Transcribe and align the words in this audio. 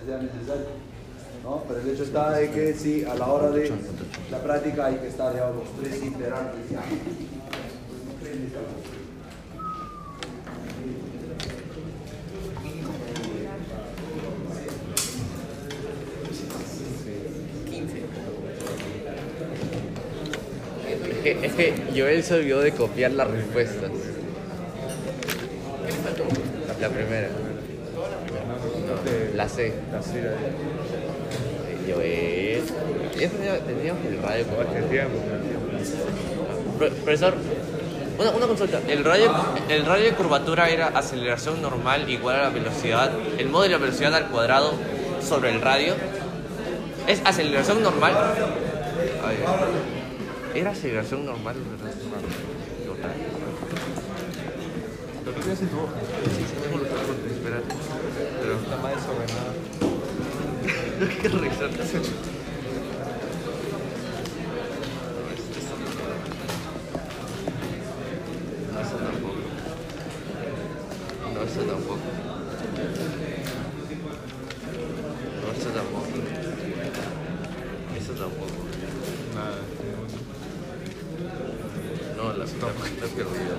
sea 0.00 0.18
necesario. 0.18 0.66
¿no? 1.42 1.64
Pero 1.66 1.80
el 1.80 1.88
hecho 1.90 2.04
está 2.04 2.32
de 2.32 2.50
que 2.50 2.74
sí, 2.74 3.04
a 3.04 3.14
la 3.14 3.26
hora 3.26 3.50
de 3.50 3.70
la 4.30 4.42
práctica 4.42 4.86
hay 4.86 4.96
que 4.96 5.08
estar 5.08 5.34
ya 5.34 5.50
los 5.50 5.64
tres 5.80 6.02
integrantes. 6.02 6.70
ya. 6.70 6.82
Es 21.24 21.52
que 21.54 21.74
Joel 21.94 22.22
se 22.24 22.34
olvidó 22.34 22.60
de 22.60 22.72
copiar 22.72 23.12
las 23.12 23.30
respuestas. 23.30 23.90
La 26.80 26.88
primera. 26.88 27.51
La 29.42 29.48
C. 29.48 29.72
La 29.90 30.00
C. 30.00 30.22
la-. 30.22 30.36
Ya 33.18 33.28
tenía- 33.28 33.58
teníamos 33.58 34.04
el 34.06 34.22
radio 34.22 34.44
como- 34.46 34.62
Profesor, 36.78 37.34
una, 38.20 38.30
una 38.30 38.46
consulta. 38.46 38.80
El 38.88 39.04
radio, 39.04 39.32
el 39.68 39.84
radio 39.84 40.04
de 40.04 40.12
curvatura 40.12 40.68
era 40.70 40.86
aceleración 40.88 41.60
normal 41.60 42.08
igual 42.08 42.36
a 42.36 42.42
la 42.44 42.48
velocidad, 42.50 43.10
el 43.36 43.48
modo 43.48 43.64
de 43.64 43.70
la 43.70 43.78
velocidad 43.78 44.14
al 44.14 44.28
cuadrado 44.28 44.74
sobre 45.28 45.50
el 45.50 45.60
radio. 45.60 45.94
¿Es 47.08 47.20
aceleración 47.24 47.82
normal? 47.82 48.12
Ay, 49.26 49.36
¿Era 50.60 50.70
aceleración 50.70 51.26
normal? 51.26 51.56
¿verdad? 51.56 51.92
Total. 52.86 53.10
Lo 55.26 55.34
que 55.34 55.40
tienes 55.40 55.60
en 55.62 55.68
tu 55.68 55.78
hoja. 55.78 55.94
Espérate. 57.34 57.74
Está 58.52 58.76
más 58.76 58.94
desordenada. 58.94 59.52
qué 61.22 61.28
risa. 61.28 61.68
No, 68.72 68.80
eso 68.80 68.96
tampoco. 68.98 69.40
No, 71.32 71.42
eso 71.42 71.60
tampoco. 71.60 71.98
No, 75.40 75.46
eso 75.56 75.70
tampoco. 75.70 76.08
Eso 77.96 78.12
tampoco. 78.12 78.58
Nada. 79.34 79.60
No, 82.16 82.22
la 82.32 82.38
la 82.38 82.44
la 82.44 82.46
perdida. 83.08 83.56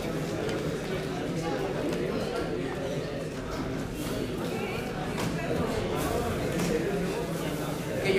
Sí, 8.03 8.11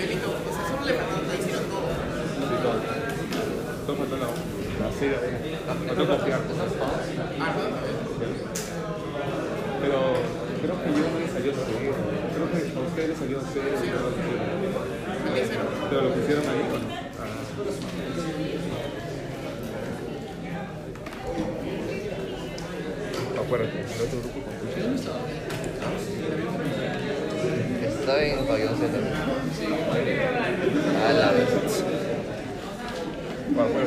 todo. 2.63 2.79
Todo 3.87 3.97
faltó 3.97 4.17
la 4.17 4.25
hoja. 4.25 4.43
La 4.81 4.89
C. 4.91 5.01
No 5.87 5.93
tengo 5.93 6.07
que 6.07 6.17
copiar. 6.19 6.41
Pero 9.81 9.99
creo 10.63 10.77
que 10.83 10.89
yo 10.89 11.05
no 11.11 11.19
le 11.21 11.29
salió 11.29 11.53
C. 11.53 11.59
Creo 12.35 12.47
que 12.51 12.57
a 12.77 12.81
ustedes 12.81 13.09
les 13.11 13.19
salió 13.19 13.39
C. 13.41 13.45
Pero 15.91 16.01
lo 16.03 16.09
pusieron 16.15 16.45
ahí. 16.49 16.63
Ah. 17.21 17.29
Acuérdate, 23.45 23.79
el 23.81 23.87
otro 24.05 24.21
grupo 24.21 24.41
con 24.45 24.55
Está 27.85 28.23
en 28.25 28.45
pabellón 28.47 28.77
Z. 28.77 28.85
A 31.09 31.13
la 31.13 31.33
vez. 31.33 31.49
Otra 33.55 33.79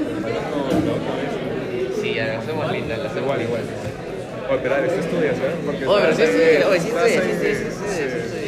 vez. 1.16 2.02
Sí, 2.02 2.14
ya 2.14 2.26
la 2.28 2.40
hacemos 2.40 2.72
linda, 2.72 2.98
la 2.98 3.10
hacemos 3.10 3.24
Igual, 3.24 3.42
igual. 3.42 3.62
Oye, 4.50 4.60
pero 4.64 4.76
estudias, 4.76 5.36
¿eh? 5.36 5.56
Porque 5.66 5.86
Oye, 5.86 6.04
pero 6.06 6.16
sí 6.16 6.24
oye, 6.24 6.80
sí 6.80 6.88
sí 7.42 7.56
sí. 7.70 8.46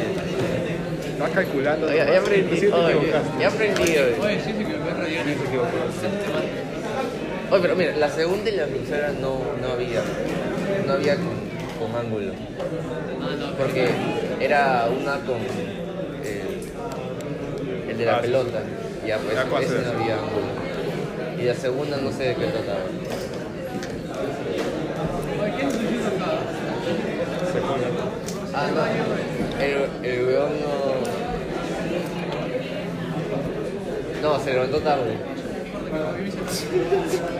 Estás 1.12 1.30
calculando. 1.30 1.86
Oye, 1.86 1.96
ya 1.96 2.04
nomás, 2.06 2.20
aprendí, 2.22 2.56
sí 2.56 2.66
te 2.66 2.72
oye, 2.72 2.94
equivocaste. 2.96 3.30
ya 3.40 3.48
aprendí, 3.48 3.82
oye. 3.82 4.16
Oye, 4.20 4.36
sí. 4.36 4.44
Sí 4.46 4.54
te 4.54 4.62
equivocó. 4.62 5.68
Oye, 7.50 7.62
pero 7.62 7.76
mira, 7.76 7.96
la 7.96 8.08
segunda 8.08 8.48
y 8.50 8.56
la 8.56 8.66
tercera 8.66 9.12
no, 9.20 9.40
no 9.60 9.72
había, 9.72 10.02
no 10.86 10.92
había 10.94 11.16
con, 11.90 12.00
ángulo. 12.00 12.32
Porque 13.58 13.88
era 14.40 14.88
una 14.88 15.14
con 15.20 15.36
eh, 16.24 16.60
el 17.88 17.98
de 17.98 18.04
la 18.04 18.12
Ah, 18.12 18.16
sí. 18.20 18.26
pelota. 18.26 18.60
Ya, 19.06 19.18
pues 19.18 19.34
Ya, 19.34 19.44
¿cuál 19.44 19.62
ese 19.64 19.76
es? 19.78 19.86
no 19.86 19.92
había 19.92 20.14
ángulo. 20.14 20.46
Y 21.38 21.42
la 21.44 21.54
segunda 21.54 21.96
no 21.96 22.10
sé 22.12 22.22
de 22.24 22.34
qué 22.34 22.46
trataba. 22.46 22.80
Ah, 28.52 28.68
no, 28.74 28.82
el, 29.62 29.88
el 30.04 30.24
weón 30.26 30.52
no... 30.60 30.68
No, 34.22 34.38
se 34.44 34.52
levantó 34.52 34.78
tarde. 34.80 35.16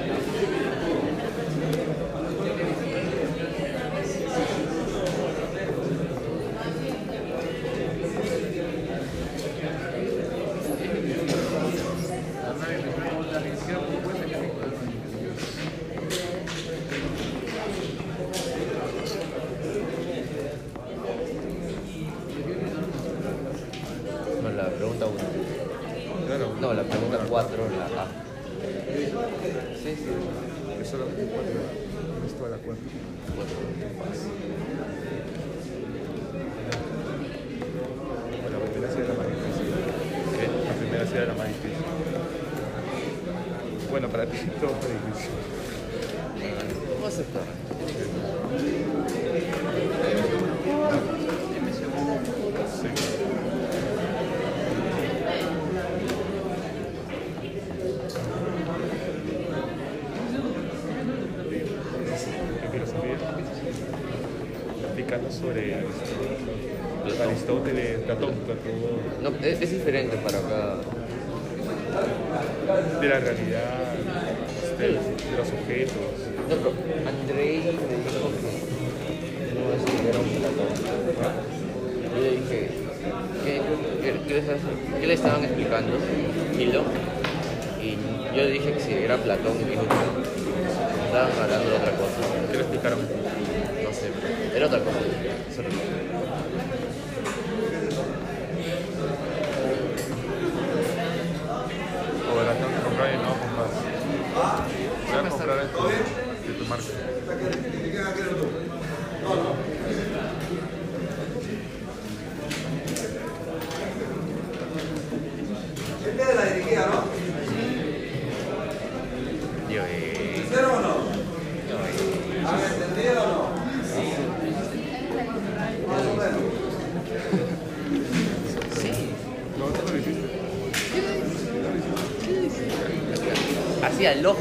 Así 134.00 134.06
al 134.06 134.24
ojo. 134.24 134.40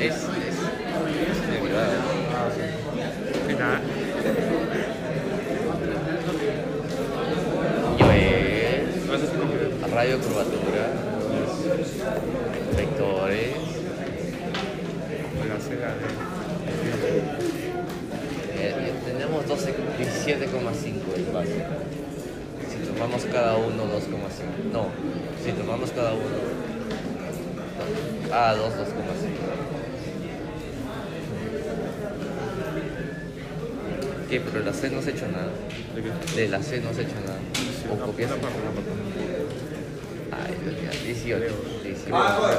Es, 0.00 0.14
es, 0.14 0.18
es 0.18 0.26
derivado. 1.48 1.92
Ah, 2.34 2.50
sí. 2.52 3.54
Nada. 3.56 3.80
Yo, 8.00 8.06
eh, 8.10 8.82
no 9.06 9.44
quiero. 9.48 9.94
radio 9.94 10.18
curvatura, 10.18 10.90
vectores, 12.76 13.54
eh, 18.58 18.92
tenemos 19.06 19.46
12 19.46 19.72
17,5 19.72 21.14
el 21.14 21.24
base. 21.32 21.64
Si 22.68 22.76
tomamos 22.92 23.24
cada 23.26 23.56
uno 23.56 23.84
2,5. 23.84 24.03
Ah, 28.36 28.52
A2, 28.52 28.58
2,5. 28.58 28.74
¿Qué? 34.28 34.40
Pero 34.40 34.64
la 34.64 34.72
C 34.72 34.90
no 34.90 34.98
has 34.98 35.06
hecho 35.06 35.28
nada. 35.28 35.52
¿De 35.94 36.02
qué? 36.02 36.40
De 36.40 36.48
la 36.48 36.60
C 36.60 36.80
no 36.80 36.90
has 36.90 36.98
hecho 36.98 37.14
nada. 37.24 37.38
Sí, 37.54 37.86
o 37.88 37.94
una, 37.94 38.06
copias. 38.06 38.32
Una 38.32 38.40
parte, 38.40 38.58
una 38.58 38.72
parte. 38.72 38.90
Ay, 40.32 40.56
18. 41.04 41.44
18. 41.84 42.10
Ah, 42.12 42.38
bueno. 42.40 42.58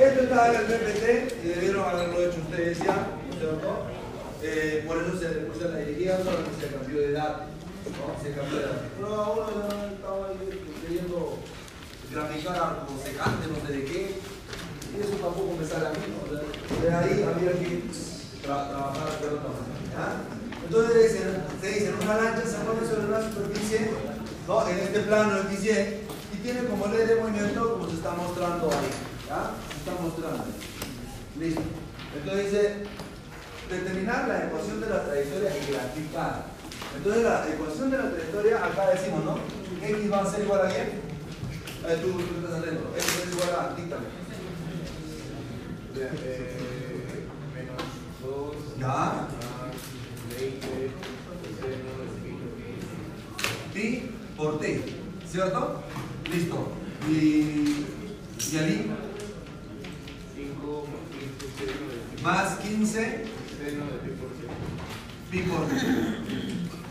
Esto 0.00 0.22
estaba 0.22 0.48
en 0.48 0.54
el 0.54 0.62
PPT 0.62 1.44
y 1.44 1.48
debieron 1.48 1.88
haberlo 1.88 2.20
hecho 2.20 2.38
ustedes 2.40 2.78
ya, 2.78 3.08
¿no 3.42 4.00
eh, 4.42 4.84
por 4.86 4.96
eso 5.02 5.18
se 5.18 5.28
le 5.28 5.40
puso 5.40 5.68
la 5.68 5.78
dirigida 5.78 6.18
para 6.18 6.36
que 6.36 6.66
se 6.66 6.72
cambió 6.72 7.00
de 7.00 7.08
edad. 7.08 7.46
¿no? 7.84 8.22
Se 8.22 8.30
cambió 8.32 8.58
de 8.58 8.64
edad. 8.64 8.80
Pero 8.96 9.32
uno 9.32 9.92
estaba 9.92 10.30
este, 10.32 10.56
queriendo 10.86 11.38
graficar 12.12 12.84
como 12.86 13.00
secante, 13.00 13.46
no 13.46 13.66
sé 13.66 13.72
de 13.72 13.84
qué, 13.84 14.14
y 14.96 15.00
eso 15.00 15.10
tampoco 15.22 15.56
me 15.58 15.66
sale 15.66 15.86
a 15.86 15.90
mí. 15.90 15.98
¿no? 16.10 16.80
De 16.82 16.94
ahí 16.94 17.22
había 17.22 17.52
que 17.52 17.82
tra- 18.42 18.68
trabajar 18.70 19.20
de 19.20 19.26
otra 19.28 19.50
manera. 19.50 20.24
Entonces 20.64 21.18
se 21.60 21.68
dicen, 21.68 21.94
una 22.02 22.16
lancha 22.16 22.42
se 22.46 22.58
mueve 22.64 22.86
sobre 22.86 23.06
una 23.06 23.20
superficie, 23.22 23.90
¿no? 24.46 24.68
en 24.68 24.78
este 24.78 25.00
plano 25.00 25.38
X, 25.50 25.64
Y, 25.64 25.70
y 25.70 26.36
tiene 26.42 26.64
como 26.64 26.86
ley 26.86 27.06
de 27.06 27.16
movimiento 27.16 27.72
como 27.74 27.88
se 27.88 27.96
está 27.96 28.10
mostrando 28.12 28.70
ahí. 28.70 28.90
Se 29.26 29.76
está 29.78 30.00
mostrando. 30.02 30.44
Listo. 31.38 31.62
Entonces 32.16 32.44
dice, 32.50 32.74
determinar 33.70 34.26
la 34.28 34.46
ecuación 34.46 34.80
de 34.80 34.88
la 34.90 35.04
trayectoria 35.04 35.50
y 35.56 35.72
graficar. 35.72 36.44
Entonces 36.96 37.22
la 37.22 37.46
ecuación 37.48 37.90
de 37.90 37.98
la 37.98 38.10
trayectoria, 38.10 38.56
acá 38.64 38.90
decimos, 38.90 39.24
¿no? 39.24 39.38
X 39.82 40.12
va 40.12 40.22
a 40.22 40.30
ser 40.30 40.42
igual 40.44 40.66
a 40.66 40.68
qué? 40.68 40.82
Eh, 40.82 41.98
tú, 42.02 42.12
tú 42.12 42.34
estás 42.44 42.58
atento. 42.60 42.90
X 42.96 43.06
es 43.26 43.32
igual 43.32 43.50
a, 43.58 43.74
díctame. 43.74 44.06
Menos 47.54 47.82
2 48.22 48.56
Ya. 48.78 48.86
más 48.86 49.28
20 50.38 50.90
Pi 53.74 54.10
por 54.36 54.60
T. 54.60 54.82
¿Cierto? 55.30 55.82
Listo. 56.30 56.72
Y, 57.08 57.12
y 57.12 57.86
5 58.40 58.90
más 62.22 62.58
15 62.58 63.00
seno 63.00 63.84
de 63.86 63.98
pi 63.98 64.10
por 64.10 64.30
100. 64.36 64.50
pi 65.30 65.38
por 65.50 65.66
T. 65.66 65.72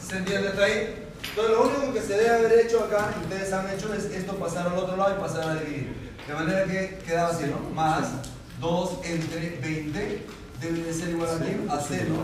¿Se 0.08 0.18
entiende 0.18 0.48
hasta 0.50 0.64
ahí? 0.64 1.06
Entonces 1.30 1.54
lo 1.54 1.62
único 1.68 1.94
que 1.94 2.02
se 2.02 2.14
debe 2.18 2.30
haber 2.30 2.66
hecho 2.66 2.84
acá, 2.86 3.14
ustedes 3.22 3.54
han 3.54 3.70
hecho, 3.70 3.94
es 3.94 4.06
esto 4.06 4.36
pasar 4.38 4.68
al 4.68 4.78
otro 4.78 4.96
lado 4.98 5.16
y 5.18 5.20
pasar 5.22 5.50
a 5.50 5.56
dividir. 5.56 5.94
De 6.28 6.34
manera 6.34 6.66
que 6.66 7.00
quedaba 7.06 7.30
así, 7.30 7.46
¿no? 7.46 7.70
Más 7.76 8.08
2 8.60 8.90
entre 9.04 9.60
20 9.62 10.26
debe 10.62 10.84
de 10.84 10.94
ser 10.94 11.10
igual 11.10 11.30
a 11.30 11.46
qué? 11.46 11.58
A 11.70 11.80
seno 11.80 12.16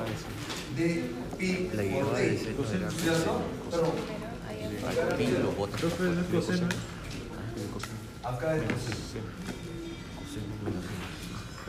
de 0.75 1.11
pi 1.37 1.69
La 1.73 1.83
por 1.83 2.15
T. 2.15 2.37
¿Cierto? 2.37 3.41
Pero 3.71 3.93
Aquí 5.13 5.27
lo 5.27 5.65
acá 8.23 8.55
es 8.55 8.63
coseno. 8.63 8.85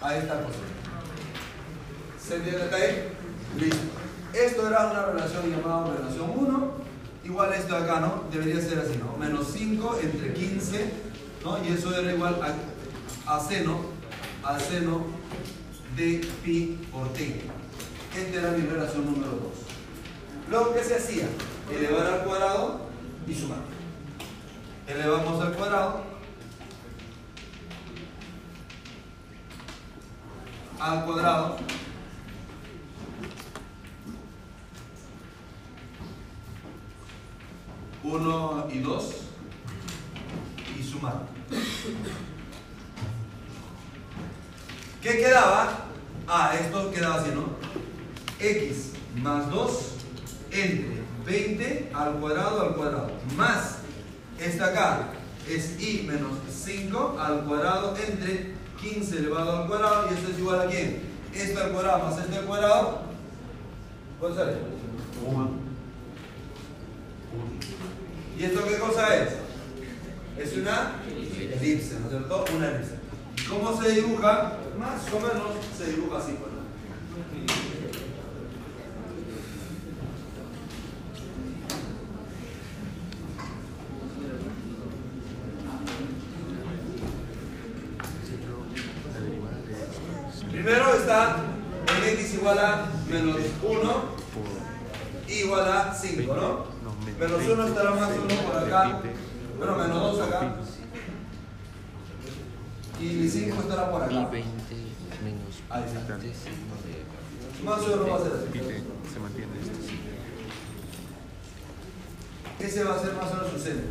Ahí 0.02 0.18
está 0.18 0.34
coseno. 0.42 0.76
¿Se 2.20 2.36
entiende 2.36 2.62
hasta 2.62 2.76
ahí? 2.76 3.08
Listo. 3.58 3.76
Esto 4.32 4.68
era 4.68 4.90
una 4.90 5.06
relación 5.06 5.50
llamada 5.50 5.94
relación 5.96 6.32
1. 6.34 6.70
Igual 7.24 7.52
esto 7.54 7.76
de 7.76 7.84
acá, 7.84 8.00
¿no? 8.00 8.24
Debería 8.30 8.60
ser 8.60 8.78
así, 8.78 8.98
¿no? 8.98 9.16
Menos 9.16 9.48
5 9.52 9.98
entre 10.02 10.34
15, 10.34 10.90
¿no? 11.44 11.64
Y 11.64 11.72
eso 11.72 11.98
era 11.98 12.12
igual 12.12 12.38
a, 13.26 13.36
a 13.36 13.40
seno, 13.40 13.80
a 14.46 14.60
seno 14.60 15.06
de 15.96 16.20
pi 16.44 16.78
por 16.92 17.12
t. 17.12 17.42
Esta 18.16 18.38
era 18.38 18.50
mi 18.52 18.64
relación 18.64 19.04
número 19.04 19.32
2. 19.32 19.40
Luego, 20.50 20.72
¿qué 20.72 20.84
se 20.84 20.94
hacía? 20.94 21.28
Elevar 21.70 22.06
al 22.06 22.24
cuadrado 22.24 22.80
y 23.26 23.34
sumar. 23.34 23.58
Elevamos 24.86 25.44
al 25.44 25.52
cuadrado 25.54 26.04
al 30.78 31.04
cuadrado 31.04 31.56
uno 38.04 38.68
y 38.72 38.78
dos 38.78 39.14
y 40.78 40.82
sumar. 40.84 41.22
¿Qué 45.06 45.18
quedaba? 45.18 45.86
Ah, 46.26 46.52
esto 46.60 46.90
quedaba 46.90 47.20
así, 47.20 47.30
¿no? 47.32 47.44
X 48.40 48.90
más 49.22 49.48
2 49.52 49.92
entre 50.50 51.00
20 51.24 51.92
al 51.94 52.14
cuadrado 52.14 52.62
al 52.62 52.74
cuadrado 52.74 53.10
más 53.36 53.78
esta 54.36 54.66
acá 54.66 55.10
es 55.48 55.80
y 55.80 56.02
menos 56.08 56.32
5 56.50 57.18
al 57.20 57.44
cuadrado 57.44 57.96
entre 57.96 58.54
15 58.80 59.18
elevado 59.18 59.62
al 59.62 59.68
cuadrado 59.68 60.08
y 60.10 60.14
esto 60.14 60.32
es 60.32 60.38
igual 60.40 60.62
a 60.62 60.66
quién? 60.66 61.02
Esto 61.32 61.62
al 61.62 61.70
cuadrado 61.70 62.04
más 62.04 62.18
esto 62.18 62.40
al 62.40 62.44
cuadrado 62.44 63.02
¿cuánto 64.18 64.38
sale? 64.38 64.56
¿Y 68.36 68.42
esto 68.42 68.64
qué 68.66 68.78
cosa 68.78 69.16
es? 69.16 69.28
Es 70.36 70.56
una 70.56 70.96
elipse, 71.08 72.00
¿no 72.00 72.06
es 72.06 72.10
cierto? 72.10 72.44
Una 72.56 72.70
elipse. 72.70 72.95
¿Cómo 73.48 73.80
se 73.80 73.90
dibuja? 73.92 74.58
Más 74.78 75.12
o 75.12 75.20
menos 75.20 75.52
se 75.78 75.92
dibuja 75.92 76.18
así, 76.18 76.36
pues, 76.40 76.55
60. 113.66 113.82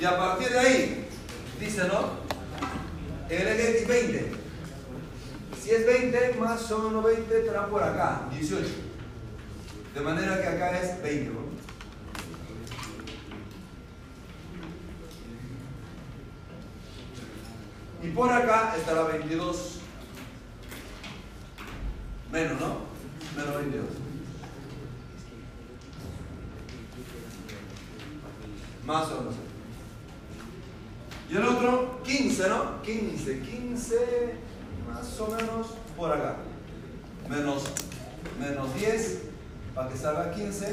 Y 0.00 0.04
a 0.04 0.16
partir 0.16 0.48
de 0.48 0.58
ahí, 0.58 1.08
dice, 1.60 1.84
¿no? 1.86 2.20
El 3.28 3.86
20. 3.86 4.32
Si 5.62 5.70
es 5.70 5.86
20, 5.86 6.34
más 6.40 6.60
son 6.62 7.02
20, 7.02 7.40
estará 7.40 7.66
por 7.66 7.82
acá, 7.82 8.22
18. 8.32 8.66
De 9.94 10.00
manera 10.00 10.40
que 10.40 10.48
acá 10.48 10.80
es 10.80 11.02
20, 11.02 11.30
¿no? 11.30 11.50
Y 18.02 18.10
por 18.12 18.32
acá 18.32 18.74
estará 18.76 19.02
22. 19.04 19.78
Menos, 22.32 22.60
¿no? 22.60 22.76
Menos 23.36 23.56
22. 23.56 24.09
Más 28.84 29.06
o 29.08 29.18
menos. 29.18 29.34
Y 31.30 31.36
el 31.36 31.44
otro, 31.44 32.02
15, 32.02 32.48
¿no? 32.48 32.82
15, 32.82 33.40
15, 33.40 34.34
más 34.92 35.20
o 35.20 35.26
menos 35.28 35.68
por 35.96 36.10
acá. 36.10 36.36
Menos, 37.28 37.64
menos 38.40 38.74
10, 38.74 39.22
para 39.74 39.88
que 39.88 39.96
salga 39.96 40.32
15. 40.32 40.66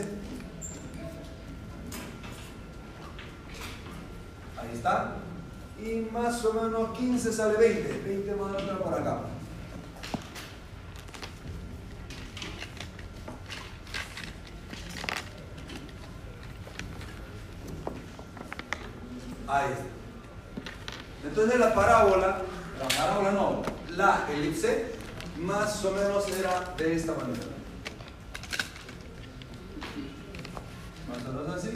Ahí 4.57 4.69
está. 4.73 5.15
Y 5.79 6.11
más 6.11 6.43
o 6.43 6.53
menos 6.53 6.97
15 6.97 7.31
sale 7.31 7.57
20. 7.57 8.01
20 8.03 8.35
más 8.35 8.55
o 8.55 8.65
menos 8.65 8.81
por 8.81 8.93
acá. 8.95 9.21
Ahí 19.47 19.71
está. 19.71 19.85
Entonces 21.27 21.59
la 21.59 21.73
parábola, 21.73 22.41
la 22.79 22.87
parábola 22.87 23.31
no, 23.31 23.61
la 23.95 24.27
elipse, 24.31 24.93
más 25.37 25.83
o 25.85 25.91
menos 25.91 26.27
era 26.29 26.73
de 26.77 26.95
esta 26.95 27.13
manera. 27.13 27.39
Más 31.07 31.25
o 31.25 31.33
menos 31.33 31.55
así. 31.55 31.69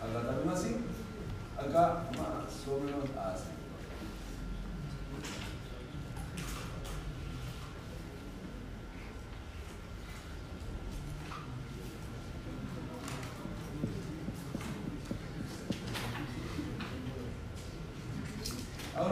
Acá 0.00 0.26
también 0.26 0.48
así. 0.50 0.76
Acá 1.58 2.04
más 2.16 2.68
o 2.68 2.80
menos 2.84 3.04
así. 3.34 3.59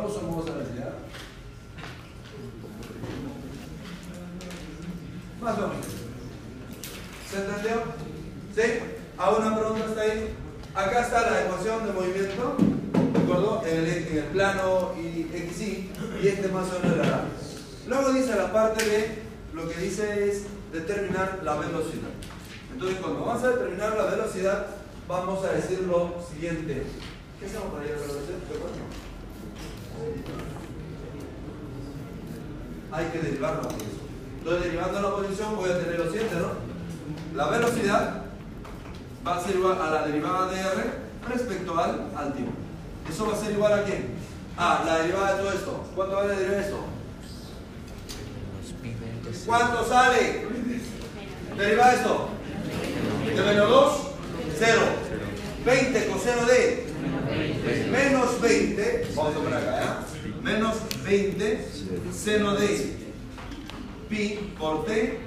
No 0.09 0.15
somos 0.15 0.47
a 0.47 0.57
la 0.57 0.65
ciudad. 0.65 0.95
Más 5.41 5.59
o 5.59 5.61
menos. 5.61 5.87
¿Se 7.31 7.37
entendió? 7.37 7.83
¿Sí? 8.55 8.63
¿A 9.19 9.31
una 9.31 9.59
pregunta 9.59 9.87
está 9.87 10.01
ahí? 10.01 10.35
Acá 10.75 11.01
está 11.03 11.31
la 11.31 11.45
ecuación 11.45 11.87
de 11.87 11.93
movimiento, 11.93 12.57
¿de 13.13 13.19
acuerdo? 13.19 13.63
En 13.67 13.87
el, 13.87 14.25
plano 14.33 14.95
y 14.97 15.25
XY, 15.25 15.91
y 16.23 16.29
este 16.29 16.49
más 16.49 16.69
o 16.69 16.81
menos 16.81 17.07
era. 17.07 17.25
Luego 17.87 18.13
dice 18.13 18.37
la 18.37 18.53
parte 18.53 18.85
de, 18.85 19.23
lo 19.53 19.69
que 19.69 19.81
dice 19.81 20.29
es 20.29 20.45
determinar 20.73 21.41
la 21.43 21.57
velocidad. 21.57 22.11
Entonces, 22.73 22.99
cuando 23.01 23.25
vamos 23.25 23.43
a 23.43 23.51
determinar 23.51 23.97
la 23.97 24.05
velocidad, 24.05 24.67
vamos 25.09 25.45
a 25.45 25.53
decir 25.53 25.81
lo 25.81 26.15
siguiente. 26.33 26.85
¿Qué 27.41 27.47
hacemos 27.47 27.73
para 27.73 27.85
llegar 27.85 27.99
a 27.99 28.07
la 28.07 28.13
velocidad? 28.13 29.08
¿De 29.99 30.29
hay 32.93 33.07
que 33.07 33.19
derivar 33.19 33.57
la 33.57 33.63
posición. 33.63 34.09
Entonces, 34.39 34.65
derivando 34.65 35.01
la 35.01 35.11
posición, 35.11 35.57
voy 35.57 35.71
a 35.71 35.79
tener 35.79 35.99
lo 35.99 36.11
siguiente, 36.11 36.35
¿no? 36.37 36.53
La 37.37 37.49
velocidad 37.49 38.23
va 39.27 39.37
a 39.37 39.43
ser 39.43 39.57
igual 39.57 39.81
a 39.81 39.91
la 39.91 40.07
derivada 40.07 40.51
de 40.51 40.61
r 40.61 40.91
respecto 41.29 41.79
al, 41.79 42.11
al 42.17 42.33
tiempo. 42.33 42.53
¿Eso 43.09 43.27
va 43.27 43.35
a 43.35 43.41
ser 43.41 43.53
igual 43.53 43.73
a 43.73 43.85
quién? 43.85 44.15
A 44.57 44.83
la 44.85 44.99
derivada 44.99 45.35
de 45.35 45.43
todo 45.43 45.53
esto. 45.53 45.85
¿Cuánto 45.95 46.17
vale 46.17 46.37
derivar 46.37 46.61
esto? 46.61 46.79
¿Cuánto 49.47 49.89
sale? 49.89 50.47
Deriva 51.57 51.93
esto. 51.93 52.29
De 53.25 53.43
menos 53.43 53.69
2, 53.69 53.95
0. 54.59 54.81
20 55.65 56.07
coseno 56.07 56.47
de 56.47 56.88
menos 57.91 58.41
20. 58.41 59.09
Vamos 59.15 59.37
a 59.37 59.39
poner 59.39 59.55
acá, 59.55 59.81
¿ya? 59.81 60.07
Menos 60.43 60.77
20 61.05 61.69
seno 62.13 62.55
de 62.55 62.97
pi 64.09 64.53
por 64.59 64.85
t 64.85 65.21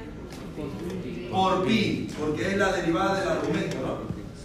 por 1.32 1.66
pi, 1.66 2.10
porque 2.20 2.48
es 2.50 2.58
la 2.58 2.74
derivada 2.74 3.20
del 3.20 3.30
argumento, 3.30 3.78
¿no? 3.78 3.98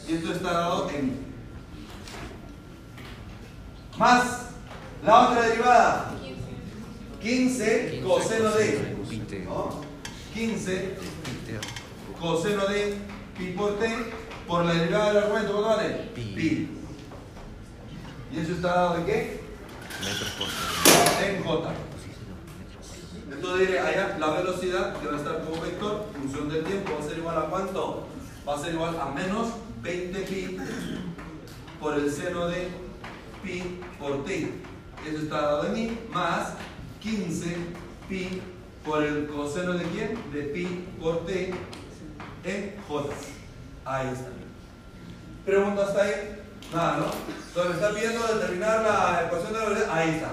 Y 0.08 0.14
esto 0.16 0.32
está 0.32 0.52
dado 0.52 0.90
en 0.90 1.26
más 3.98 4.46
la 5.04 5.30
otra 5.30 5.48
derivada 5.48 6.14
15 7.20 8.02
coseno 8.04 8.50
de 8.50 8.96
¿no? 9.44 9.80
15 10.34 10.94
coseno 12.20 12.66
de 12.66 12.94
pi 13.36 13.46
por 13.56 13.78
t 13.78 13.88
por 14.46 14.64
la 14.64 14.74
derivada 14.74 15.08
del 15.08 15.22
argumento, 15.24 15.52
¿cuánto 15.52 15.68
vale? 15.68 15.88
Pi. 16.14 16.75
¿Y 18.32 18.40
eso 18.40 18.52
está 18.52 18.68
dado 18.68 18.98
de 18.98 19.04
qué? 19.04 19.40
En 21.26 21.44
j. 21.44 21.72
Entonces 23.32 23.68
diré, 23.68 23.80
allá 23.80 24.16
la 24.18 24.30
velocidad 24.30 24.96
que 24.96 25.06
va 25.06 25.14
a 25.14 25.18
estar 25.18 25.44
como 25.44 25.60
vector, 25.60 26.06
función 26.12 26.48
del 26.48 26.64
tiempo, 26.64 26.92
va 26.98 27.04
a 27.04 27.08
ser 27.08 27.18
igual 27.18 27.38
a 27.38 27.42
cuánto? 27.42 28.06
Va 28.48 28.54
a 28.54 28.58
ser 28.58 28.74
igual 28.74 28.98
a 29.00 29.06
menos 29.06 29.48
20 29.82 30.20
pi 30.20 30.58
por 31.80 31.94
el 31.94 32.10
seno 32.10 32.48
de 32.48 32.68
pi 33.42 33.80
por 33.98 34.24
t. 34.24 34.52
Eso 35.06 35.18
está 35.18 35.40
dado 35.42 35.66
en 35.66 35.76
i, 35.76 35.98
más 36.12 36.54
15 37.00 37.56
pi 38.08 38.42
por 38.84 39.02
el 39.02 39.26
coseno 39.26 39.74
de 39.74 39.84
quién? 39.86 40.18
De 40.32 40.42
pi 40.42 40.86
por 41.00 41.26
t 41.26 41.52
en 42.44 42.74
j. 42.88 43.08
Ahí 43.84 44.08
está. 44.08 44.30
¿Pregunta 45.44 45.84
hasta 45.84 46.02
ahí? 46.02 46.45
Nada, 46.74 46.96
¿no? 46.98 47.06
Entonces 47.48 47.70
me 47.70 47.74
está 47.80 47.94
pidiendo 47.94 48.26
determinar 48.34 48.82
la 48.82 49.24
ecuación 49.26 49.52
de 49.52 49.58
la 49.58 49.64
velocidad. 49.66 49.90
Ahí 49.98 50.10
está. 50.10 50.30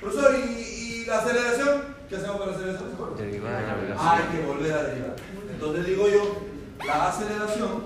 Profesor, 0.00 0.34
¿y, 0.34 0.40
y 0.60 1.04
la 1.06 1.18
aceleración? 1.18 1.82
¿Qué 2.08 2.16
hacemos 2.16 2.36
para 2.38 2.50
la 2.50 2.56
aceleración? 2.56 2.88
¿Se 2.88 2.94
acuerda? 2.94 3.16
Derivada 3.16 3.58
de 3.60 3.66
la 3.66 3.72
Hay 3.72 3.80
velocidad. 3.82 4.30
que 4.30 4.46
volver 4.46 4.72
a 4.72 4.82
derivar. 4.84 5.16
Entonces 5.50 5.86
digo 5.86 6.08
yo, 6.08 6.42
la 6.86 7.08
aceleración, 7.08 7.82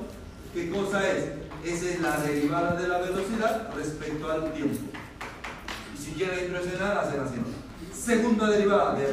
¿qué 0.55 0.71
cosa 0.71 1.11
es? 1.11 1.25
Esa 1.65 1.87
es 1.91 2.01
la 2.01 2.17
derivada 2.19 2.75
de 2.75 2.89
la 2.89 2.99
velocidad 2.99 3.71
respecto 3.77 4.31
al 4.31 4.53
tiempo. 4.53 4.79
Y 5.95 5.99
si 5.99 6.13
quieren 6.13 6.47
impresionar, 6.47 6.99
hacen 6.99 7.21
así. 7.21 7.37
Segunda 7.99 8.49
derivada 8.51 8.95
de. 8.95 9.05
Eso 9.05 9.13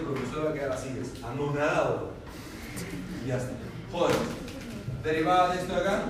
el 0.00 0.06
profesor 0.06 0.46
va 0.46 0.50
a 0.50 0.54
quedar 0.54 0.72
así, 0.72 0.88
es 1.00 1.22
anonadado. 1.24 2.10
Y 3.24 3.28
ya 3.28 3.36
está. 3.36 3.50
Joder. 3.92 4.16
Derivada 5.02 5.54
de 5.54 5.60
esto 5.60 5.74
de 5.74 5.80
acá. 5.80 6.02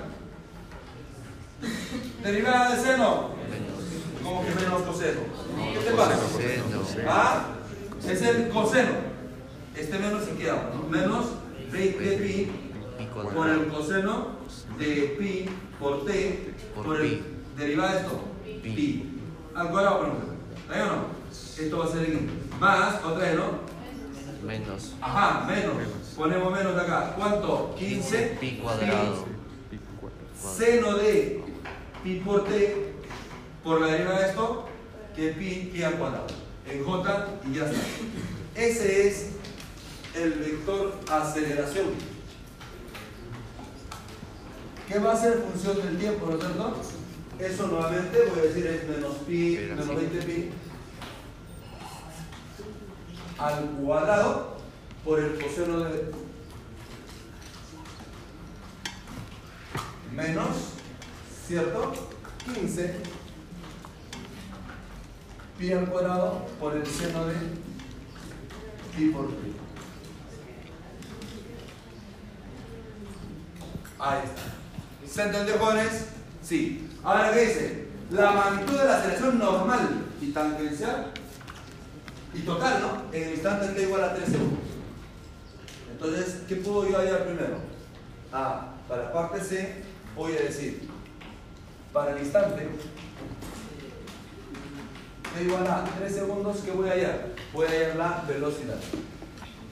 Derivada 2.22 2.74
de 2.74 2.82
seno. 2.82 3.30
Como 4.22 4.44
que 4.44 4.54
menos 4.54 4.82
coseno. 4.82 5.20
¿Qué 5.72 5.78
te 5.78 5.90
pasa? 5.92 6.16
Coseno. 6.16 7.08
¿Ah? 7.08 7.44
Es 8.06 8.22
el 8.22 8.48
coseno. 8.48 8.90
Este 9.76 9.98
menos 9.98 10.24
se 10.24 10.32
queda, 10.32 10.70
¿no? 10.74 10.88
Menos 10.88 11.26
20 11.70 11.98
pi 12.16 12.50
Pi 12.98 13.06
por 13.34 13.48
el 13.48 13.68
coseno 13.68 14.28
de 14.78 15.16
pi 15.18 15.48
por 15.78 16.04
t 16.04 16.54
Por 16.74 16.84
por 16.84 17.00
el 17.00 17.10
pi. 17.10 17.22
derivada 17.56 17.92
de 17.92 18.00
esto. 18.00 18.20
Pi. 18.62 19.20
Al 19.54 19.70
cuadrado, 19.70 19.98
bueno. 19.98 20.14
¿Está 20.56 20.84
o 20.84 20.86
no? 20.86 21.20
Esto 21.30 21.78
va 21.78 21.84
a 21.84 21.88
ser 21.88 22.04
en 22.04 22.30
más, 22.58 23.04
otra 23.04 23.24
vez, 23.26 23.36
¿no? 23.36 23.70
Menos 24.46 24.94
Ajá, 25.00 25.46
menos. 25.46 25.74
Ponemos 26.16 26.52
menos 26.52 26.74
de 26.74 26.80
acá. 26.80 27.14
¿Cuánto? 27.16 27.74
15 27.78 28.36
pi 28.40 28.58
cuadrado. 28.62 29.26
Seno 30.56 30.96
de 30.96 31.42
pi 32.02 32.16
por 32.20 32.44
t 32.44 32.92
por 33.62 33.80
la 33.80 33.88
derivada 33.88 34.20
de 34.20 34.28
esto 34.28 34.68
que 35.14 35.28
pi, 35.30 35.70
pi 35.72 35.82
al 35.82 35.94
cuadrado 35.94 36.26
en 36.66 36.84
j 36.84 37.26
y 37.46 37.54
ya 37.54 37.64
está 37.66 37.80
ese 38.54 39.08
es 39.08 39.30
el 40.14 40.32
vector 40.32 40.94
aceleración 41.10 41.86
¿qué 44.88 44.98
va 44.98 45.12
a 45.12 45.16
ser 45.16 45.34
en 45.34 45.42
función 45.42 45.76
del 45.76 45.98
tiempo, 45.98 46.26
no 46.26 46.34
es 46.34 46.40
cierto? 46.40 46.80
eso 47.38 47.66
nuevamente 47.66 48.18
voy 48.30 48.38
a 48.38 48.42
decir 48.42 48.66
es 48.66 48.88
menos 48.88 49.16
pi, 49.26 49.58
menos 49.68 49.86
sí. 49.86 49.94
20 49.94 50.18
pi 50.22 50.50
al 53.38 53.64
cuadrado 53.82 54.59
por 55.04 55.18
el 55.18 55.40
coseno 55.40 55.80
de 55.80 56.12
menos, 60.14 60.56
¿cierto? 61.46 61.92
15 62.54 62.96
pi 65.58 65.72
al 65.72 65.86
cuadrado 65.90 66.46
por 66.58 66.74
el 66.74 66.86
seno 66.86 67.26
de 67.26 67.34
pi 68.96 69.10
por 69.10 69.28
pi. 69.28 69.52
Ahí 73.98 74.20
está. 74.24 74.42
¿Se 75.06 75.22
entendió, 75.22 75.58
jóvenes? 75.58 76.06
Sí. 76.42 76.88
Ahora, 77.04 77.32
¿qué 77.32 77.40
dice? 77.46 77.88
La 78.10 78.32
magnitud 78.32 78.78
de 78.78 78.84
la 78.86 78.96
aceleración 78.96 79.38
normal 79.38 80.06
y 80.20 80.32
tangencial 80.32 81.12
y 82.32 82.40
total, 82.40 82.80
¿no? 82.80 83.14
En 83.14 83.22
el 83.24 83.34
instante 83.34 83.68
t 83.68 83.82
igual 83.82 84.04
a 84.04 84.14
3 84.14 84.28
segundos. 84.28 84.59
Entonces, 86.02 86.36
¿qué 86.48 86.56
puedo 86.56 86.88
yo 86.88 86.96
hallar 86.96 87.26
primero? 87.26 87.58
Ah, 88.32 88.68
para 88.88 89.02
la 89.04 89.12
parte 89.12 89.44
C 89.44 89.82
voy 90.16 90.32
a 90.32 90.40
decir, 90.40 90.88
para 91.92 92.12
el 92.12 92.24
instante 92.24 92.68
t 95.34 95.44
igual 95.44 95.66
a 95.66 95.84
3 95.98 96.10
segundos, 96.10 96.60
¿qué 96.64 96.70
voy 96.70 96.88
a 96.88 96.92
hallar? 96.92 97.26
Voy 97.52 97.66
a 97.66 97.70
hallar 97.70 97.96
la 97.96 98.24
velocidad. 98.26 98.78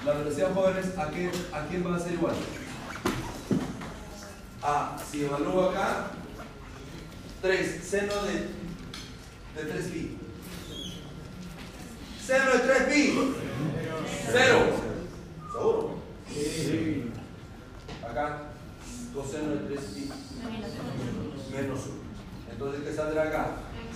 La 0.05 0.13
velocidad, 0.13 0.53
jóvenes, 0.55 0.99
¿a 0.99 1.09
quién, 1.09 1.31
a 1.51 1.67
quién 1.67 1.87
va 1.87 1.97
a 1.97 1.99
ser 1.99 2.13
igual? 2.13 2.35
A, 4.63 4.99
si 5.11 5.25
evalúo 5.25 5.71
acá, 5.71 6.11
3 7.41 7.81
seno 7.83 8.15
de, 8.25 9.63
de 9.63 9.73
3 9.73 9.87
pi. 9.87 10.19
Seno 12.23 12.53
de 12.53 12.59
3 12.59 12.83
pi. 12.83 13.35
0. 14.31 14.59
¿Seguro? 15.53 15.98
Sí. 16.33 17.11
Acá, 18.09 18.43
coseno 19.15 19.51
de 19.51 19.57
3 19.75 19.81
pi. 19.81 20.11
Menos 21.53 21.81
1. 21.87 21.95
Entonces, 22.53 22.83
¿qué 22.83 22.93
saldrá 22.93 23.23
acá? 23.25 23.47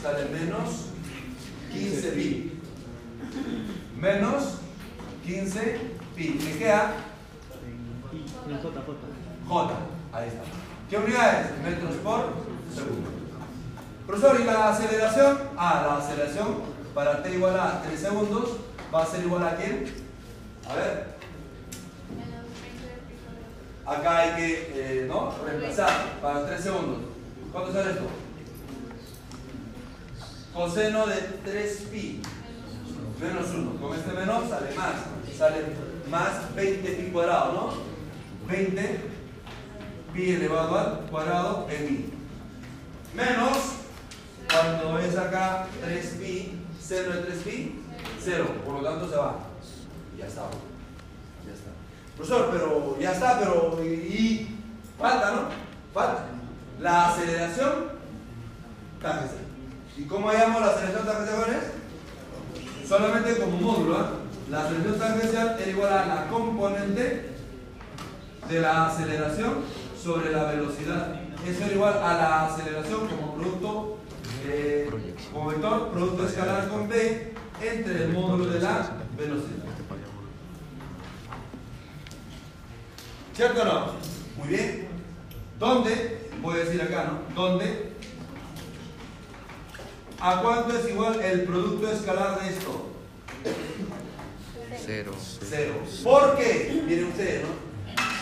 Sale 0.00 0.24
menos 0.30 0.86
15 1.72 2.12
pi. 2.12 2.52
Menos 3.98 4.58
15 5.24 5.80
pi. 6.16 6.40
¿Me 6.44 6.58
queda? 6.58 6.94
J. 9.48 9.74
Ahí 10.12 10.28
está. 10.28 10.42
¿Qué 10.90 10.96
unidades? 10.96 11.58
Metros 11.62 11.96
por 11.96 12.34
segundo. 12.74 13.10
Profesor, 14.06 14.40
¿y 14.40 14.44
la 14.44 14.70
aceleración? 14.70 15.38
Ah, 15.56 15.86
la 15.86 16.04
aceleración 16.04 16.72
para 16.94 17.22
t 17.22 17.34
igual 17.34 17.58
a 17.58 17.82
3 17.82 17.98
segundos 17.98 18.56
va 18.94 19.02
a 19.02 19.06
ser 19.06 19.24
igual 19.24 19.46
a 19.46 19.56
quién? 19.56 19.86
A 20.68 20.74
ver. 20.74 21.21
Acá 23.84 24.18
hay 24.18 24.36
que, 24.36 24.72
eh, 24.74 25.06
¿no? 25.08 25.34
Reemplazar 25.44 26.20
para 26.20 26.46
3 26.46 26.60
segundos. 26.60 26.98
¿Cuánto 27.52 27.72
sale 27.72 27.90
esto? 27.90 28.04
Coseno 30.54 31.06
de 31.06 31.16
3 31.44 31.88
pi 31.90 32.22
menos 33.22 33.50
1. 33.50 33.80
Con 33.80 33.96
este 33.96 34.12
menos 34.12 34.48
sale 34.48 34.74
más. 34.74 34.94
Sale 35.36 35.56
más 36.10 36.54
20 36.54 36.92
pi 36.92 37.10
cuadrado, 37.10 37.52
¿no? 37.52 37.72
20 38.52 39.00
pi 40.12 40.30
elevado 40.30 40.78
al 40.78 41.10
cuadrado 41.10 41.66
en 41.70 41.84
mi. 41.84 42.12
Menos, 43.14 43.58
cuando 44.50 44.98
es 44.98 45.16
acá 45.16 45.66
3 45.82 46.06
pi, 46.20 46.60
seno 46.80 47.14
de 47.14 47.22
3 47.22 47.38
pi, 47.42 47.82
0. 48.20 48.46
Por 48.64 48.74
lo 48.74 48.88
tanto 48.88 49.08
se 49.08 49.16
va. 49.16 49.36
Y 50.14 50.18
ya 50.18 50.26
está. 50.26 50.42
Profesor, 52.16 52.50
pero 52.52 52.96
ya 53.00 53.12
está, 53.12 53.38
pero 53.38 53.82
y, 53.84 54.48
falta, 54.98 55.30
¿no? 55.32 55.42
Falta. 55.94 56.26
La 56.80 57.08
aceleración 57.08 57.92
tangencial. 59.00 59.40
¿Y 59.96 60.04
cómo 60.04 60.28
hallamos 60.28 60.60
la 60.60 60.68
aceleración 60.68 61.06
tangencial? 61.06 61.60
Solamente 62.86 63.36
como 63.38 63.56
módulo, 63.58 64.00
¿eh? 64.00 64.04
La 64.50 64.64
aceleración 64.64 64.98
tangencial 64.98 65.56
es 65.60 65.68
igual 65.68 65.92
a 65.92 66.06
la 66.06 66.28
componente 66.28 67.30
de 68.48 68.60
la 68.60 68.86
aceleración 68.86 69.54
sobre 70.02 70.32
la 70.32 70.44
velocidad. 70.44 71.14
Eso 71.46 71.64
es 71.64 71.72
igual 71.72 71.94
a 71.94 72.14
la 72.14 72.46
aceleración 72.46 73.08
como 73.08 73.34
producto, 73.34 73.98
eh, 74.46 74.90
como 75.32 75.48
vector, 75.48 75.90
producto 75.90 76.26
escalar 76.26 76.68
con 76.68 76.88
B 76.88 77.34
entre 77.60 78.04
el 78.04 78.12
módulo 78.12 78.46
de 78.46 78.60
la 78.60 78.90
velocidad. 79.16 79.71
¿Cierto 83.34 83.62
o 83.62 83.64
no? 83.64 83.92
Muy 84.36 84.48
bien. 84.48 84.88
¿Dónde? 85.58 86.28
Voy 86.42 86.54
a 86.56 86.64
decir 86.64 86.82
acá, 86.82 87.04
¿no? 87.04 87.34
¿Dónde? 87.34 87.92
¿A 90.20 90.42
cuánto 90.42 90.76
es 90.76 90.88
igual 90.88 91.20
el 91.20 91.44
producto 91.44 91.90
escalar 91.90 92.40
de 92.40 92.50
esto? 92.50 92.90
Cero. 94.84 95.12
Cero. 95.48 95.74
¿Por 96.04 96.36
qué? 96.36 96.82
Miren 96.86 97.06
ustedes, 97.06 97.42
¿no? 97.42 97.72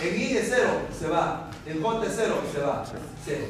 En 0.03 0.20
I 0.20 0.33
de 0.33 0.42
cero 0.42 0.83
se 0.99 1.09
va. 1.09 1.51
En 1.66 1.83
J 1.83 2.01
de 2.01 2.11
cero 2.14 2.42
se 2.53 2.61
va. 2.61 2.85
Cero. 3.25 3.44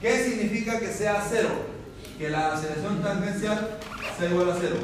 ¿Qué 0.00 0.24
significa 0.24 0.78
que 0.78 0.92
sea 0.92 1.26
cero? 1.28 1.50
Que 2.16 2.30
la 2.30 2.54
aceleración 2.54 3.02
tangencial 3.02 3.78
sea 4.18 4.30
igual 4.30 4.50
a 4.50 4.56
cero. 4.60 4.76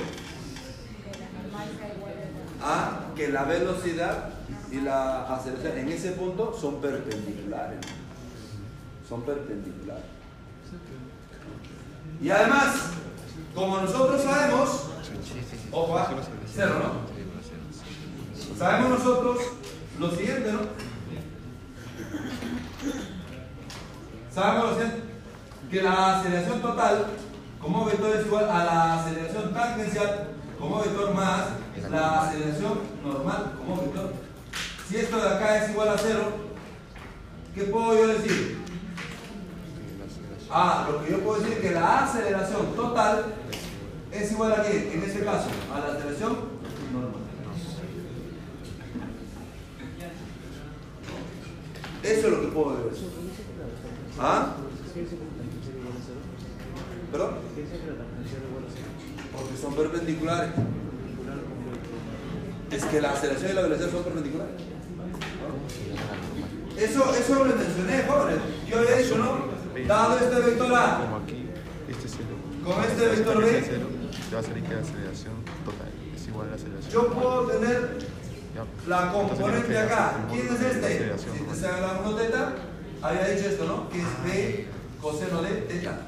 A 2.62 3.00
que 3.14 3.28
la 3.28 3.44
velocidad 3.44 4.33
y 4.74 4.80
la 4.80 5.22
aceleración 5.32 5.78
en 5.78 5.88
ese 5.88 6.12
punto 6.12 6.56
son 6.60 6.80
perpendiculares. 6.80 7.78
Son 9.08 9.22
perpendiculares. 9.22 10.04
Y 12.20 12.30
además, 12.30 12.90
como 13.54 13.80
nosotros 13.80 14.22
sabemos, 14.22 14.88
ojo, 15.70 15.98
ah, 15.98 16.10
cero, 16.52 16.74
¿no? 16.82 17.14
Sabemos 18.58 18.98
nosotros 18.98 19.38
lo 20.00 20.10
siguiente, 20.10 20.52
¿no? 20.52 20.60
Sabemos 24.32 24.64
lo 24.64 24.74
siguiente, 24.74 25.02
que 25.70 25.82
la 25.82 26.18
aceleración 26.18 26.62
total 26.62 27.06
como 27.60 27.84
vector 27.84 28.16
es 28.16 28.26
igual 28.26 28.50
a 28.50 28.64
la 28.64 29.00
aceleración 29.00 29.54
tangencial 29.54 30.30
como 30.58 30.80
vector 30.80 31.14
más 31.14 31.44
la 31.90 32.22
aceleración 32.22 32.80
normal 33.04 33.52
como 33.56 33.82
vector. 33.82 34.23
Si 34.88 34.96
esto 34.96 35.16
de 35.16 35.28
acá 35.28 35.64
es 35.64 35.70
igual 35.70 35.88
a 35.88 35.98
cero, 35.98 36.32
¿qué 37.54 37.64
puedo 37.64 37.96
yo 37.96 38.08
decir? 38.08 38.58
Ah, 40.50 40.88
lo 40.90 41.02
que 41.02 41.10
yo 41.10 41.20
puedo 41.20 41.40
decir 41.40 41.54
es 41.54 41.60
que 41.60 41.70
la 41.70 42.04
aceleración 42.04 42.76
total 42.76 43.24
es 44.12 44.32
igual 44.32 44.52
a 44.52 44.62
qué? 44.62 44.92
En 44.94 45.02
este 45.02 45.24
caso, 45.24 45.48
a 45.74 45.80
la 45.80 45.86
aceleración 45.94 46.32
normal. 46.92 47.22
Eso 52.02 52.26
es 52.26 52.32
lo 52.32 52.40
que 52.42 52.46
puedo 52.48 52.84
decir. 52.84 53.08
¿Ah? 54.20 54.54
¿Perdón? 57.10 57.34
Porque 59.32 59.56
son 59.56 59.74
perpendiculares. 59.74 60.50
Es 62.70 62.84
que 62.84 63.00
la 63.00 63.12
aceleración 63.12 63.50
y 63.50 63.54
la 63.54 63.62
velocidad 63.62 63.90
son 63.90 64.04
perpendiculares. 64.04 64.73
Eso, 66.76 67.14
eso 67.14 67.44
lo 67.44 67.56
mencioné, 67.56 68.04
jóvenes. 68.08 68.40
Yo 68.68 68.78
había 68.78 68.96
dicho, 68.96 69.16
¿no? 69.18 69.54
Dado 69.86 70.18
este 70.18 70.40
vector 70.40 70.74
A 70.74 70.98
Como 71.00 71.16
aquí, 71.16 71.48
este 71.88 72.08
cero. 72.08 72.36
con 72.64 72.84
este 72.84 73.06
vector 73.06 73.44
Este 73.44 73.60
B, 73.60 73.66
cero, 73.66 73.86
te 74.28 74.34
va 74.34 74.40
a 74.40 74.44
salir 74.44 74.62
que 74.64 74.74
la 74.74 74.80
aceleración 74.80 75.34
total 75.64 75.88
es 76.14 76.26
igual 76.26 76.46
a 76.46 76.50
la 76.50 76.56
aceleración. 76.56 76.92
yo 76.92 77.12
puedo 77.12 77.46
tener 77.46 77.98
la 78.86 79.12
componente 79.12 79.78
acá. 79.78 80.12
¿Quién 80.30 80.46
es 80.46 80.60
este? 80.60 81.18
Si 81.18 81.60
te 81.60 81.66
la 81.66 82.00
1 82.04 82.16
teta, 82.16 82.52
había 83.02 83.26
dicho 83.28 83.48
esto, 83.48 83.64
¿no? 83.64 83.88
Que 83.88 83.98
es 83.98 84.24
B 84.24 84.68
coseno 85.00 85.42
de 85.42 85.50
teta. 85.50 85.98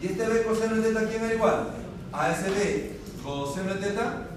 ¿Y 0.00 0.06
este 0.06 0.28
B 0.28 0.42
coseno 0.44 0.76
de 0.76 0.82
teta 0.82 1.08
quién 1.08 1.24
era 1.24 1.34
igual? 1.34 1.68
A 2.12 2.32
ese 2.32 2.50
B 2.50 2.98
coseno 3.22 3.74
de 3.74 3.80
teta 3.80 4.28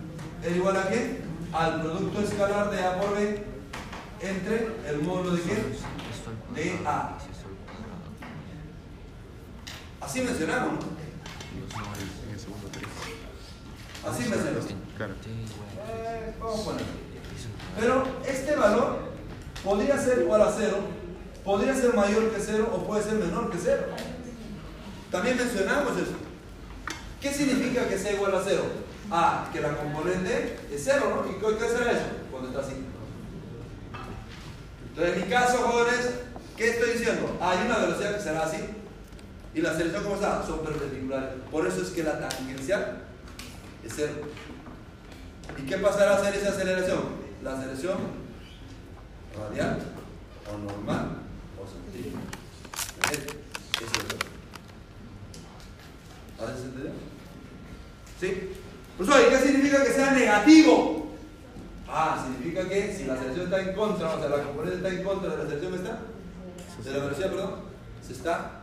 era 0.43 0.55
igual 0.55 0.75
a 0.77 0.89
qué? 0.89 1.21
Al 1.53 1.81
producto 1.81 2.21
escalar 2.21 2.71
de 2.71 2.83
A 2.83 2.99
por 2.99 3.15
B 3.15 3.43
entre 4.21 4.71
el 4.87 5.01
módulo 5.01 5.31
de 5.31 5.41
qué? 5.41 5.55
De 6.55 6.87
A. 6.87 7.17
Así 9.99 10.21
mencionamos. 10.21 10.85
Así 14.07 14.29
mencionamos. 14.29 14.65
Pero 17.79 18.07
este 18.25 18.55
valor 18.55 18.99
podría 19.63 19.97
ser 19.97 20.19
igual 20.21 20.41
a 20.41 20.51
cero, 20.51 20.77
podría 21.43 21.75
ser 21.75 21.93
mayor 21.93 22.31
que 22.31 22.41
cero 22.41 22.71
o 22.73 22.87
puede 22.87 23.03
ser 23.03 23.15
menor 23.15 23.51
que 23.51 23.57
cero. 23.57 23.87
También 25.11 25.37
mencionamos 25.37 25.97
eso. 25.97 26.13
¿Qué 27.19 27.31
significa 27.33 27.87
que 27.87 27.97
sea 27.97 28.13
igual 28.13 28.35
a 28.35 28.41
cero? 28.43 28.63
Ah, 29.13 29.49
que 29.51 29.59
la 29.59 29.75
componente 29.75 30.57
es 30.71 30.81
cero, 30.85 31.25
¿no? 31.25 31.29
¿Y 31.29 31.57
qué 31.57 31.67
será 31.67 31.91
eso? 31.91 32.05
Cuando 32.31 32.47
está 32.47 32.61
así. 32.61 32.85
Entonces, 34.87 35.15
en 35.15 35.21
mi 35.21 35.29
caso, 35.29 35.57
jóvenes, 35.57 36.11
¿qué 36.55 36.69
estoy 36.69 36.93
diciendo? 36.93 37.37
Hay 37.41 37.65
una 37.65 37.79
velocidad 37.79 38.15
que 38.15 38.21
será 38.21 38.43
así. 38.43 38.57
¿Y 39.53 39.61
la 39.61 39.71
aceleración 39.71 40.03
cómo 40.03 40.15
está? 40.15 40.45
Son 40.45 40.63
perpendiculares. 40.63 41.29
Por 41.51 41.67
eso 41.67 41.81
es 41.81 41.89
que 41.89 42.03
la 42.03 42.19
tangencial 42.19 43.01
es 43.83 43.93
cero. 43.93 44.13
¿Y 45.57 45.63
qué 45.63 45.77
pasará 45.77 46.11
a 46.11 46.17
hacer 46.17 46.33
esa 46.35 46.49
aceleración? 46.49 47.01
La 47.43 47.57
aceleración 47.57 47.97
radial 49.37 49.79
o 50.47 50.57
normal 50.57 51.17
o 51.61 51.67
centrífuga. 51.67 52.21
Eso 53.11 53.85
es 53.85 53.91
todo. 53.91 54.31
¿Ahora 56.39 56.55
se 56.55 56.63
entendió? 56.63 56.91
¿Sí? 58.21 58.60
Oye, 59.09 59.29
¿qué 59.29 59.37
significa 59.37 59.83
que 59.83 59.93
sea 59.93 60.11
negativo? 60.11 61.11
Ah, 61.87 62.23
significa 62.23 62.69
que 62.69 62.95
si 62.95 63.05
la 63.05 63.13
aceleración 63.13 63.45
está 63.45 63.61
en 63.61 63.75
contra, 63.75 64.15
o 64.15 64.19
sea, 64.19 64.29
la 64.29 64.43
componente 64.43 64.77
está 64.77 64.89
en 64.89 65.03
contra 65.03 65.29
de 65.29 65.37
la 65.37 65.43
aceleración 65.43 65.73
está, 65.73 65.99
de 66.83 66.91
la 66.91 67.03
velocidad, 67.03 67.29
perdón, 67.29 67.55
se 68.05 68.13
está, 68.13 68.61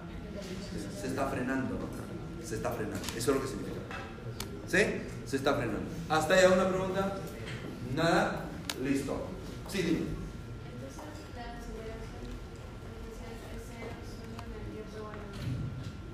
se 1.00 1.06
está 1.08 1.26
frenando, 1.26 1.74
¿no? 1.74 2.46
Se 2.46 2.54
está 2.54 2.70
frenando. 2.70 3.00
Eso 3.16 3.30
es 3.30 3.36
lo 3.36 3.42
que 3.42 3.48
significa. 3.48 3.80
¿Sí? 4.68 4.78
Se 5.26 5.36
está 5.36 5.54
frenando. 5.54 5.80
¿Hasta 6.08 6.34
ahí 6.34 6.44
alguna 6.44 6.68
pregunta? 6.68 7.16
Nada. 7.94 8.44
Listo. 8.82 9.26
Sí, 9.68 9.82
dime. 9.82 10.18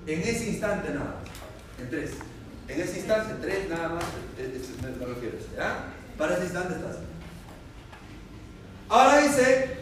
En 0.07 0.21
ese 0.21 0.49
instante 0.49 0.93
nada. 0.93 1.15
En 1.79 1.89
tres. 1.89 2.11
En 2.67 2.81
ese 2.81 2.97
instante, 2.97 3.35
tres 3.41 3.69
nada 3.69 3.89
más. 3.89 4.03
eh, 4.37 4.51
eh, 4.61 4.61
Me 4.81 5.05
refiero 5.05 5.37
¿ya? 5.55 5.85
Para 6.17 6.33
ese 6.35 6.43
instante 6.45 6.75
estás. 6.75 6.97
Ahora 8.89 9.19
dice, 9.19 9.77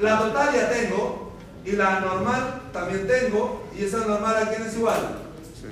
la 0.00 0.18
total 0.18 0.54
ya 0.54 0.70
tengo. 0.70 1.32
Y 1.64 1.72
la 1.72 2.00
normal 2.00 2.60
también 2.72 3.06
tengo. 3.06 3.64
¿Y 3.76 3.84
esa 3.84 3.98
normal 3.98 4.36
a 4.36 4.48
quién 4.50 4.62
es 4.62 4.74
igual? 4.76 5.18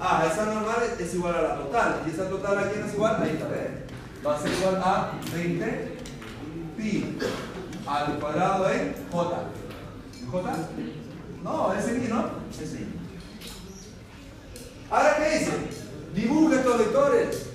Ah, 0.00 0.26
esa 0.30 0.46
normal 0.46 0.76
es- 0.98 1.14
igual 1.14 1.34
a 1.34 1.42
la 1.42 1.56
total. 1.56 2.02
¿Y 2.06 2.10
esa 2.10 2.28
total 2.30 2.58
a 2.58 2.70
quién 2.70 2.84
es 2.86 2.94
igual? 2.94 3.22
Ahí 3.22 3.30
está, 3.32 3.46
¿ve? 3.48 3.82
Va 4.26 4.36
a 4.36 4.40
ser 4.40 4.52
igual 4.52 4.76
a 4.82 5.12
20 5.34 5.98
pi 6.76 7.18
al 7.86 8.18
cuadrado 8.18 8.70
en 8.70 8.94
j. 9.10 9.38
¿En 10.20 10.30
j? 10.30 10.56
No, 11.42 11.74
es 11.74 11.86
en 11.88 12.04
i, 12.04 12.08
¿no? 12.08 12.30
Es 12.52 12.72
en 12.72 12.82
i. 12.82 12.86
Ahora, 14.90 15.16
¿qué 15.18 15.38
dice? 15.38 15.81
Dibuje 16.14 16.56
estos 16.56 16.78
vectores. 16.78 17.46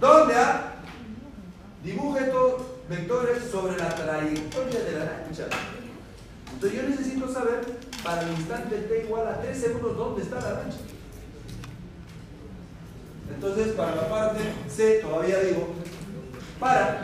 ¿Dónde? 0.00 0.34
ah? 0.34 0.72
Dibuje 1.84 2.24
estos 2.24 2.62
vectores 2.88 3.44
sobre 3.50 3.76
la 3.78 3.94
trayectoria 3.94 4.80
de 4.80 4.92
la 4.92 5.04
lancha. 5.04 5.46
Entonces 6.52 6.82
yo 6.82 6.88
necesito 6.88 7.32
saber 7.32 7.78
para 8.02 8.22
el 8.22 8.32
instante 8.32 8.76
t 8.78 9.04
igual 9.04 9.28
a 9.28 9.40
3 9.40 9.56
segundos 9.56 9.96
dónde 9.96 10.22
está 10.22 10.40
la 10.40 10.52
lancha. 10.54 10.78
Entonces 13.32 13.68
para 13.74 13.94
la 13.94 14.08
parte 14.08 14.40
C 14.68 15.00
todavía 15.00 15.38
digo, 15.40 15.74
para 16.58 17.02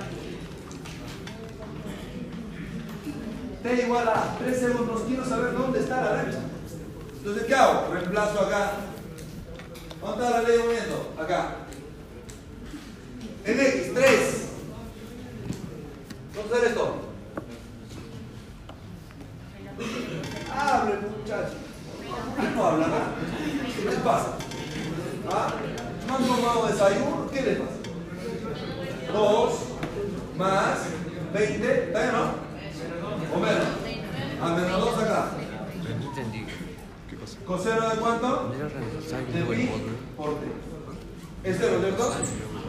t 3.62 3.82
igual 3.82 4.08
a 4.08 4.36
3 4.38 4.58
segundos 4.58 5.02
quiero 5.06 5.24
saber 5.24 5.52
dónde 5.52 5.80
está 5.80 6.00
la 6.02 6.22
lancha. 6.22 6.38
Entonces, 7.18 7.46
¿qué 7.46 7.54
hago? 7.54 7.92
Reemplazo 7.92 8.40
acá. 8.40 8.70
¿Dónde 10.00 10.24
está 10.24 10.30
la 10.42 10.48
ley 10.48 10.56
de 10.56 10.62
movimiento? 10.64 11.12
Acá. 11.20 11.56
En 13.44 13.60
X, 13.60 13.94
3. 13.94 14.48
¿Dónde 16.34 16.54
sale 16.54 16.66
esto? 16.68 16.94
Hable, 20.54 20.94
muchacho. 20.96 21.54
Ah, 22.38 22.50
No 22.54 22.64
habla 22.66 22.86
nada. 22.88 23.06
¿Qué 23.76 23.84
les 23.84 23.98
pasa? 24.00 24.32
¿Ah? 25.30 25.52
¿No 26.06 26.16
han 26.16 26.24
tomado 26.26 26.66
desayuno? 26.66 27.30
¿Qué 27.32 27.42
les 27.42 27.58
pasa? 27.58 27.72
2 29.12 29.52
más 30.36 30.78
20. 31.32 31.84
¿Está 31.84 32.00
bien, 32.00 32.12
no? 32.12 32.34
¿O 33.34 33.40
menos? 33.40 33.66
A 34.42 34.48
menos 34.54 34.80
2 34.80 34.98
acá. 35.02 35.30
¿Coseno 37.48 37.88
de 37.88 37.96
cuánto? 37.96 38.52
¿Era 38.54 38.68
reemplazar 38.68 39.26
De 39.26 39.42
pi 39.42 39.70
por 40.18 40.34
t. 40.34 40.46
Es 41.44 41.56
cero, 41.58 41.78
¿cierto? 41.80 42.14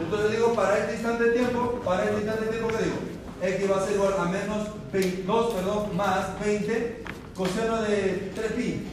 Entonces 0.00 0.30
digo, 0.30 0.54
para 0.54 0.78
este 0.78 0.94
instante 0.94 1.24
de 1.24 1.30
tiempo, 1.32 1.82
para 1.84 2.04
este 2.04 2.16
instante 2.16 2.44
de 2.46 2.50
tiempo, 2.50 2.68
¿qué 2.68 2.84
digo? 2.84 2.96
X 3.42 3.70
va 3.70 3.76
a 3.76 3.86
ser 3.86 3.94
igual 3.96 4.14
a 4.18 4.24
menos 4.24 4.68
22, 4.90 5.54
perdón, 5.54 5.96
más 5.96 6.40
20 6.40 7.04
coseno 7.36 7.82
de 7.82 8.32
3 8.34 8.52
pi. 8.52 8.86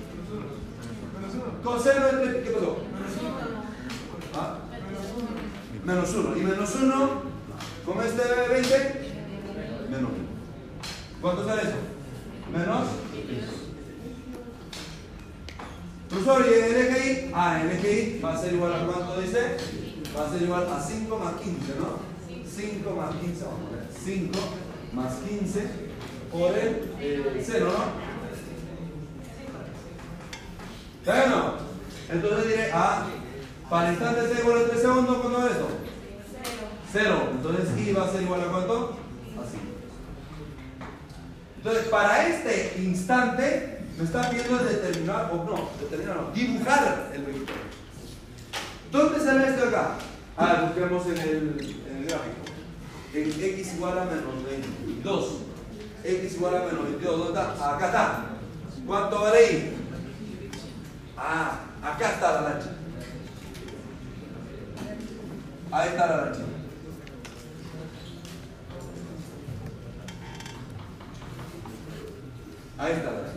Coseno 1.64 2.06
de 2.06 2.12
3 2.12 2.36
pi, 2.36 2.44
¿qué 2.44 2.52
pasó? 2.52 2.78
¿Ah? 4.36 4.58
Menos 5.86 6.14
1. 6.14 6.38
¿Y 6.38 6.42
menos 6.42 6.76
1? 6.76 7.10
¿Cómo 7.86 8.02
este 8.02 8.22
20? 8.50 9.14
Menos 9.90 10.02
1. 10.02 10.12
¿Cuánto 11.22 11.46
sale 11.46 11.62
eso? 11.62 11.78
Menos 12.52 12.88
Profesor, 16.10 16.46
¿y 16.48 17.10
Y? 17.10 17.32
Ah, 17.34 17.62
Y 17.64 18.20
va 18.20 18.34
a 18.34 18.38
ser 18.42 18.54
igual 18.54 18.74
a 18.74 18.86
cuánto 18.86 19.22
dice? 19.22 19.58
Va 20.18 20.28
a 20.28 20.32
ser 20.32 20.42
igual 20.42 20.68
a 20.72 20.82
5 20.82 21.18
más 21.18 21.34
15, 21.36 21.74
¿no? 21.80 22.00
5 22.50 22.96
más 22.96 23.16
15, 23.16 23.46
vamos 23.46 23.60
a 23.68 23.76
ver. 23.76 23.88
5 24.04 24.40
más 24.94 25.16
15 25.16 25.68
por 26.32 26.58
el 26.58 26.92
eh, 27.00 27.44
0, 27.46 27.74
¿no? 27.78 28.08
¿Está 31.00 31.14
bien 31.14 31.34
o 31.34 31.36
no? 31.38 31.54
Entonces 32.10 32.48
diré, 32.48 32.72
ah, 32.74 33.06
para 33.70 33.90
instante 33.90 34.22
t 34.22 34.42
igual 34.42 34.64
a 34.64 34.68
3 34.70 34.82
segundos, 34.82 35.18
¿cuánto 35.18 35.46
es 35.46 35.52
esto? 35.52 35.68
0. 36.94 37.30
Entonces 37.32 37.70
I 37.78 37.94
va 37.94 38.06
a 38.06 38.12
ser 38.12 38.22
igual 38.22 38.42
a 38.42 38.46
cuánto? 38.46 38.98
Así. 39.42 39.58
Entonces, 41.58 41.88
para 41.90 42.28
este 42.28 42.76
instante, 42.80 43.77
me 43.98 44.04
está 44.04 44.30
pidiendo 44.30 44.58
determinar, 44.60 45.32
o 45.32 45.44
no, 45.44 45.70
determinar, 45.80 46.32
dibujar 46.34 47.12
el 47.14 47.24
vector. 47.24 47.56
¿Dónde 48.92 49.20
sale 49.20 49.50
esto 49.50 49.70
acá? 49.70 49.96
Ah, 50.38 50.66
busquemos 50.68 51.06
en 51.08 51.18
el, 51.18 51.84
en 51.90 51.98
el 51.98 52.06
gráfico. 52.06 52.48
X 53.14 53.74
igual 53.74 53.98
a 53.98 54.06
menos 54.06 54.44
22. 54.46 55.38
x 56.04 56.36
igual 56.36 56.58
a 56.58 56.66
menos 56.66 56.84
22. 56.84 57.18
¿Dónde 57.18 57.40
está? 57.40 57.76
Acá 57.76 57.86
está. 57.88 58.26
¿Cuánto 58.86 59.22
vale 59.22 59.38
ahí? 59.38 59.78
Ah, 61.18 61.60
acá 61.82 62.12
está 62.12 62.34
la 62.34 62.50
lancha. 62.50 62.70
Ahí 65.72 65.90
está 65.90 66.08
la 66.08 66.18
lancha. 66.18 66.42
Ahí 72.78 72.94
está 72.94 73.12
la 73.12 73.22
lancha. 73.22 73.37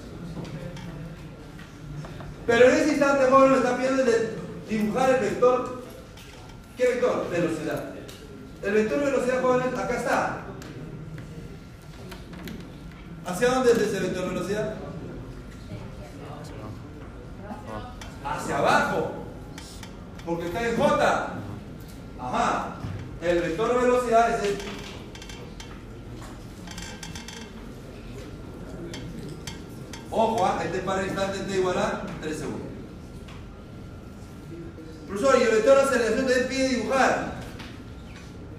Pero 2.46 2.68
en 2.68 2.74
ese 2.74 2.90
instante, 2.90 3.30
joven, 3.30 3.50
lo 3.50 3.56
está 3.56 3.76
pidiendo 3.76 4.04
de 4.04 4.36
dibujar 4.68 5.10
el 5.10 5.20
vector. 5.20 5.82
¿Qué 6.76 6.86
vector? 6.86 7.30
Velocidad. 7.30 7.84
El 8.62 8.72
vector 8.74 9.04
velocidad, 9.04 9.42
jóvenes, 9.42 9.78
acá 9.78 9.96
está. 9.96 10.40
¿Hacia 13.26 13.48
dónde 13.48 13.72
es 13.72 13.78
ese 13.78 14.00
vector 14.00 14.28
velocidad? 14.28 14.74
Hacia 18.24 18.58
abajo. 18.58 19.12
Porque 20.26 20.46
está 20.46 20.68
en 20.68 20.76
J. 20.76 21.28
Ajá. 22.18 22.76
El 23.22 23.40
vector 23.40 23.82
velocidad 23.82 24.30
es 24.30 24.48
el. 24.48 24.58
Ojo, 30.10 30.44
¿ah? 30.44 30.60
este 30.64 30.78
para 30.80 31.02
el 31.02 31.08
instante 31.08 31.38
t 31.38 31.56
igual 31.56 31.78
a 31.78 32.02
3 32.20 32.36
segundos. 32.36 32.68
Profesor, 35.06 35.36
y 35.38 35.42
el 35.42 35.50
vector 35.50 35.76
de 35.76 35.82
aceleración 35.82 36.26
también 36.26 36.48
pide 36.48 36.68
dibujar. 36.68 37.34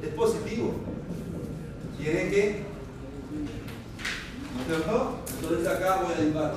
Es 0.01 0.09
positivo. 0.09 0.73
Tiene 1.97 2.29
que. 2.29 2.65
¿No 4.57 4.65
cierto? 4.65 5.19
Entonces 5.41 5.67
acá 5.67 6.01
voy 6.03 6.13
a 6.13 6.17
dibujar. 6.17 6.53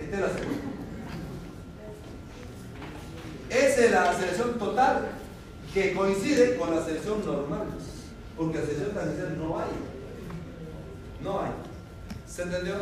Esta 0.00 0.16
es 0.16 0.22
la 0.22 0.28
segunda. 0.28 0.62
Esa 3.48 3.84
es 3.84 3.90
la 3.90 4.10
aceleración 4.10 4.58
total 4.58 5.08
que 5.72 5.94
coincide 5.94 6.56
con 6.56 6.74
la 6.74 6.80
aceleración 6.80 7.24
normal. 7.24 7.66
Porque 8.36 8.58
aceleración 8.58 8.94
tangencial 8.94 9.38
no 9.38 9.58
hay. 9.58 9.70
No 11.22 11.40
hay. 11.40 11.50
¿Se 12.26 12.42
entendió? 12.42 12.74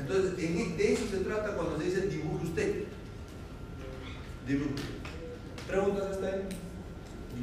Entonces, 0.00 0.32
en- 0.38 0.76
de 0.76 0.92
eso 0.92 1.06
se 1.10 1.18
trata 1.18 1.54
cuando 1.56 1.78
se 1.78 1.84
dice 1.84 2.00
dibuje 2.08 2.44
usted. 2.44 2.84
Dibujo. 4.46 4.70
¿Preguntas 5.66 6.04
hasta 6.12 6.26
ahí? 6.26 6.42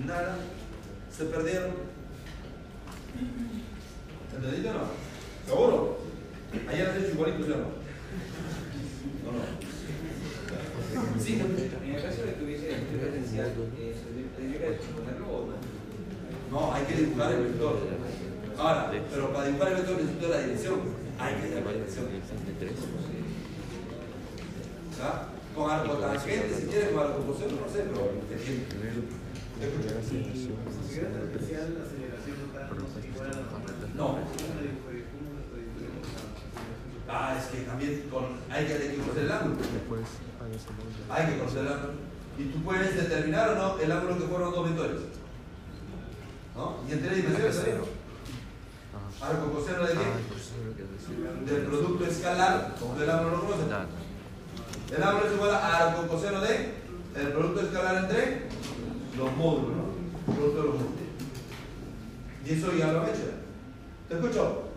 Nada. 0.05 0.37
¿Se 1.15 1.25
perdieron? 1.25 1.71
¿Entendiste 4.35 4.69
o 4.69 4.73
no? 4.73 4.79
¿Seguro? 5.45 5.97
Ayer 6.69 6.87
has 6.89 6.97
hecho 6.97 7.11
igualito, 7.13 7.45
¿sí 7.45 7.51
o 7.51 7.57
no? 7.57 7.63
No, 9.23 9.31
no. 9.37 9.43
Sí, 11.19 11.33
En 11.33 11.95
el 11.95 12.01
caso 12.01 12.21
de 12.23 12.33
que 12.35 12.43
hubiese 12.43 12.67
diferencial, 12.91 13.51
eh, 13.79 13.95
¿se 13.97 14.41
tendría 14.41 14.59
que 14.59 14.85
ponerlo 14.95 15.27
o 15.27 15.47
no? 15.47 15.53
No, 16.51 16.73
hay 16.73 16.83
que 16.85 16.95
dibujar 16.95 17.33
el 17.33 17.43
vector. 17.43 17.79
Ahora, 18.57 18.91
pero 19.11 19.33
para 19.33 19.47
dibujar 19.47 19.67
el 19.69 19.77
vector 19.77 19.97
necesito 19.97 20.27
la 20.29 20.39
dirección. 20.41 21.02
Hay 21.23 21.35
que 21.35 21.61
la 21.61 21.71
dirección. 21.71 22.05
¿Ah? 25.01 25.27
Con 25.55 25.71
arco 25.71 25.93
tangente, 25.95 26.55
si 26.55 26.67
quieres, 26.67 26.89
con 26.89 26.99
arco 26.99 27.23
coseno, 27.23 27.61
no 27.61 27.71
sé, 27.71 27.83
pero 27.83 28.11
no. 33.95 34.17
Ah, 37.07 37.37
es 37.39 37.45
que 37.45 37.61
también 37.61 38.03
con, 38.11 38.25
hay 38.49 38.65
que 38.65 38.73
hay 38.73 38.89
que 38.89 38.97
conocer 38.97 39.23
el 39.23 39.31
ángulo. 39.31 39.55
Hay 41.09 41.25
que 41.25 41.37
conocer 41.37 41.61
el 41.61 41.67
ángulo. 41.67 41.93
Y 42.37 42.43
tú 42.45 42.63
puedes 42.63 42.95
determinar 42.95 43.49
o 43.49 43.55
no 43.55 43.79
el 43.79 43.91
ángulo 43.91 44.17
que 44.17 44.25
fueron 44.25 44.51
dos 44.51 44.69
vectores. 44.69 44.97
¿No? 46.55 46.77
Y 46.87 46.91
en 46.91 47.01
tres 47.01 47.15
dimensiones 47.17 47.59
ahí, 47.59 47.73
Arco 49.23 49.53
coseno 49.53 49.85
de 49.85 49.93
qué? 49.93 51.49
Del 51.53 51.65
producto 51.65 52.05
escalar, 52.05 52.75
como 52.77 53.01
el 53.01 53.09
ángulo 53.09 53.37
no 53.37 53.43
conoce. 53.43 53.63
El 54.95 55.03
ángulo 55.03 55.25
es 55.27 55.33
igual 55.33 55.51
a 55.51 55.77
arco 55.77 56.07
coseno 56.07 56.41
de 56.41 56.73
el 57.15 57.27
producto 57.31 57.61
escalar 57.61 58.03
entre 58.03 58.49
los 59.17 59.37
módulos, 59.37 59.77
¿no? 59.77 59.85
El 60.27 60.33
producto 60.35 60.61
de 60.61 60.67
los 60.67 60.75
módulos. 60.75 60.93
Y 62.45 62.51
eso 62.51 62.73
ya 62.73 62.91
lo 62.91 63.01
han 63.01 63.09
hecho. 63.09 63.31
¿Te 64.09 64.15
escucho? 64.15 64.73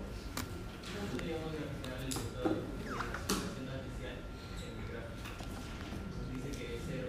Nosotros 0.95 1.27
digamos 1.27 1.51
que 1.51 1.59
al 1.59 1.71
final 1.75 1.99
el 1.99 2.07
resultado 2.07 2.47
de 2.47 2.55
la 2.55 2.63
aceleración 3.27 3.67
artificial 3.67 4.15
en 4.63 4.79
el 4.79 4.87
gráfico 4.87 5.27
nos 6.15 6.27
dice 6.31 6.49
que 6.55 6.65
es 6.77 6.83
cero. 6.87 7.09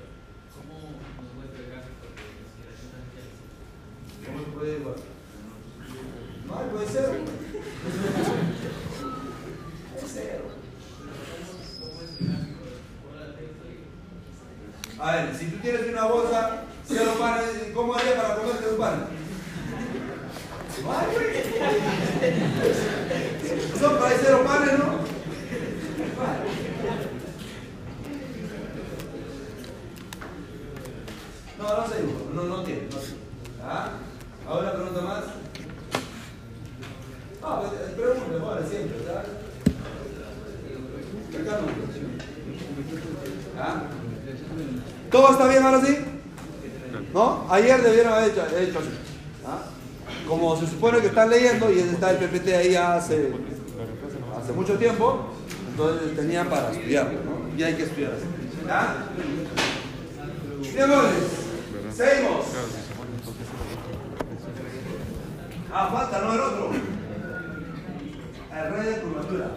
¿Cómo 0.57 0.73
nos 1.21 1.29
muestra 1.37 1.59
el 1.61 1.69
gráfico 1.69 2.01
de 2.01 2.17
la 2.17 2.49
aceleración 2.49 2.97
artificial 2.97 3.29
es 3.29 3.37
cero? 3.37 4.25
¿Cómo 4.25 4.41
se 4.41 4.49
puede 4.57 4.81
igual? 4.81 4.97
No, 4.97 5.53
puede 5.61 5.85
ser. 5.85 5.85
Es 5.85 5.93
cero. 5.93 6.01
¿Cómo 6.01 6.17
es 6.17 6.17
el 6.17 6.33
gráfico? 6.33 6.36
¿Cuál 6.47 6.65
es 6.83 6.95
el 6.95 7.03
texto 13.35 13.63
ahí? 13.65 13.83
A 14.99 15.15
ver, 15.15 15.35
si 15.35 15.45
tú 15.47 15.57
tienes 15.57 15.87
una 15.89 16.05
bolsa, 16.05 16.63
cero 16.87 17.15
panes, 17.19 17.71
¿cómo 17.73 17.93
haría 17.93 18.15
para 18.15 18.35
comerte 18.35 18.69
un 18.69 18.77
pan? 18.77 19.05
Hay, 20.89 21.07
güey. 21.13 21.27
Son 23.79 23.97
para 23.99 24.15
cero 24.17 24.43
panes, 24.45 24.79
¿no? 24.79 24.97
No, 31.57 31.63
no 31.81 31.87
sé, 31.87 32.03
Hugo. 32.03 32.31
no, 32.33 32.43
no 32.43 32.63
tiene. 32.63 32.81
No. 32.89 32.97
¿Ah? 33.63 33.89
¿Ahora 34.47 34.73
pregunta 34.73 35.01
más? 35.01 35.23
Ah. 43.59 43.83
¿Todo 45.09 45.31
está 45.31 45.47
bien 45.47 45.63
ahora 45.63 45.81
sí? 45.81 45.97
¿No? 47.13 47.47
Ayer 47.49 47.81
debieron 47.81 48.13
haber 48.13 48.31
hecho, 48.31 48.41
hecho 48.57 48.79
así. 48.79 48.89
¿Ah? 49.45 49.63
Como 50.27 50.57
se 50.57 50.67
supone 50.67 50.99
que 50.99 51.07
están 51.07 51.29
leyendo 51.29 51.71
y 51.71 51.79
está 51.79 52.11
el 52.11 52.17
PPT 52.17 52.47
ahí 52.49 52.75
hace, 52.75 53.31
hace 54.37 54.51
mucho 54.53 54.77
tiempo, 54.77 55.29
entonces 55.71 56.15
tenían 56.15 56.49
para 56.49 56.71
estudiarlo, 56.71 57.19
¿no? 57.23 57.57
Y 57.57 57.63
hay 57.63 57.75
que 57.75 57.83
estudiar 57.83 58.11
así. 58.11 58.25
¿Ah? 58.69 59.05
Seguimos. 61.95 62.45
Ah, 65.73 65.89
falta, 65.91 66.21
no 66.21 66.33
el 66.33 66.39
otro. 66.39 66.96
Rey 68.65 68.89
de 68.89 69.01
curvatura. 69.01 69.51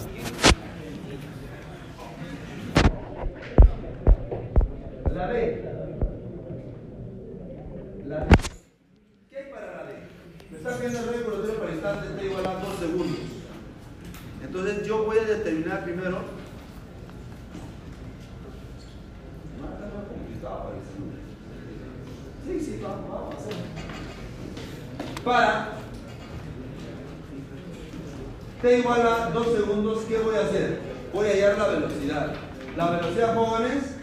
Igual 28.78 29.06
a 29.06 29.30
2 29.30 29.46
segundos, 29.56 30.04
¿qué 30.08 30.18
voy 30.18 30.36
a 30.36 30.40
hacer? 30.40 30.80
Voy 31.12 31.28
a 31.28 31.30
hallar 31.32 31.58
la 31.58 31.68
velocidad. 31.68 32.32
La 32.76 32.90
velocidad, 32.90 33.34
jóvenes, 33.34 33.96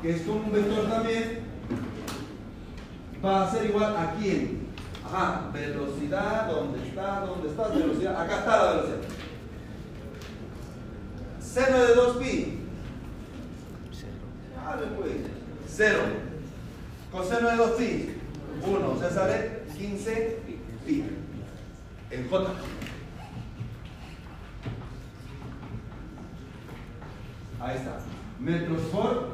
que 0.00 0.10
es 0.10 0.22
como 0.22 0.40
un 0.40 0.52
vector 0.52 0.88
también, 0.88 1.40
va 3.24 3.44
a 3.44 3.50
ser 3.50 3.66
igual 3.66 3.96
a 3.96 4.14
quién? 4.20 4.68
Ajá, 5.04 5.50
velocidad, 5.52 6.46
¿dónde 6.48 6.86
está? 6.86 7.26
¿Dónde 7.26 7.48
está? 7.48 7.68
Velocidad, 7.68 8.20
acá 8.20 8.38
está 8.38 8.56
la 8.56 8.70
velocidad. 8.72 8.98
Seno 11.40 11.78
de 11.78 11.94
2pi. 11.94 12.58
Ah, 14.58 14.76
pues. 14.96 15.12
Cero. 15.68 16.00
Coseno 17.12 17.48
de 17.50 17.56
2pi. 17.56 18.14
1, 18.66 18.90
o 18.90 18.98
sea, 18.98 19.10
sale 19.10 19.62
15 19.76 20.38
pi. 20.86 21.04
En 22.10 22.28
J. 22.28 22.50
Ahí 27.64 27.76
está. 27.78 27.98
Metros 28.38 28.82
por 28.92 29.30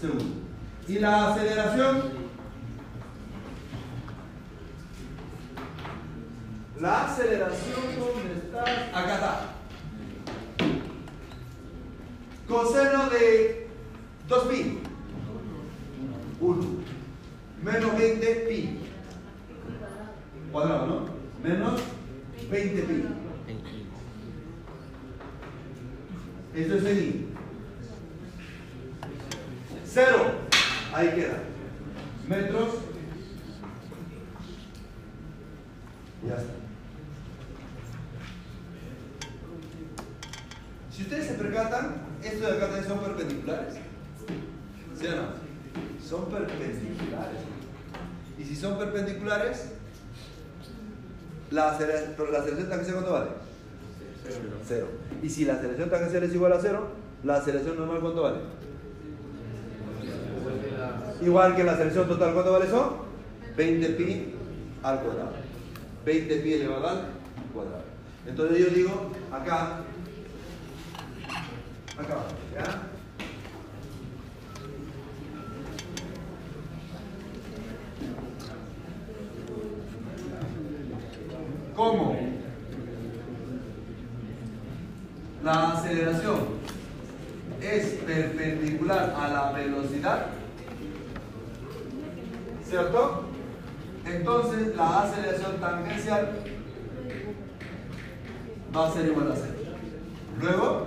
segundo. 0.00 0.24
Y 0.86 1.00
la 1.00 1.32
aceleración. 1.32 2.02
La 6.80 7.04
aceleración, 7.06 7.80
¿dónde 7.98 8.34
está? 8.34 8.62
Acá 8.96 9.14
está. 9.14 9.40
Coseno 12.46 13.10
de 13.10 13.68
2 14.28 14.44
pi. 14.44 14.78
1. 16.40 16.62
Menos 17.64 17.98
20 17.98 18.26
pi. 18.48 18.78
Cuadrado, 20.52 20.86
¿no? 20.86 21.06
Menos 21.42 21.80
20 22.48 22.82
pi. 22.82 23.04
Esto 26.54 26.74
es 26.76 26.84
el 26.84 26.98
I. 26.98 27.31
Cero. 29.92 30.24
Ahí 30.94 31.08
queda. 31.10 31.34
Metros. 32.26 32.74
Ya 36.26 36.34
está. 36.34 36.52
Si 40.90 41.02
ustedes 41.02 41.26
se 41.26 41.34
percatan, 41.34 41.96
estos 42.22 42.40
de 42.40 42.56
acá 42.56 42.66
también 42.66 42.86
son 42.86 43.00
perpendiculares. 43.00 43.74
¿Sí 44.98 45.06
o 45.08 45.16
no? 45.16 45.22
Son 46.02 46.30
perpendiculares. 46.30 47.40
Y 48.38 48.44
si 48.44 48.56
son 48.56 48.78
perpendiculares, 48.78 49.72
la, 51.50 51.64
la 51.64 51.68
aceleración 51.70 52.68
tangencial 52.68 52.94
¿cuánto 52.94 53.12
vale? 53.12 53.30
Cero. 54.66 54.88
Y 55.22 55.28
si 55.28 55.44
la 55.44 55.54
aceleración 55.54 55.90
tangencial 55.90 56.22
es 56.22 56.34
igual 56.34 56.52
a 56.52 56.60
cero, 56.60 56.88
la 57.24 57.36
aceleración 57.36 57.76
normal 57.76 58.00
¿cuánto 58.00 58.22
vale? 58.22 58.61
Igual 61.22 61.54
que 61.54 61.62
la 61.62 61.72
aceleración 61.72 62.08
total, 62.08 62.32
¿cuánto 62.34 62.52
vale 62.52 62.66
eso? 62.66 62.96
20 63.56 63.88
pi 63.90 64.34
al 64.82 65.00
cuadrado. 65.00 65.32
20 66.04 66.36
pi 66.36 66.52
elevado 66.54 66.88
al 66.88 67.04
cuadrado. 67.54 67.84
Entonces 68.26 68.58
yo 68.58 68.66
digo, 68.74 69.12
acá, 69.30 69.80
acá, 71.96 72.16
¿ya? 72.52 72.82
¿Cómo? 81.76 82.16
La 85.44 85.72
aceleración 85.72 86.38
es 87.60 87.84
perpendicular 88.06 89.14
a 89.16 89.28
la 89.28 89.52
velocidad. 89.52 90.41
¿Cierto? 92.72 93.24
Entonces 94.06 94.74
la 94.74 95.02
aceleración 95.02 95.60
tangencial 95.60 96.38
va 98.74 98.88
a 98.88 98.90
ser 98.90 99.06
igual 99.08 99.30
a 99.30 99.36
cero. 99.36 99.76
Luego, 100.40 100.86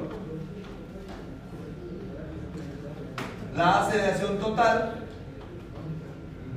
la 3.56 3.82
aceleración 3.82 4.40
total 4.40 5.06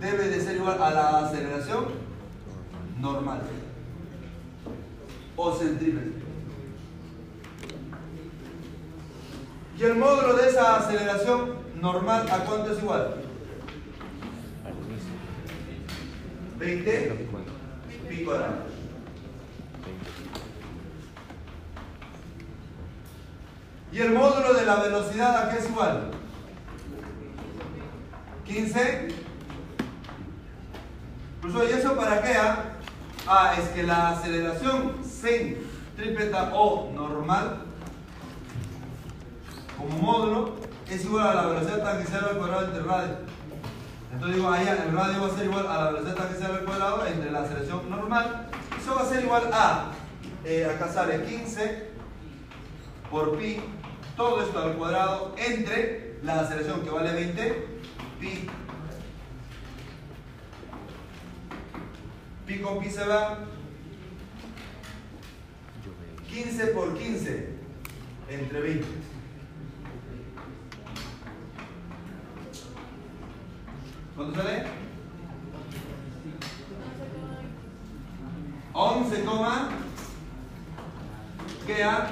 debe 0.00 0.28
de 0.28 0.40
ser 0.40 0.56
igual 0.56 0.82
a 0.82 0.90
la 0.92 1.18
aceleración 1.18 1.84
normal 2.98 3.42
o 5.36 5.52
centrípeta. 5.52 6.24
Y 9.78 9.82
el 9.82 9.94
módulo 9.94 10.38
de 10.38 10.48
esa 10.48 10.76
aceleración 10.76 11.52
normal, 11.82 12.26
¿a 12.32 12.38
cuánto 12.46 12.72
es 12.72 12.78
igual? 12.78 13.27
20 16.58 17.28
picogramas. 18.08 18.48
Y 23.90 23.98
el 24.00 24.12
módulo 24.12 24.52
de 24.54 24.66
la 24.66 24.76
velocidad, 24.76 25.44
¿a 25.44 25.50
qué 25.50 25.58
es 25.58 25.68
igual? 25.68 26.10
15. 28.46 29.08
Profesor, 31.40 31.70
¿y 31.70 31.72
eso 31.72 31.96
para 31.96 32.22
qué? 32.22 32.32
Ah, 32.36 32.68
Ah, 33.30 33.54
es 33.58 33.68
que 33.68 33.82
la 33.82 34.08
aceleración 34.08 34.94
centrípeta 35.04 36.50
o 36.54 36.90
normal 36.94 37.58
como 39.76 39.98
módulo 39.98 40.54
es 40.88 41.04
igual 41.04 41.28
a 41.28 41.34
la 41.34 41.46
velocidad 41.48 41.82
tangencial 41.82 42.24
al 42.24 42.38
cuadrado 42.38 42.64
entre 42.64 42.82
radio. 42.84 43.16
Entonces 44.12 44.36
digo, 44.36 44.50
ahí 44.50 44.66
el 44.66 44.92
radio 44.92 45.22
va 45.22 45.26
a 45.26 45.36
ser 45.36 45.44
igual 45.44 45.66
a 45.66 45.84
la 45.84 45.90
velocidad 45.90 46.14
tangencial 46.14 46.52
al 46.52 46.64
cuadrado 46.64 47.06
entre 47.06 47.30
la 47.30 47.40
aceleración 47.40 47.90
normal. 47.90 48.48
Eso 48.80 48.94
va 48.94 49.02
a 49.02 49.06
ser 49.06 49.24
igual 49.24 49.50
a, 49.52 49.90
eh, 50.44 50.64
acá 50.64 50.90
sale 50.90 51.22
15 51.24 51.88
por 53.10 53.38
pi, 53.38 53.60
todo 54.16 54.42
esto 54.42 54.58
al 54.58 54.74
cuadrado 54.74 55.34
entre 55.36 56.18
la 56.22 56.40
aceleración 56.40 56.82
que 56.82 56.90
vale 56.90 57.12
20, 57.12 57.68
pi. 58.20 58.48
Pi 62.46 62.58
con 62.60 62.80
pi 62.80 62.90
se 62.90 63.06
va. 63.06 63.38
15 66.28 66.66
por 66.68 66.96
15 66.96 67.48
entre 68.30 68.60
20. 68.60 68.86
¿Cuánto 74.18 74.42
sale? 74.42 74.64
11, 78.72 79.24
coma. 79.24 79.68
queda. 81.64 82.10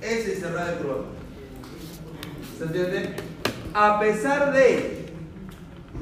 Es 0.00 0.42
el 0.44 0.54
radio 0.54 0.78
curvado. 0.78 1.04
¿Se 2.56 2.64
entiende? 2.64 3.16
A 3.74 3.98
pesar 3.98 4.52
de, 4.52 5.12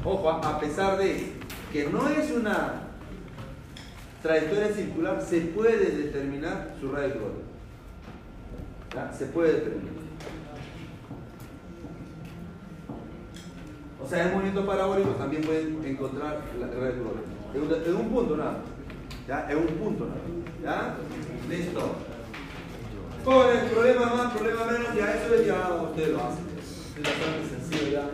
ojo, 0.05 0.29
a 0.29 0.61
pesar 0.61 0.99
de 0.99 1.33
que 1.73 1.89
no 1.89 2.11
es 2.11 2.31
una 2.31 2.89
trayectoria 4.23 4.75
circular, 4.75 5.23
se 5.23 5.41
puede 5.41 5.93
determinar 5.93 6.75
su 6.79 6.93
radio 6.93 7.15
curvado. 7.15 7.43
¿Ya? 8.95 9.11
Se 9.15 9.25
puede 9.25 9.53
determinar. 9.55 10.00
O 14.03 14.09
sea, 14.09 14.27
en 14.27 14.33
movimiento 14.33 14.67
parabólico 14.67 15.11
también 15.11 15.43
pueden 15.43 15.85
encontrar 15.85 16.41
la 16.59 16.67
curvada. 16.67 17.21
En 17.55 17.63
un, 17.63 17.73
en 17.73 17.97
un 17.97 18.09
punto 18.11 18.37
nada. 18.37 18.63
¿Ya? 19.29 19.47
En 19.51 19.59
un 19.59 19.67
punto 19.67 20.07
nada. 20.07 20.21
¿Ya? 20.63 20.97
Listo. 21.49 21.97
Con 23.25 23.51
el 23.51 23.67
problema 23.71 24.07
más, 24.15 24.33
problema 24.33 24.65
menos, 24.65 24.95
ya 24.95 25.15
eso 25.15 25.43
ya 25.45 25.83
usted 25.83 26.13
lo 26.13 26.19
hace. 26.25 26.41
Es 26.97 27.03
bastante 27.03 27.49
sencillo 27.49 27.93
ya. 27.93 28.11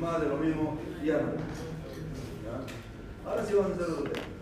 Más 0.00 0.20
de 0.20 0.28
lo 0.28 0.36
mismo, 0.36 0.78
ya 1.04 1.14
no. 1.14 1.32
Ahora 3.30 3.44
sí 3.44 3.54
vamos 3.54 3.72
a 3.72 3.74
hacer. 3.74 4.36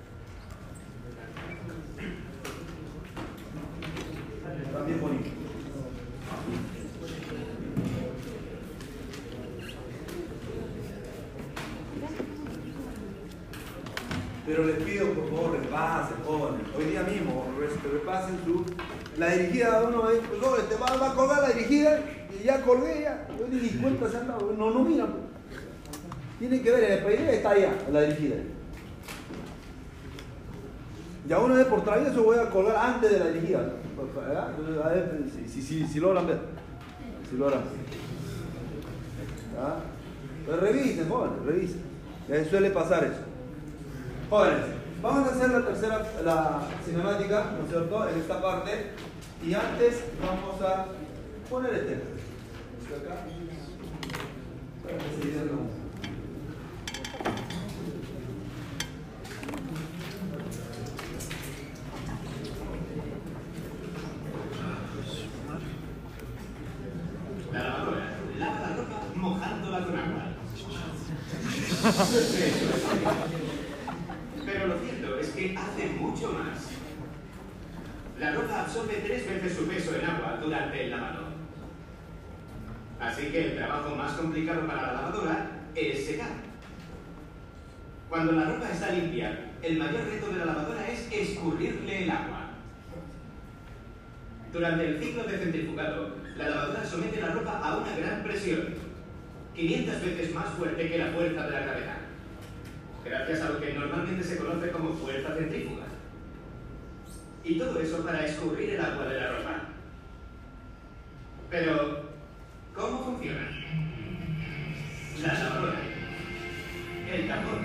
También 4.72 5.00
bonito. 5.00 5.30
Pero 14.46 14.64
les 14.64 14.76
pido 14.76 15.08
por 15.08 15.28
favor 15.30 15.52
repasen, 15.52 16.16
jóvenes. 16.26 16.66
Hoy 16.76 16.84
día 16.84 17.02
mismo 17.02 17.46
repasen 17.90 18.38
su. 18.44 18.64
La 19.18 19.30
dirigida 19.30 19.80
de 19.80 19.86
uno 19.86 20.10
es, 20.10 20.18
pues, 20.18 20.42
oye, 20.42 20.62
te 20.64 20.74
va, 20.76 20.96
va 20.96 21.12
a 21.12 21.14
colgar 21.14 21.42
la 21.42 21.48
dirigida 21.50 22.00
y 22.38 22.44
ya 22.44 22.60
colgué 22.60 23.02
ya. 23.02 23.26
Yo 23.38 23.46
ni 23.48 23.68
cuenta 23.68 24.10
se 24.10 24.18
han 24.18 24.28
dado. 24.28 24.52
No, 24.52 24.70
no 24.70 24.80
miran. 24.80 25.12
pues. 25.12 25.24
Tienen 26.38 26.62
que 26.62 26.70
ver, 26.70 26.84
el 26.84 27.04
PID 27.04 27.28
está 27.28 27.50
allá, 27.50 27.72
la 27.90 28.02
dirigida. 28.02 28.36
Ya 31.26 31.38
una 31.38 31.54
vez 31.54 31.66
por 31.66 31.82
travieso 31.82 32.22
voy 32.22 32.38
a 32.38 32.50
colgar 32.50 32.76
antes 32.76 33.12
de 33.12 33.18
la 33.18 33.28
dirigida. 33.28 33.60
A 33.60 34.92
si, 35.48 35.62
si, 35.62 35.86
si, 35.86 36.00
logran 36.00 36.26
ver. 36.26 36.38
Si 37.30 37.36
logran 37.36 37.60
ver. 37.60 37.70
¿Ya? 39.54 39.76
Pero 40.44 40.60
revisen, 40.60 41.08
jóvenes, 41.08 41.42
revisen. 41.46 41.82
Eh, 42.28 42.46
suele 42.50 42.70
pasar 42.70 43.04
eso. 43.04 43.33
Jóvenes, 44.30 44.64
vamos 45.02 45.28
a 45.28 45.34
hacer 45.34 45.50
la 45.50 45.66
tercera, 45.66 46.02
la 46.24 46.62
cinemática, 46.84 47.52
¿no 47.58 47.64
es 47.64 47.70
cierto? 47.70 48.08
En 48.08 48.18
esta 48.18 48.40
parte. 48.40 48.90
Y 49.42 49.54
antes 49.54 50.04
vamos 50.20 50.60
a 50.62 50.86
poner 51.50 51.74
este. 51.74 51.94
¿Esto 51.94 52.96
acá? 52.96 53.26
Para 54.82 54.98
que 54.98 55.04
mojándola 69.14 69.84
con 69.84 69.98
agua. 69.98 70.24
Pero 74.44 74.66
lo 74.66 74.78
cierto 74.78 75.18
es 75.18 75.28
hace 75.52 75.88
mucho 75.98 76.32
más. 76.32 76.70
La 78.18 78.32
ropa 78.32 78.62
absorbe 78.62 79.02
tres 79.04 79.26
veces 79.28 79.56
su 79.56 79.66
peso 79.66 79.96
en 79.96 80.06
agua 80.06 80.38
durante 80.40 80.84
el 80.84 80.90
lavado. 80.90 81.24
Así 83.00 83.26
que 83.26 83.50
el 83.50 83.56
trabajo 83.56 83.94
más 83.96 84.12
complicado 84.12 84.66
para 84.66 84.82
la 84.82 84.92
lavadora 84.92 85.50
es 85.74 86.06
secar. 86.06 86.30
Cuando 88.08 88.32
la 88.32 88.44
ropa 88.44 88.70
está 88.70 88.92
limpia, 88.92 89.50
el 89.60 89.76
mayor 89.76 90.06
reto 90.06 90.28
de 90.28 90.38
la 90.38 90.44
lavadora 90.46 90.88
es 90.88 91.08
escurrirle 91.12 92.04
el 92.04 92.10
agua. 92.10 92.50
Durante 94.52 94.86
el 94.86 95.02
ciclo 95.02 95.24
de 95.24 95.38
centrifugado, 95.38 96.14
la 96.36 96.48
lavadora 96.48 96.84
somete 96.84 97.20
la 97.20 97.32
ropa 97.32 97.58
a 97.58 97.78
una 97.78 97.96
gran 97.96 98.22
presión, 98.22 98.74
500 99.54 100.00
veces 100.04 100.34
más 100.34 100.48
fuerte 100.50 100.88
que 100.88 100.98
la 100.98 101.06
fuerza 101.06 101.46
de 101.46 101.50
la 101.50 101.60
gravedad, 101.60 101.96
gracias 103.04 103.40
a 103.42 103.50
lo 103.50 103.60
que 103.60 103.74
normalmente 103.74 104.24
se 104.24 104.38
conoce 104.38 104.70
como 104.70 104.94
fuerza 104.94 105.34
centrífuga. 105.34 105.84
Y 107.44 107.58
todo 107.58 107.78
eso 107.78 108.04
para 108.04 108.24
escurrir 108.24 108.70
el 108.70 108.80
agua 108.80 109.06
de 109.06 109.20
la 109.20 109.32
ropa. 109.32 109.60
Pero, 111.50 112.10
¿cómo 112.74 113.04
funciona? 113.04 113.48
La 115.22 115.34
lavadora. 115.34 115.78
El 117.12 117.28
tambor. 117.28 117.58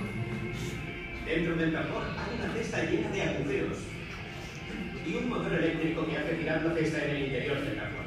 Dentro 1.25 1.55
del 1.55 1.73
tambor 1.73 2.03
hay 2.03 2.39
una 2.39 2.53
cesta 2.53 2.83
llena 2.83 3.09
de 3.09 3.21
agujeros 3.21 3.77
y 5.05 5.15
un 5.15 5.29
motor 5.29 5.53
eléctrico 5.53 6.05
que 6.05 6.17
hace 6.17 6.37
girar 6.37 6.63
la 6.63 6.73
cesta 6.73 7.05
en 7.05 7.15
el 7.15 7.23
interior 7.23 7.61
del 7.61 7.75
tambor. 7.75 8.05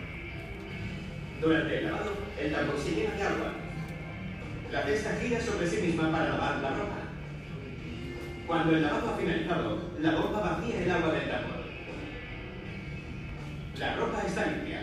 Durante 1.40 1.78
el 1.78 1.84
lavado, 1.84 2.12
el 2.40 2.52
tambor 2.52 2.78
se 2.78 2.90
llena 2.90 3.14
de 3.14 3.22
agua. 3.22 3.52
La 4.70 4.82
cesta 4.82 5.16
gira 5.20 5.40
sobre 5.40 5.66
sí 5.66 5.82
misma 5.82 6.12
para 6.12 6.28
lavar 6.28 6.58
la 6.58 6.70
ropa. 6.70 7.01
Cuando 8.52 8.76
el 8.76 8.82
lavado 8.82 9.08
ha 9.08 9.16
finalizado, 9.16 9.78
la 9.98 10.10
bomba 10.14 10.40
vacía 10.40 10.82
el 10.82 10.90
agua 10.90 11.14
del 11.14 11.22
tambor. 11.22 11.64
La 13.78 13.96
ropa 13.96 14.22
está 14.26 14.46
limpia, 14.46 14.82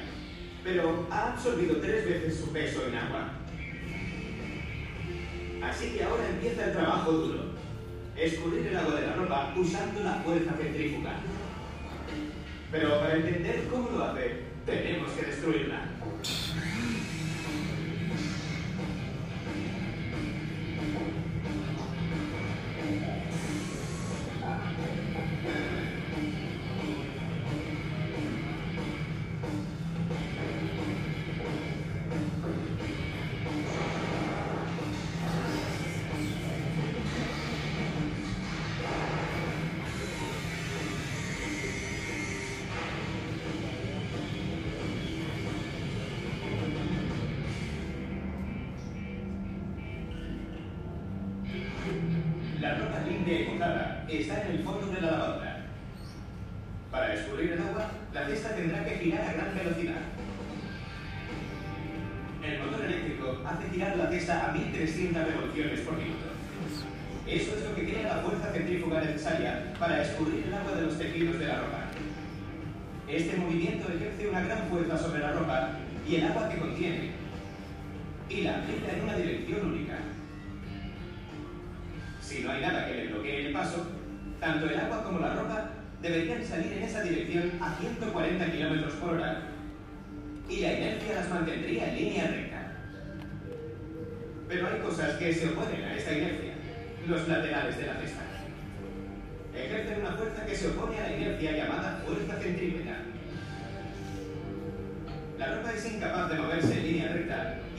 pero 0.64 1.06
ha 1.12 1.34
absorbido 1.34 1.78
tres 1.78 2.04
veces 2.04 2.40
su 2.40 2.52
peso 2.52 2.88
en 2.88 2.96
agua. 2.96 3.30
Así 5.62 5.92
que 5.92 6.04
ahora 6.04 6.30
empieza 6.30 6.66
el 6.66 6.74
trabajo 6.74 7.12
duro. 7.12 7.44
Escurrir 8.18 8.66
el 8.66 8.76
agua 8.76 8.96
de 8.96 9.06
la 9.06 9.14
ropa 9.14 9.54
usando 9.56 10.02
la 10.02 10.14
fuerza 10.16 10.54
centrífuga. 10.54 11.12
Pero 12.72 13.00
para 13.02 13.18
entender 13.18 13.68
cómo 13.70 13.92
lo 13.92 14.04
hace, 14.04 14.46
tenemos 14.66 15.12
que 15.12 15.28
destruirla. 15.28 15.99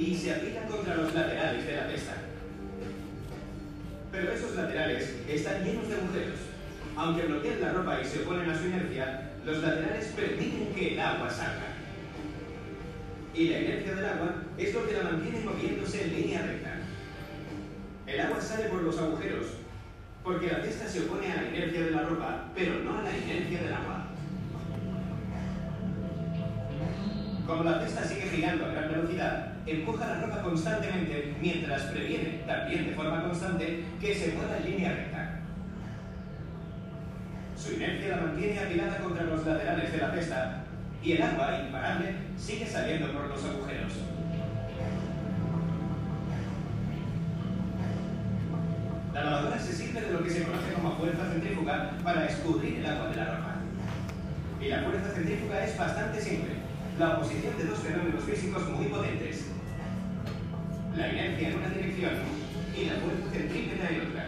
Y 0.01 0.16
se 0.16 0.32
aplica 0.32 0.62
contra 0.62 0.96
los 0.96 1.12
laterales 1.12 1.66
de 1.66 1.76
la 1.76 1.86
cesta. 1.86 2.14
Pero 4.11 4.32
esos 4.32 4.57
laterales 4.57 5.14
están 5.28 5.62
llenos 5.62 5.88
de 5.88 5.94
agujeros. 5.94 6.40
Aunque 6.96 7.26
bloquean 7.26 7.61
la 7.61 7.72
ropa 7.72 8.01
y 8.01 8.05
se 8.07 8.22
oponen 8.22 8.48
a 8.48 8.59
su 8.59 8.66
inercia, 8.66 9.30
los 9.44 9.59
laterales 9.59 10.07
permiten 10.16 10.72
que 10.74 10.94
el 10.94 11.01
agua 11.01 11.28
salga. 11.28 11.74
Y 13.34 13.48
la 13.48 13.61
inercia 13.61 13.94
del 13.94 14.07
agua 14.07 14.34
es 14.57 14.74
lo 14.74 14.88
que 14.88 14.94
la 14.94 15.03
mantiene 15.05 15.44
moviéndose 15.44 16.05
en 16.05 16.16
línea 16.16 16.42
recta. 16.42 16.78
El 18.07 18.20
agua 18.20 18.40
sale 18.40 18.64
por 18.64 18.82
los 18.82 18.98
agujeros, 18.98 19.46
porque 20.24 20.48
la 20.48 20.62
cesta 20.62 20.88
se 20.88 21.03
opone 21.03 21.30
a 21.30 21.42
la 21.42 21.48
inercia 21.48 21.84
de 21.84 21.90
la 21.90 22.03
ropa, 22.03 22.46
pero 22.55 22.80
no 22.80 22.98
a 22.98 23.03
la 23.03 23.16
inercia 23.16 23.62
del 23.62 23.72
agua. 23.74 23.99
Como 27.51 27.64
la 27.64 27.80
cesta 27.80 28.05
sigue 28.05 28.30
girando 28.30 28.64
a 28.64 28.68
gran 28.68 28.92
velocidad, 28.92 29.48
empuja 29.66 30.07
la 30.07 30.20
ropa 30.20 30.40
constantemente 30.40 31.34
mientras 31.40 31.82
previene, 31.86 32.44
también 32.46 32.86
de 32.86 32.94
forma 32.94 33.24
constante, 33.24 33.82
que 34.01 34.14
se 34.14 34.34
mueva 34.34 34.57
en 34.59 34.70
línea 34.70 34.92
recta. 34.92 35.40
Su 37.57 37.72
inercia 37.72 38.16
la 38.16 38.22
mantiene 38.22 38.61
apilada 38.61 38.98
contra 38.98 39.24
los 39.24 39.44
laterales 39.44 39.90
de 39.90 39.98
la 39.98 40.12
cesta 40.12 40.62
y 41.03 41.12
el 41.14 41.22
agua, 41.22 41.62
imparable, 41.66 42.14
sigue 42.38 42.66
saliendo 42.66 43.11
por 43.12 43.26
los 43.26 43.44
agujeros. 43.44 43.94
La 49.12 49.24
lavadora 49.24 49.59
se 49.59 49.72
sirve 49.72 50.03
de 50.03 50.12
lo 50.12 50.22
que 50.22 50.30
se 50.30 50.44
conoce 50.44 50.72
como 50.72 50.92
fuerza 50.92 51.24
centrífuga 51.32 51.90
para 52.05 52.26
escurrir 52.26 52.78
el 52.78 52.86
agua 52.86 53.09
de 53.09 53.16
la 53.16 53.24
ropa. 53.24 53.57
Y 54.62 54.68
la 54.68 54.82
fuerza 54.82 55.11
centrífuga 55.11 55.64
es 55.64 55.76
bastante 55.76 56.20
simple, 56.20 56.59
la 57.01 57.16
oposición 57.16 57.57
de 57.57 57.64
dos 57.64 57.78
fenómenos 57.78 58.22
físicos 58.24 58.68
muy 58.68 58.84
potentes. 58.88 59.46
La 60.94 61.09
inercia 61.09 61.48
en 61.48 61.57
una 61.57 61.68
dirección 61.70 62.12
y 62.76 62.84
la 62.84 62.94
fuerza 62.96 63.30
centrípeta 63.32 63.88
en 63.88 64.01
otra. 64.03 64.26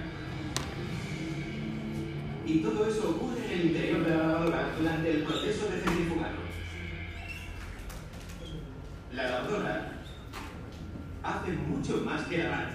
Y 2.46 2.58
todo 2.60 2.86
eso 2.86 3.10
ocurre 3.10 3.44
en 3.44 3.60
el 3.60 3.66
interior 3.66 4.04
de 4.04 4.10
la 4.10 4.16
lavadora 4.16 4.70
durante 4.78 5.10
el 5.10 5.22
proceso 5.22 5.68
de 5.68 5.80
centrifugado. 5.80 6.38
La 9.12 9.22
lavadora 9.24 9.92
hace 11.22 11.52
mucho 11.52 11.98
más 12.06 12.22
que 12.22 12.38
lavar, 12.38 12.70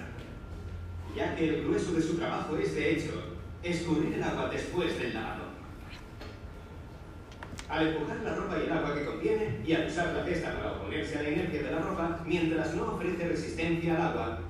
ya 1.16 1.34
que 1.34 1.48
el 1.48 1.64
grueso 1.64 1.92
de 1.94 2.02
su 2.02 2.16
trabajo 2.16 2.56
es, 2.56 2.72
de 2.72 2.92
hecho, 2.92 3.36
escurrir 3.64 4.14
el 4.14 4.22
agua 4.22 4.48
después 4.48 4.96
del 4.96 5.14
lavado. 5.14 5.47
Al 7.68 7.86
empujar 7.86 8.16
la 8.24 8.34
ropa 8.34 8.56
y 8.58 8.66
el 8.66 8.72
agua 8.72 8.94
que 8.94 9.04
contiene 9.04 9.60
y 9.64 9.72
al 9.74 9.86
usar 9.86 10.14
la 10.14 10.24
cesta 10.24 10.56
para 10.56 10.72
oponerse 10.72 11.18
a 11.18 11.22
la 11.22 11.30
inercia 11.30 11.62
de 11.62 11.70
la 11.70 11.80
ropa, 11.80 12.20
mientras 12.24 12.74
no 12.74 12.94
ofrece 12.94 13.28
resistencia 13.28 13.94
al 13.94 14.02
agua, 14.02 14.40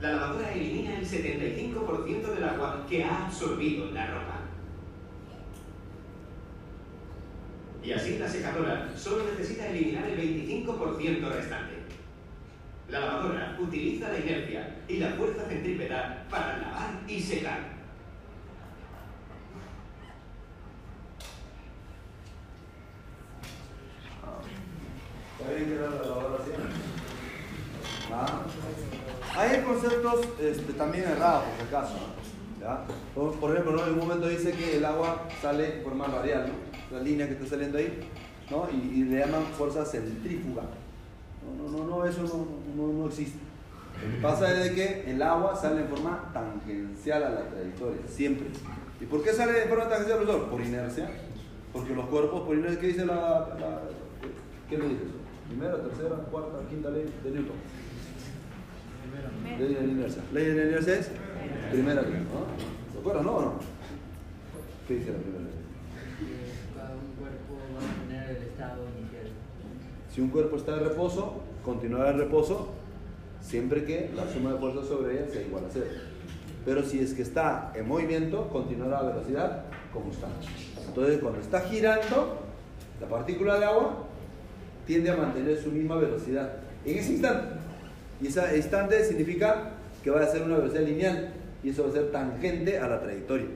la 0.00 0.12
lavadora 0.12 0.52
elimina 0.52 0.94
el 0.94 1.06
75% 1.06 2.34
del 2.34 2.44
agua 2.44 2.84
que 2.88 3.02
ha 3.02 3.26
absorbido 3.26 3.90
la 3.92 4.06
ropa. 4.08 4.40
Y 7.82 7.92
así 7.92 8.18
la 8.18 8.28
secadora 8.28 8.92
solo 8.94 9.24
necesita 9.24 9.68
eliminar 9.68 10.04
el 10.08 10.18
25% 10.18 11.30
restante. 11.30 11.76
La 12.90 13.00
lavadora 13.00 13.56
utiliza 13.58 14.08
la 14.08 14.18
inercia 14.18 14.82
y 14.86 14.98
la 14.98 15.10
fuerza 15.10 15.44
centrípeta 15.48 16.26
para 16.28 16.58
lavar 16.58 17.00
y 17.08 17.20
secar. 17.20 17.76
¿Está 24.26 24.26
bien 24.26 24.26
que 24.26 24.26
era 24.26 24.26
la 24.26 24.26
lavadora 24.26 24.44
así? 24.44 24.56
Ah. 28.10 28.42
Hay 29.36 29.60
conceptos 29.62 30.20
este, 30.40 30.72
también 30.72 31.04
errados, 31.04 31.44
por 31.44 31.56
si 31.56 31.74
acaso. 31.74 31.94
¿ya? 32.60 32.84
Por, 33.14 33.34
por 33.38 33.50
ejemplo, 33.52 33.72
¿no? 33.72 33.86
en 33.86 33.92
un 33.92 33.98
momento 33.98 34.28
dice 34.28 34.52
que 34.52 34.76
el 34.78 34.84
agua 34.84 35.28
sale 35.42 35.78
en 35.78 35.84
forma 35.84 36.06
radial, 36.06 36.48
¿no? 36.48 36.96
la 36.96 37.02
línea 37.02 37.26
que 37.26 37.34
está 37.34 37.46
saliendo 37.46 37.78
ahí, 37.78 38.08
¿no? 38.50 38.68
y, 38.70 39.04
le 39.04 39.18
llaman 39.18 39.42
fuerza 39.58 39.84
centrífuga. 39.84 40.62
No, 41.58 41.70
no, 41.70 41.84
no, 41.84 42.06
eso 42.06 42.22
no, 42.76 42.92
no, 42.92 43.06
existe. 43.06 43.38
Lo 44.02 44.16
que 44.16 44.22
pasa 44.22 44.52
es 44.52 44.64
de 44.64 44.74
que 44.74 45.10
el 45.10 45.22
agua 45.22 45.54
sale 45.56 45.82
en 45.82 45.88
forma 45.88 46.30
tangencial 46.32 47.22
a 47.22 47.30
la 47.30 47.48
trayectoria, 47.48 48.00
siempre. 48.08 48.46
¿Y 49.00 49.04
por 49.04 49.22
qué 49.22 49.32
sale 49.32 49.62
en 49.62 49.68
forma 49.68 49.88
tangencial, 49.88 50.18
profesor? 50.18 50.48
Por 50.48 50.60
inercia. 50.60 51.10
Porque 51.72 51.94
los 51.94 52.06
cuerpos, 52.06 52.42
por 52.42 52.56
inercia, 52.56 52.80
¿qué 52.80 52.86
dice 52.88 53.04
la, 53.06 53.14
la- 53.60 53.82
¿Qué 54.68 54.78
le 54.78 54.88
dice 54.88 55.02
eso? 55.04 55.25
Primera, 55.48 55.76
tercera, 55.82 56.16
cuarta, 56.30 56.58
quinta 56.68 56.90
ley 56.90 57.06
de 57.22 57.30
Newton. 57.30 57.56
Ley 59.58 59.74
de 59.74 59.80
la 59.80 59.92
inercia. 59.92 60.22
Ley 60.32 60.44
de 60.46 60.54
la 60.54 60.62
inercia 60.64 60.98
es 60.98 61.10
primera 61.70 62.02
ley, 62.02 62.12
¿no? 62.12 62.92
¿Se 62.92 62.98
acuerdan, 62.98 63.24
no 63.24 63.32
o 63.36 63.40
no? 63.42 63.52
¿Qué 64.88 64.94
dice 64.94 65.12
la 65.12 65.18
primera 65.18 65.44
ley? 65.44 65.52
que 66.18 66.78
cada 66.78 66.94
un 66.94 67.12
cuerpo 67.16 67.54
va 67.74 67.80
a 67.80 68.08
tener 68.08 68.36
el 68.36 68.42
estado 68.48 68.82
inicial. 68.98 69.32
Si 70.12 70.20
un 70.20 70.30
cuerpo 70.30 70.56
está 70.56 70.74
en 70.74 70.84
reposo, 70.84 71.42
continuará 71.64 72.10
en 72.10 72.18
reposo 72.18 72.72
siempre 73.40 73.84
que 73.84 74.10
la 74.14 74.28
suma 74.28 74.52
de 74.52 74.58
fuerzas 74.58 74.86
sobre 74.86 75.14
ella 75.14 75.32
sea 75.32 75.42
igual 75.42 75.64
a 75.64 75.68
cero. 75.70 75.86
Pero 76.64 76.82
si 76.82 76.98
es 76.98 77.14
que 77.14 77.22
está 77.22 77.72
en 77.74 77.86
movimiento, 77.86 78.48
continuará 78.48 78.98
a 78.98 79.02
velocidad 79.02 79.64
como 79.92 80.10
está. 80.10 80.26
Entonces, 80.86 81.20
cuando 81.20 81.40
está 81.40 81.60
girando, 81.60 82.40
la 83.00 83.06
partícula 83.08 83.58
de 83.58 83.66
agua 83.66 84.05
tiende 84.86 85.10
a 85.10 85.16
mantener 85.16 85.58
su 85.58 85.70
misma 85.70 85.96
velocidad 85.96 86.52
en 86.84 86.98
ese 86.98 87.12
instante. 87.12 87.48
Y 88.20 88.28
ese 88.28 88.56
instante 88.56 89.04
significa 89.04 89.72
que 90.02 90.10
va 90.10 90.20
a 90.22 90.26
ser 90.26 90.42
una 90.42 90.56
velocidad 90.56 90.82
lineal 90.82 91.32
y 91.62 91.70
eso 91.70 91.82
va 91.84 91.90
a 91.90 91.92
ser 91.92 92.12
tangente 92.12 92.78
a 92.78 92.86
la 92.86 93.00
trayectoria. 93.00 93.46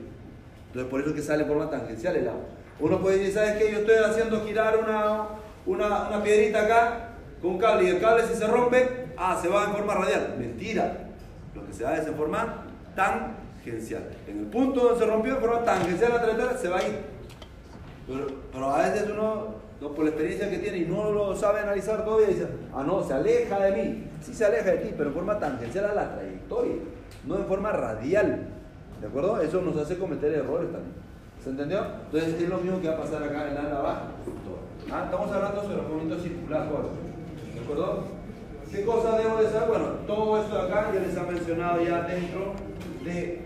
Entonces, 0.67 0.89
por 0.89 1.01
eso 1.01 1.09
es 1.09 1.15
que 1.15 1.21
sale 1.21 1.43
en 1.43 1.49
forma 1.49 1.69
tangencial 1.69 2.15
el 2.15 2.27
agua. 2.27 2.45
Uno 2.79 2.99
puede 2.99 3.17
decir, 3.17 3.33
¿sabes 3.33 3.57
qué? 3.57 3.71
Yo 3.71 3.79
estoy 3.79 3.95
haciendo 3.95 4.45
girar 4.45 4.77
una, 4.77 5.27
una, 5.65 6.09
una 6.09 6.23
piedrita 6.23 6.63
acá 6.63 7.09
con 7.41 7.51
un 7.51 7.57
cable 7.57 7.85
y 7.85 7.87
el 7.87 7.99
cable 7.99 8.23
si 8.27 8.35
se 8.35 8.47
rompe, 8.47 9.07
ah, 9.17 9.39
se 9.41 9.47
va 9.47 9.65
en 9.65 9.71
forma 9.71 9.95
radial. 9.95 10.35
Mentira. 10.37 11.07
Lo 11.55 11.65
que 11.65 11.73
se 11.73 11.83
va 11.83 11.97
es 11.97 12.07
en 12.07 12.15
forma 12.15 12.65
tangencial. 12.95 14.03
En 14.27 14.39
el 14.39 14.45
punto 14.45 14.81
donde 14.81 14.99
se 14.99 15.05
rompió, 15.09 15.35
en 15.35 15.41
forma 15.41 15.63
tangencial 15.63 16.13
la 16.13 16.21
trayectoria, 16.21 16.57
se 16.57 16.69
va 16.69 16.77
a 16.77 16.87
ir. 16.87 16.95
Pero 18.51 18.69
a 18.69 18.89
veces 18.89 19.09
uno, 19.11 19.60
por 19.89 20.03
la 20.05 20.11
experiencia 20.11 20.49
que 20.49 20.59
tiene 20.59 20.77
y 20.77 20.85
no 20.85 21.11
lo 21.11 21.35
sabe 21.35 21.61
analizar 21.61 22.05
todavía, 22.05 22.27
dice, 22.27 22.47
ah, 22.73 22.83
no, 22.85 23.03
se 23.03 23.13
aleja 23.13 23.59
de 23.59 23.71
mí. 23.71 24.03
Sí 24.21 24.33
se 24.33 24.45
aleja 24.45 24.71
de 24.71 24.77
ti, 24.77 24.93
pero 24.95 25.09
en 25.09 25.15
forma 25.15 25.39
tangencial 25.39 25.85
a 25.85 25.95
la 25.95 26.13
trayectoria, 26.13 26.75
no 27.25 27.37
en 27.37 27.45
forma 27.45 27.71
radial. 27.71 28.47
¿De 29.01 29.07
acuerdo? 29.07 29.41
Eso 29.41 29.61
nos 29.61 29.75
hace 29.77 29.97
cometer 29.97 30.31
errores 30.31 30.71
también. 30.71 30.93
¿Se 31.43 31.49
entendió? 31.49 31.83
Entonces 32.05 32.39
es 32.39 32.49
lo 32.49 32.57
mismo 32.59 32.79
que 32.79 32.87
va 32.87 32.93
a 32.93 33.01
pasar 33.01 33.23
acá 33.23 33.47
en 33.47 33.55
la 33.55 33.63
navaja. 33.63 34.03
Ah, 34.91 35.03
estamos 35.05 35.31
hablando 35.31 35.61
sobre 35.63 35.75
el 35.75 35.87
movimiento 35.87 36.19
circular. 36.19 36.69
¿De 36.69 37.59
acuerdo? 37.59 38.03
¿Qué 38.71 38.85
cosa 38.85 39.17
debo 39.17 39.37
de 39.37 39.49
saber? 39.49 39.67
Bueno, 39.67 39.85
todo 40.05 40.41
esto 40.41 40.55
de 40.55 40.61
acá 40.61 40.91
ya 40.93 40.99
les 40.99 41.17
ha 41.17 41.23
mencionado 41.23 41.83
ya 41.83 42.01
dentro 42.03 42.53
de 43.03 43.41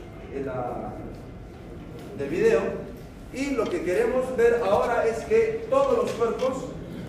la, 0.46 0.94
del 2.18 2.30
video. 2.30 2.62
Y 3.36 3.52
lo 3.52 3.66
que 3.66 3.84
queremos 3.84 4.36
ver 4.38 4.62
ahora 4.64 5.06
es 5.06 5.26
que 5.26 5.68
todos 5.70 5.98
los 5.98 6.12
cuerpos 6.12 6.54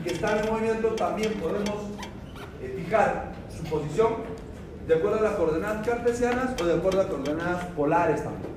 que 0.02 0.12
están 0.12 0.40
en 0.40 0.52
movimiento 0.52 0.88
también 0.88 1.32
podemos 1.34 1.76
eh, 2.60 2.82
fijar 2.84 3.32
su 3.56 3.62
posición 3.70 4.14
de 4.88 4.94
acuerdo 4.94 5.20
a 5.20 5.22
las 5.22 5.34
coordenadas 5.34 5.86
cartesianas 5.86 6.60
o 6.60 6.64
de 6.64 6.74
acuerdo 6.74 7.02
a 7.02 7.08
coordenadas 7.08 7.64
polares 7.76 8.24
también. 8.24 8.50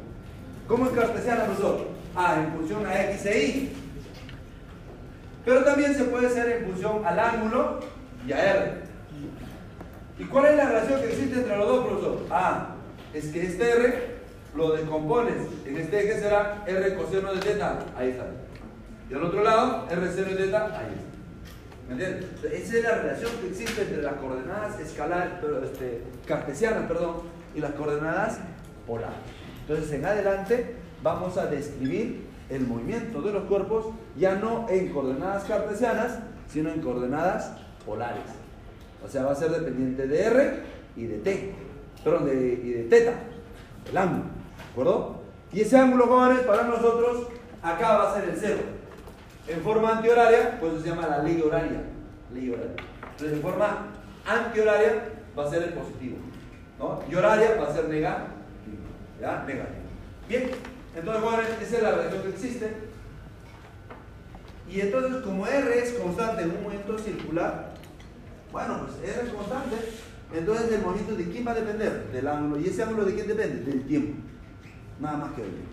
¿Cómo 0.67 0.87
es 0.87 0.93
cartesiana, 0.93 1.45
profesor? 1.45 1.87
Ah, 2.15 2.43
en 2.43 2.53
función 2.53 2.87
a 2.87 3.03
x 3.11 3.25
e 3.27 3.43
y. 3.45 3.73
Pero 5.45 5.63
también 5.63 5.93
se 5.93 6.05
puede 6.05 6.25
hacer 6.25 6.49
en 6.49 6.71
función 6.71 7.05
al 7.05 7.19
ángulo 7.19 7.81
y 8.27 8.31
a 8.31 8.51
r. 8.51 8.73
¿Y 10.17 10.23
cuál 10.25 10.45
es 10.47 10.57
la 10.57 10.65
relación 10.65 11.01
que 11.01 11.07
existe 11.07 11.35
entre 11.35 11.55
los 11.55 11.67
dos, 11.67 11.85
profesor? 11.85 12.17
Ah, 12.31 12.75
es 13.13 13.25
que 13.27 13.45
este 13.45 13.71
r 13.71 14.18
lo 14.55 14.71
descompones. 14.71 15.35
En 15.65 15.77
este 15.77 15.99
eje 15.99 16.19
será 16.19 16.63
r 16.65 16.95
coseno 16.95 17.33
de 17.33 17.39
teta. 17.39 17.79
Ahí 17.97 18.09
está. 18.09 18.25
Y 19.09 19.13
al 19.13 19.23
otro 19.23 19.43
lado, 19.43 19.87
r 19.89 20.11
seno 20.11 20.29
de 20.29 20.35
teta. 20.35 20.65
Ahí 20.65 20.93
está. 20.95 21.09
¿Me 21.87 21.93
entiendes? 21.93 22.25
Esa 22.53 22.77
es 22.77 22.83
la 22.83 22.95
relación 22.95 23.31
que 23.41 23.47
existe 23.47 23.81
entre 23.81 24.03
las 24.03 24.13
coordenadas 24.13 24.79
escalar, 24.79 25.41
este, 25.63 26.03
cartesianas 26.27 26.87
perdón, 26.87 27.15
y 27.55 27.59
las 27.61 27.71
coordenadas 27.71 28.39
polares. 28.85 29.17
Entonces, 29.61 29.91
en 29.93 30.05
adelante 30.05 30.75
vamos 31.01 31.37
a 31.37 31.47
describir 31.47 32.27
el 32.49 32.67
movimiento 32.67 33.21
de 33.21 33.31
los 33.31 33.43
cuerpos 33.45 33.87
ya 34.17 34.35
no 34.35 34.67
en 34.69 34.89
coordenadas 34.89 35.45
cartesianas, 35.45 36.19
sino 36.47 36.69
en 36.71 36.81
coordenadas 36.81 37.53
polares. 37.85 38.23
O 39.03 39.07
sea, 39.07 39.23
va 39.23 39.31
a 39.31 39.35
ser 39.35 39.49
dependiente 39.51 40.07
de 40.07 40.23
R 40.23 40.59
y 40.95 41.05
de 41.05 41.17
T, 41.19 41.53
perdón, 42.03 42.29
y 42.29 42.69
de 42.69 42.83
teta, 42.83 43.13
el 43.89 43.97
ángulo, 43.97 44.25
¿de 44.69 44.81
acuerdo? 44.81 45.21
Y 45.51 45.61
ese 45.61 45.77
ángulo, 45.77 46.07
jóvenes, 46.07 46.43
para 46.43 46.63
nosotros, 46.63 47.27
acá 47.61 47.97
va 47.97 48.11
a 48.11 48.15
ser 48.15 48.29
el 48.29 48.37
cero. 48.39 48.59
En 49.47 49.61
forma 49.61 49.97
antihoraria, 49.97 50.59
pues 50.59 50.81
se 50.81 50.89
llama 50.89 51.07
la 51.07 51.23
ley 51.23 51.41
horaria. 51.41 51.81
Ley 52.33 52.49
horaria. 52.51 52.75
Entonces, 53.11 53.37
en 53.37 53.41
forma 53.41 53.87
antihoraria 54.25 55.09
va 55.37 55.45
a 55.45 55.49
ser 55.49 55.63
el 55.63 55.73
positivo. 55.73 56.17
¿no? 56.77 57.01
Y 57.09 57.15
horaria 57.15 57.55
va 57.59 57.67
a 57.67 57.73
ser 57.73 57.89
negativo. 57.89 58.29
¿Ya? 59.19 59.43
Negativo. 59.47 59.79
Bien, 60.27 60.51
entonces, 60.95 61.23
jóvenes, 61.23 61.49
esa 61.61 61.77
es 61.77 61.83
la 61.83 61.91
relación 61.91 62.21
que 62.21 62.29
existe. 62.29 62.73
Y 64.69 64.81
entonces, 64.81 65.23
como 65.23 65.47
R 65.47 65.79
es 65.79 65.93
constante 65.93 66.43
en 66.43 66.51
un 66.51 66.63
movimiento 66.63 66.99
circular, 66.99 67.71
bueno, 68.51 68.85
pues 68.85 69.15
R 69.15 69.27
es 69.27 69.33
constante, 69.33 69.75
entonces 70.31 70.71
el 70.71 70.81
movimiento 70.81 71.15
de 71.15 71.29
quién 71.29 71.47
va 71.47 71.51
a 71.51 71.55
depender? 71.55 72.07
Del 72.11 72.27
ángulo. 72.27 72.61
¿Y 72.61 72.67
ese 72.67 72.83
ángulo 72.83 73.05
de 73.05 73.15
quién 73.15 73.27
depende? 73.27 73.63
Del 73.63 73.83
tiempo. 73.85 74.28
Nada 74.99 75.17
más 75.17 75.29
que 75.31 75.41
tiempo. 75.41 75.69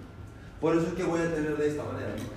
Por 0.61 0.77
eso 0.77 0.87
es 0.89 0.95
que 0.95 1.05
voy 1.05 1.21
a 1.21 1.35
tener 1.35 1.57
de 1.57 1.69
esta 1.69 1.85
manera. 1.85 2.11
¿no? 2.11 2.37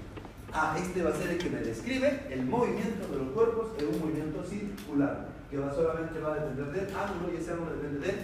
Ah, 0.51 0.75
este 0.79 1.03
va 1.03 1.11
a 1.11 1.15
ser 1.15 1.29
el 1.29 1.37
que 1.37 1.49
me 1.49 1.59
describe 1.59 2.27
el 2.29 2.45
movimiento 2.45 3.07
de 3.07 3.17
los 3.17 3.29
cuerpos 3.33 3.67
en 3.77 3.87
un 3.87 3.99
movimiento 3.99 4.43
circular, 4.43 5.27
que 5.49 5.57
solamente 5.57 6.19
va 6.19 6.33
a 6.33 6.35
depender 6.35 6.65
del 6.71 6.95
ángulo 6.95 7.33
y 7.33 7.37
ese 7.37 7.51
ángulo 7.51 7.73
depende 7.73 8.07
del 8.07 8.15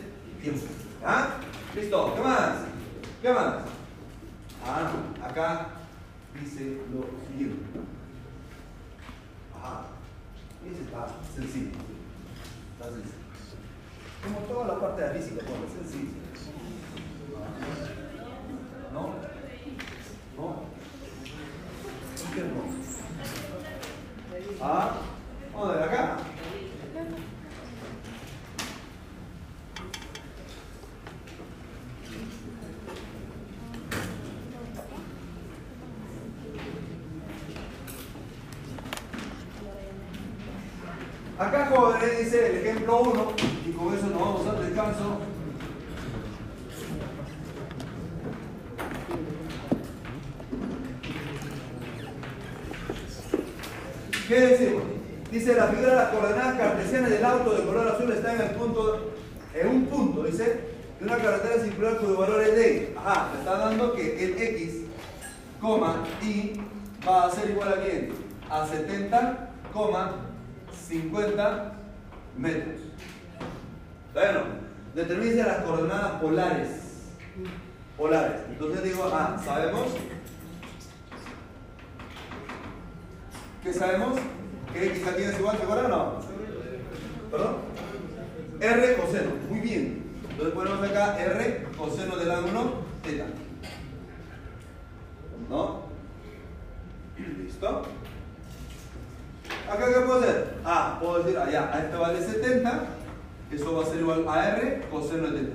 tiempo. 0.42 0.66
¿Ah? 1.04 1.38
Listo, 1.76 2.16
¿qué 2.16 2.22
más? 2.22 2.52
¿Qué 3.22 3.32
más? 3.32 3.56
Ah, 4.66 4.92
acá 5.24 5.68
dice 6.40 6.82
lo 6.92 7.06
siguiente. 7.28 7.64
Ajá. 9.56 9.86
Ese 10.66 10.82
está 10.82 11.08
sencillo. 11.36 11.78
Está 12.74 12.90
sencillo. 12.90 13.26
Como 14.24 14.40
toda 14.48 14.68
la 14.74 14.80
parte 14.80 15.02
de 15.02 15.08
la 15.08 15.14
física, 15.14 15.46
bueno, 15.48 15.66
es 15.66 15.74
sencillo. 15.74 16.26
¿No? 18.96 19.14
¿No? 20.38 20.64
¿Por 22.16 22.34
qué 22.34 22.42
no? 22.44 22.64
Ah, 24.62 25.02
vamos 25.54 25.70
a 25.70 25.74
ver 25.74 25.84
acá. 25.84 26.18
Acá, 41.38 41.66
jóvenes, 41.66 42.20
dice 42.20 42.48
el 42.48 42.56
ejemplo 42.66 43.02
1, 43.02 43.34
y 43.66 43.72
con 43.74 43.94
eso 43.94 44.08
nos 44.08 44.22
vamos 44.22 44.48
al 44.48 44.66
descanso. 44.66 45.35
¿Qué 54.28 54.40
decimos? 54.40 54.84
Dice 55.32 55.54
la 55.54 55.68
figura 55.68 55.90
de 55.90 55.96
las 55.96 56.10
coordenadas 56.10 56.58
cartesianas 56.58 57.12
del 57.12 57.26
auto 57.26 57.54
de 57.54 57.66
color 57.66 57.88
azul 57.88 58.12
está 58.12 58.34
en 58.34 58.42
el 58.42 58.50
punto, 58.52 59.12
en 59.54 59.68
un 59.68 59.86
punto, 59.86 60.24
dice, 60.24 60.62
de 61.00 61.06
una 61.06 61.18
carretera 61.18 61.64
circular 61.64 61.98
cuyo 61.98 62.18
valor 62.18 62.42
es 62.42 62.56
de, 62.56 62.96
ajá, 62.98 63.30
me 63.34 63.40
está 63.40 63.58
dando 63.58 63.94
que 63.94 64.24
el 64.24 64.42
x, 64.42 64.74
coma, 65.62 66.04
y 66.24 66.54
va 67.08 67.26
a 67.26 67.32
ser 67.32 67.52
igual 67.52 67.74
a 67.74 67.82
quién? 67.84 68.14
A 68.50 68.66
70, 68.66 69.50
coma, 69.72 70.16
50 70.88 71.74
metros. 72.38 72.82
Bueno, 74.12 74.40
determine 74.96 75.36
las 75.36 75.58
coordenadas 75.58 76.22
polares. 76.22 76.70
Polares. 77.96 78.42
Entonces 78.50 78.84
digo, 78.84 79.10
ah, 79.14 79.38
sabemos 79.44 79.88
¿Qué 83.66 83.74
sabemos? 83.74 84.20
¿Que 84.72 84.86
x 84.90 85.08
aquí 85.08 85.24
es 85.24 85.40
igual, 85.40 85.58
¿se 85.58 85.64
acuerdan 85.64 85.92
o 85.92 85.98
no? 85.98 86.14
¿Perdón? 87.32 87.56
R 88.60 88.96
coseno. 88.96 89.32
Muy 89.50 89.60
bien. 89.60 90.04
Entonces 90.30 90.54
ponemos 90.54 90.88
acá 90.88 91.20
R 91.20 91.68
coseno 91.76 92.16
del 92.16 92.30
ángulo 92.30 92.74
θ. 93.02 93.26
¿No? 95.50 95.82
¿Listo? 97.18 97.82
¿Acá 99.68 99.88
qué 99.88 100.00
puedo 100.02 100.20
hacer? 100.20 100.58
Ah, 100.64 101.00
puedo 101.02 101.24
decir, 101.24 101.40
allá, 101.40 101.74
a 101.74 101.80
esto 101.86 102.00
vale 102.00 102.22
70, 102.22 102.84
eso 103.52 103.76
va 103.76 103.84
a 103.84 103.88
ser 103.88 104.00
igual 104.00 104.28
a 104.30 104.50
R 104.60 104.82
coseno 104.92 105.28
de 105.32 105.40
θ. 105.40 105.50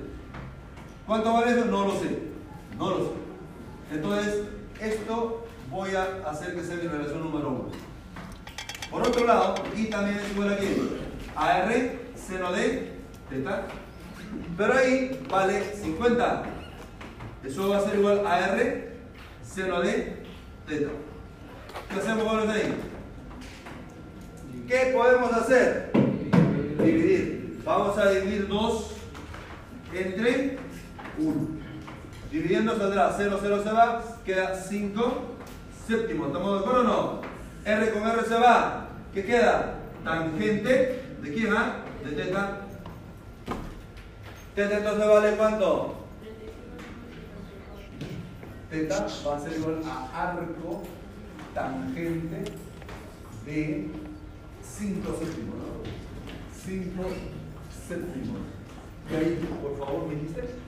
¿Cuánto 1.06 1.32
vale 1.32 1.52
eso? 1.52 1.64
No 1.66 1.86
lo 1.86 1.92
sé. 1.92 2.18
No 2.76 2.90
lo 2.90 2.98
sé. 3.04 3.10
Entonces, 3.92 4.42
esto 4.80 5.46
voy 5.70 5.90
a 5.94 6.28
hacer 6.28 6.56
que 6.56 6.64
sea 6.64 6.74
mi 6.74 6.88
relación 6.88 7.20
número 7.20 7.50
1. 7.50 7.79
Por 8.90 9.06
otro 9.06 9.24
lado, 9.24 9.54
y 9.76 9.86
también 9.86 10.18
es 10.18 10.32
igual 10.32 10.52
a 10.52 10.56
quién? 10.56 10.90
A 11.36 11.58
R 11.58 12.00
seno 12.16 12.52
de 12.52 12.92
teta. 13.28 13.66
Pero 14.56 14.72
ahí 14.74 15.24
vale 15.30 15.62
50. 15.74 16.42
Eso 17.44 17.68
va 17.68 17.78
a 17.78 17.80
ser 17.82 17.98
igual 17.98 18.26
a 18.26 18.48
R 18.52 18.96
seno 19.42 19.80
de 19.80 20.24
teta. 20.66 20.90
¿Qué 21.88 22.00
hacemos 22.00 22.24
con 22.24 22.36
los 22.38 22.48
ahí? 22.48 22.74
¿Qué 24.66 24.92
podemos 24.94 25.32
hacer? 25.32 25.92
Dividir. 26.78 27.60
Vamos 27.64 27.96
a 27.96 28.10
dividir 28.10 28.48
2 28.48 28.90
entre 29.94 30.58
1. 31.18 31.48
Dividiendo 32.30 32.76
saldrá 32.76 33.14
0, 33.16 33.38
0 33.40 33.62
se 33.64 33.72
va, 33.72 34.02
queda 34.24 34.54
5 34.54 35.36
séptimos. 35.86 36.28
¿Estamos 36.28 36.52
de 36.52 36.58
acuerdo 36.60 36.80
o 36.80 36.84
no? 36.84 37.29
R 37.64 37.90
con 37.92 38.06
R 38.06 38.24
se 38.24 38.34
va. 38.34 38.88
¿Qué 39.12 39.24
queda? 39.24 39.74
Tangente. 40.04 41.02
¿De 41.22 41.34
quién 41.34 41.54
va? 41.54 41.84
De 42.04 42.12
teta. 42.12 42.60
Teta 44.54 44.78
entonces 44.78 45.08
vale 45.08 45.36
cuánto? 45.36 45.94
Teta 48.70 49.06
va 49.26 49.36
a 49.36 49.40
ser 49.40 49.58
igual 49.58 49.82
a 49.84 50.30
arco 50.30 50.82
tangente 51.54 52.52
de 53.44 53.88
5 54.62 55.16
séptimos, 55.18 55.56
¿no? 55.56 55.82
5 56.64 57.02
séptimos. 57.88 58.38
Y 59.10 59.14
ahí, 59.14 59.48
por 59.60 59.78
favor, 59.78 60.06
me 60.06 60.14
dijiste. 60.14 60.59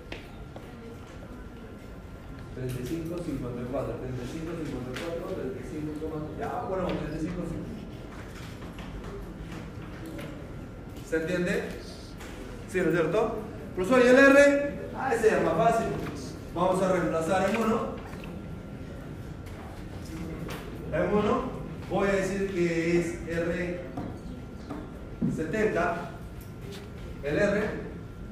35, 2.55 3.19
54, 3.19 3.95
35, 3.97 4.53
54, 4.65 5.27
35, 5.35 6.29
ya, 6.39 6.67
bueno, 6.69 6.87
35, 6.87 7.43
50. 7.43 7.73
¿Se 11.09 11.17
entiende? 11.17 11.63
¿Sí, 12.71 12.79
no 12.79 12.89
es 12.89 12.95
cierto? 12.95 13.39
Profesor, 13.75 14.03
¿y 14.05 14.09
el 14.09 14.19
R? 14.19 14.81
Ah, 14.95 15.15
ese 15.15 15.29
es 15.29 15.43
más 15.43 15.55
fácil. 15.55 15.87
Vamos 16.55 16.83
a 16.83 16.93
reemplazar 16.93 17.51
en 17.51 17.57
1. 17.57 17.97
En 20.93 21.15
1 21.15 21.43
voy 21.91 22.09
a 22.09 22.13
decir 22.13 22.53
que 22.53 23.01
es 23.01 23.29
R 23.29 23.81
70. 25.37 26.11
El 27.23 27.39
R 27.39 27.63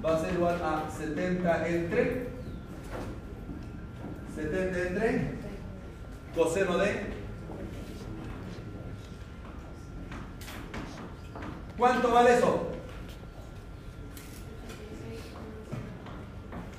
va 0.05 0.17
a 0.17 0.21
ser 0.21 0.35
igual 0.35 0.57
a 0.63 0.91
70 0.91 1.69
entre 1.69 2.29
70 4.41 4.89
entre 4.89 5.21
coseno 6.35 6.79
de. 6.79 7.11
¿Cuánto 11.77 12.11
vale 12.11 12.35
eso? 12.37 12.69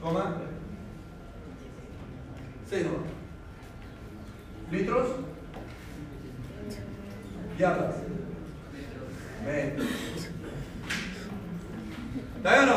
Coma. 0.01 0.37
6 2.69 2.85
¿Litros? 4.71 5.07
Yardas. 7.59 7.95
Metros. 9.45 9.87
¿Está 12.37 12.63
bien? 12.63 12.69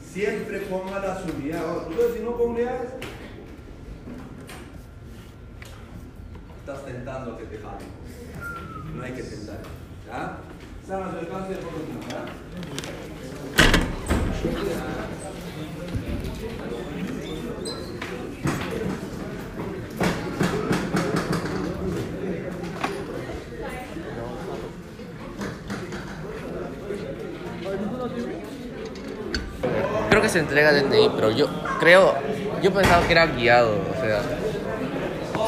Siempre 0.00 0.60
ponga 0.60 1.00
las 1.00 1.24
unidades. 1.24 1.88
Tú 1.88 2.14
si 2.14 2.22
no 2.22 2.36
con 2.38 2.50
unidades. 2.50 2.92
Tentando 6.86 7.36
que 7.36 7.44
te 7.44 7.58
jalen. 7.58 7.88
No 8.94 9.02
hay 9.02 9.12
que 9.12 9.22
tentar. 9.22 9.58
¿Ya? 10.06 10.38
Están 10.80 11.02
a 11.02 11.10
su 11.10 11.18
alcance 11.18 11.54
de 11.54 11.62
lo 11.62 11.70
menos, 11.72 12.06
¿ya? 12.08 12.24
Creo 30.08 30.22
que 30.22 30.28
se 30.28 30.38
entrega 30.38 30.72
DNI, 30.72 31.10
pero 31.16 31.30
yo 31.32 31.48
creo, 31.80 32.14
yo 32.62 32.72
pensaba 32.72 33.04
que 33.06 33.12
era 33.12 33.26
guiado, 33.26 33.72
o 33.72 34.00
sea, 34.00 34.22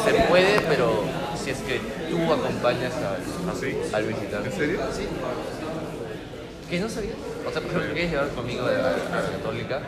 se 0.04 0.14
puede, 0.28 0.60
pero 0.62 1.17
es 1.58 1.64
que 1.66 1.80
tú 2.10 2.32
acompañas 2.32 2.92
al, 2.94 3.50
¿Así? 3.50 3.76
al 3.92 4.04
visitante. 4.04 4.48
¿En 4.50 4.56
serio? 4.56 4.80
Sí. 4.96 5.06
¿Que 6.70 6.80
no 6.80 6.88
sabía? 6.88 7.12
O 7.46 7.50
sea, 7.50 7.60
por 7.62 7.70
ejemplo, 7.70 7.92
quieres 7.94 8.10
llevar 8.12 8.28
conmigo 8.30 8.62
a, 8.66 8.68
a 8.68 9.22
la 9.22 9.30
católica, 9.32 9.80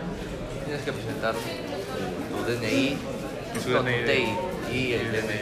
tienes 0.64 0.82
que 0.82 0.92
presentar 0.92 1.34
tu 1.34 2.52
DNI, 2.52 2.96
no, 3.54 3.60
tu 3.60 3.84
DNI. 3.84 4.36
Y 4.72 4.92
el 4.94 5.12
DNI. 5.12 5.40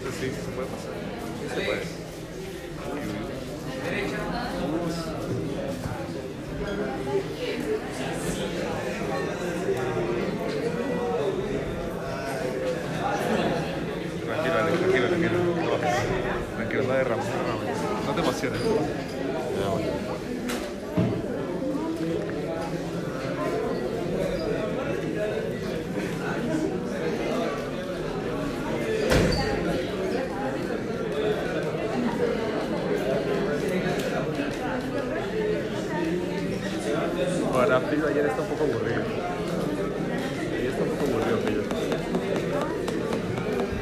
Eso 0.00 0.10
sí, 0.20 0.26
se 0.30 0.50
puede 0.54 0.68
pasar. 0.68 0.92
Se 1.54 1.60
puede. 1.64 1.82
Uy, 2.92 3.00
uy. 3.00 4.34
Tranquilo, 14.24 14.54
Alex, 14.60 14.78
tranquilo, 14.80 15.08
tranquilo. 15.08 15.38
No 15.62 15.70
bajes. 15.72 15.96
Tranquilo, 16.56 16.82
no 16.84 16.92
derrames, 16.94 17.26
no 17.26 17.32
derrames. 17.32 18.06
No 18.06 18.12
te 18.14 18.20
emociones. 18.20 18.60
Ya, 18.60 19.68
bueno. 19.70 19.92
Para 37.52 37.78
Pido 37.80 38.08
ayer 38.08 38.26
está 38.26 38.42
un 38.42 38.48
poco 38.48 38.64
aburrido. 38.64 39.02
Ayer 40.52 40.66
está 40.70 40.82
un 40.82 40.90
poco 40.90 41.04
aburrido, 41.04 41.38
Pido. 41.46 41.62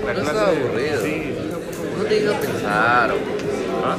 La 0.07 0.13
No 0.13 0.21
clase- 0.21 0.31
estaba 0.31 0.49
aburrido. 0.49 1.03
Sí, 1.03 1.35
está 1.35 1.57
un 1.57 1.63
poco 1.65 1.99
No 1.99 2.05
te 2.05 2.17
hizo 2.19 2.33
pensar. 2.35 3.11
o- 3.11 3.17
¿Ah? 3.85 3.97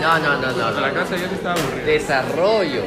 No, 0.00 0.18
no, 0.18 0.40
no, 0.40 0.52
no. 0.52 0.80
La 0.80 0.88
no. 0.88 0.94
clase 0.94 1.14
ayer 1.14 1.30
estaba 1.32 1.54
aburrida. 1.54 1.79
Desarrollo. 1.90 2.82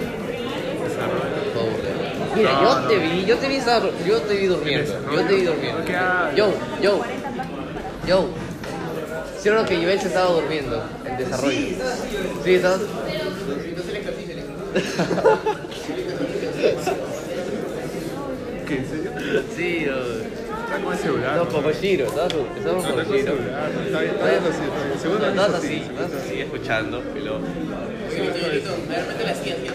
Mira, 2.35 2.51
No, 2.53 2.63
yo 2.63 2.79
no. 2.79 2.87
te 2.87 2.97
vi, 2.97 3.25
yo 3.25 3.37
te 3.37 3.47
vi, 3.49 3.59
yo 4.07 4.21
te 4.21 4.35
vi 4.35 4.47
durmiendo. 4.47 4.93
Yo 5.11 5.21
te 5.25 5.35
vi 5.35 5.43
durmiendo. 5.43 5.83
Yo, 6.35 6.53
yo, 6.81 7.01
yo. 8.07 8.27
¿Sí 9.39 9.49
no 9.49 9.65
que 9.65 9.75
Joel 9.75 9.99
se 9.99 10.07
estaba 10.07 10.31
durmiendo 10.31 10.81
en 11.05 11.17
desarrollo? 11.17 11.57
Sí, 12.45 12.55
estabas. 12.55 12.79
¿Qué? 18.67 18.75
¿En 18.77 18.89
serio? 18.89 19.11
Sí, 19.55 19.85
no. 19.85 19.95
Está 20.63 20.72
con 20.83 20.93
el 20.93 20.99
celular. 20.99 21.33
Está 21.37 22.27
bien 24.27 24.43
así. 24.49 24.65
Seguro 25.01 25.25
escuchando, 26.41 27.01
ciencia. 29.41 29.73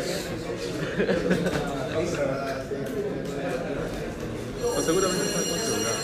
O 4.76 4.80
seguramente 4.82 5.24
está 5.26 5.40
con 5.40 5.50
el 5.50 5.60
celular. 5.60 5.96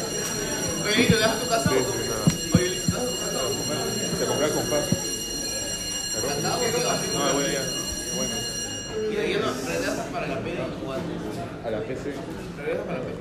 Oye, 0.84 1.04
¿te 1.06 1.16
dejas 1.16 1.40
tu 1.40 1.48
casa? 1.48 1.70
Sí, 1.70 1.76
sí, 1.76 1.82
nada. 2.08 2.24
Oye, 2.54 2.68
¿te 2.68 2.74
dejas 2.74 3.08
tu 3.08 3.16
casa? 3.20 3.34
Te 4.18 4.24
compré 4.26 4.48
con 4.48 4.64
paz. 4.70 4.86
¿Cantado 6.28 6.56
o 6.56 6.60
qué 6.60 6.66
vas? 6.84 7.00
No, 7.12 7.18
bueno, 7.34 7.48
ya. 7.48 7.64
Bueno. 8.16 8.34
Y 9.10 9.14
de 9.14 9.20
ahí 9.22 9.34
no, 9.34 9.48
regresas 9.68 10.06
para 10.12 10.26
la 10.26 10.38
peda 10.40 10.66
y 10.66 10.70
jugar. 10.82 11.00
A 11.64 11.70
la 11.70 11.80
PC. 11.80 12.14
Regresas 12.56 12.86
para 12.86 12.98
la 12.98 13.04
peda. 13.04 13.14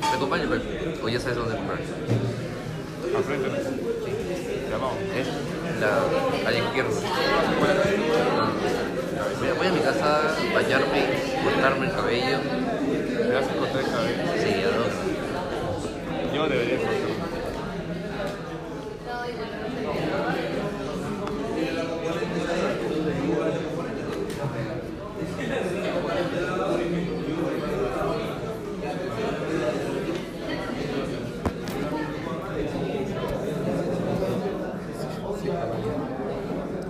Te 0.00 0.09
acompaño, 0.20 0.48
pues. 0.48 0.62
O 1.02 1.08
ya 1.08 1.20
sabes 1.20 1.36
dónde 1.36 1.56
comprar. 1.56 1.78
Al 3.16 3.24
frente, 3.24 3.48
¿no? 3.48 3.54
Ya 4.70 4.76
vamos. 4.78 4.98
Es 5.16 5.26
la, 5.80 6.48
a 6.48 6.50
la 6.50 6.58
izquierda. 6.58 6.90
Voy 9.40 9.48
a, 9.48 9.54
voy 9.54 9.66
a 9.66 9.72
mi 9.72 9.80
casa, 9.80 10.20
bañarme, 10.54 11.00
cortarme 11.42 11.86
el 11.86 11.92
cabello. 11.92 12.38
¿Te 13.16 13.28
das 13.32 13.46
a 13.48 13.54
cortar 13.54 13.80
el 13.80 13.90
cabello? 13.90 14.22
Sí, 14.38 14.50
a 14.62 14.76
dos. 14.76 16.34
Yo 16.34 16.48
debería 16.48 16.76
cortar. 16.76 17.00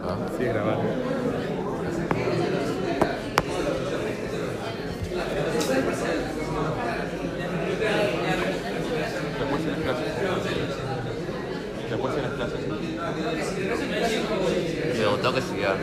Ah. 0.03 0.17
Sí, 0.37 0.45
grabando. 0.45 0.85
Después 8.31 9.63
en 9.63 9.71
las 9.71 9.81
clases. 9.81 10.07
Después 11.91 12.15
en 12.17 12.23
las 12.23 12.33
clases. 12.33 12.61
Pero 14.93 15.17
tengo 15.17 15.33
que 15.35 15.41
estudiar. 15.41 15.77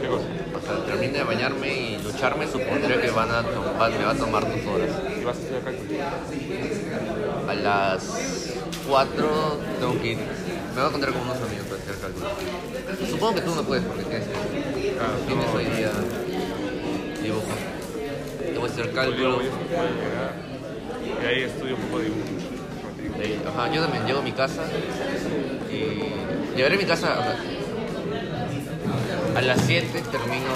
¿Qué 0.00 0.08
cosa? 0.08 0.24
O 0.56 0.60
sea, 0.66 0.84
termine 0.86 1.18
de 1.18 1.24
bañarme 1.24 1.74
y 1.74 2.02
lucharme, 2.02 2.46
supondría 2.46 3.00
que 3.00 3.10
van 3.10 3.30
a 3.30 3.42
tom- 3.42 3.64
va- 3.80 3.88
me 3.90 4.04
va 4.04 4.10
a 4.12 4.14
tomar 4.14 4.42
dos 4.42 4.66
horas. 4.74 4.90
¿Y 5.20 5.24
vas 5.24 5.36
a 5.36 5.40
estudiar 5.40 5.62
cálculo? 5.62 6.00
A 7.48 7.54
las 7.54 8.54
4 8.88 9.58
tengo 9.80 10.00
que 10.00 10.06
ir. 10.12 10.18
Me 10.18 10.74
voy 10.74 10.84
a 10.84 10.86
encontrar 10.88 11.12
con 11.12 11.22
unos 11.22 11.36
amigos 11.36 11.66
para 11.68 11.82
hacer 11.82 11.94
cálculo. 12.00 12.26
Supongo 13.10 13.34
que 13.34 13.40
tú 13.42 13.54
no 13.54 13.62
puedes 13.62 13.84
porque 13.84 14.04
tienes, 14.04 14.26
Ah, 15.00 15.16
tienes 15.26 15.46
no. 15.46 15.52
hoy 15.52 15.64
día 15.66 15.90
dibujo. 17.22 17.46
Tengo 18.44 18.66
que 18.66 18.72
hacer 18.72 18.86
Yo 18.88 18.94
cálculo. 18.94 19.36
voy 19.36 19.44
a 19.44 19.48
llegar 19.48 20.34
y 21.22 21.26
ahí 21.26 21.42
estudio 21.44 21.76
un 21.76 21.80
poco 21.82 21.98
de 21.98 22.04
dibujo. 22.06 22.28
Eh, 23.20 23.38
Ajá, 23.46 23.72
yo 23.72 23.82
también 23.82 24.06
llego 24.06 24.18
a 24.18 24.22
mi 24.22 24.32
casa 24.32 24.62
y 26.54 26.56
llegaré 26.56 26.76
a 26.76 26.78
mi 26.78 26.84
casa 26.84 27.14
a, 27.14 27.36
a 29.38 29.42
las 29.42 29.60
7 29.62 29.86
termino, 30.10 30.54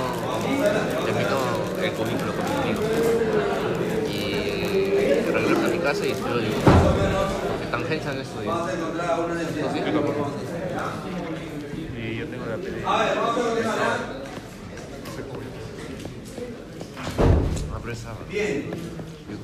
termino 1.04 1.38
el 1.82 1.92
currículo 1.92 2.32
con 2.32 2.44
mis 2.44 2.54
amigos. 2.62 2.84
Y 4.08 5.30
regreso 5.32 5.66
a 5.66 5.68
mi 5.68 5.78
casa 5.78 6.06
y 6.06 6.10
estudio 6.12 6.48
tangencia 7.70 8.12
no 8.12 8.20
estudio. 8.20 8.50
Vamos 8.50 8.68
a 8.68 8.72
encontrar 8.72 9.10
a 9.10 9.20
una 9.20 9.34
de 9.34 9.44
¿Tú 9.44 9.68
sí? 9.72 9.78
Y 11.96 12.16
yo 12.16 12.26
tengo 12.26 12.46
la 12.46 12.56
pelea. 12.56 12.82
Bien. 18.28 18.70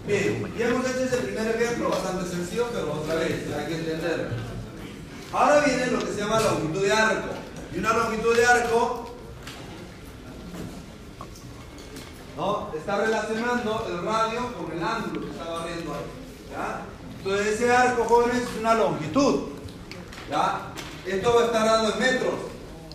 Bien, 0.07 0.53
ya 0.59 0.69
hemos 0.69 0.87
hecho 0.87 1.01
ese 1.01 1.17
primer 1.17 1.57
ejemplo 1.57 1.89
bastante 1.91 2.29
sencillo, 2.29 2.69
pero 2.73 2.93
otra 2.93 3.17
vez, 3.17 3.47
hay 3.57 3.67
que 3.67 3.77
entender. 3.77 4.29
Ahora 5.33 5.61
viene 5.61 5.87
lo 5.87 5.99
que 6.01 6.13
se 6.13 6.21
llama 6.21 6.41
longitud 6.41 6.83
de 6.83 6.93
arco. 6.93 7.29
Y 7.75 7.79
una 7.79 7.93
longitud 7.93 8.37
de 8.37 8.47
arco 8.47 9.15
¿no? 12.37 12.71
está 12.77 12.97
relacionando 13.95 14.01
el 14.01 14.05
radio 14.05 14.53
con 14.55 14.73
el 14.73 14.83
ángulo 14.83 15.21
que 15.21 15.31
estaba 15.31 15.67
viendo 15.67 15.95
ahí. 15.95 16.01
Entonces 17.19 17.47
ese 17.47 17.71
arco, 17.73 18.05
jóvenes, 18.05 18.43
es 18.43 18.61
una 18.61 18.75
longitud. 18.75 19.41
Esto 21.07 21.35
va 21.35 21.43
a 21.43 21.45
estar 21.47 21.67
dado 21.67 21.93
en 21.93 21.99
metros. 21.99 22.35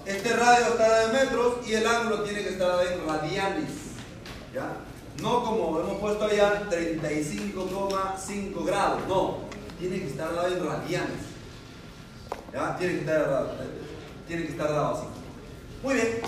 Este 0.05 0.35
radio 0.35 0.65
está 0.67 0.89
dado 0.89 1.07
en 1.07 1.13
metros 1.13 1.67
y 1.67 1.73
el 1.73 1.87
ángulo 1.87 2.23
tiene 2.23 2.43
que 2.43 2.49
estar 2.49 2.67
dado 2.67 2.81
en 2.81 3.07
radianes. 3.07 3.69
No 5.21 5.43
como 5.43 5.79
hemos 5.79 5.99
puesto 5.99 6.25
allá 6.25 6.63
35,5 6.69 8.65
grados, 8.65 9.01
no. 9.07 9.37
Tiene 9.77 9.99
que 9.99 10.07
estar 10.07 10.33
dado 10.33 10.47
en 10.47 10.65
radianes. 10.65 11.29
¿ya? 12.53 12.77
Tiene 12.77 12.93
que 12.93 12.99
estar 13.01 13.29
dado. 13.29 13.51
tiene 14.27 14.43
que 14.43 14.51
estar 14.51 14.69
dado 14.69 14.95
así. 14.95 15.07
Muy 15.83 15.93
bien. 15.95 16.21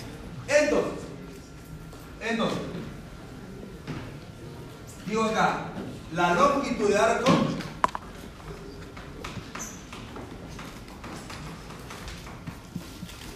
Entonces, 0.48 0.92
entonces, 2.22 2.60
digo 5.06 5.24
acá, 5.24 5.72
la 6.14 6.34
longitud 6.34 6.90
de 6.90 6.98
arco 6.98 7.32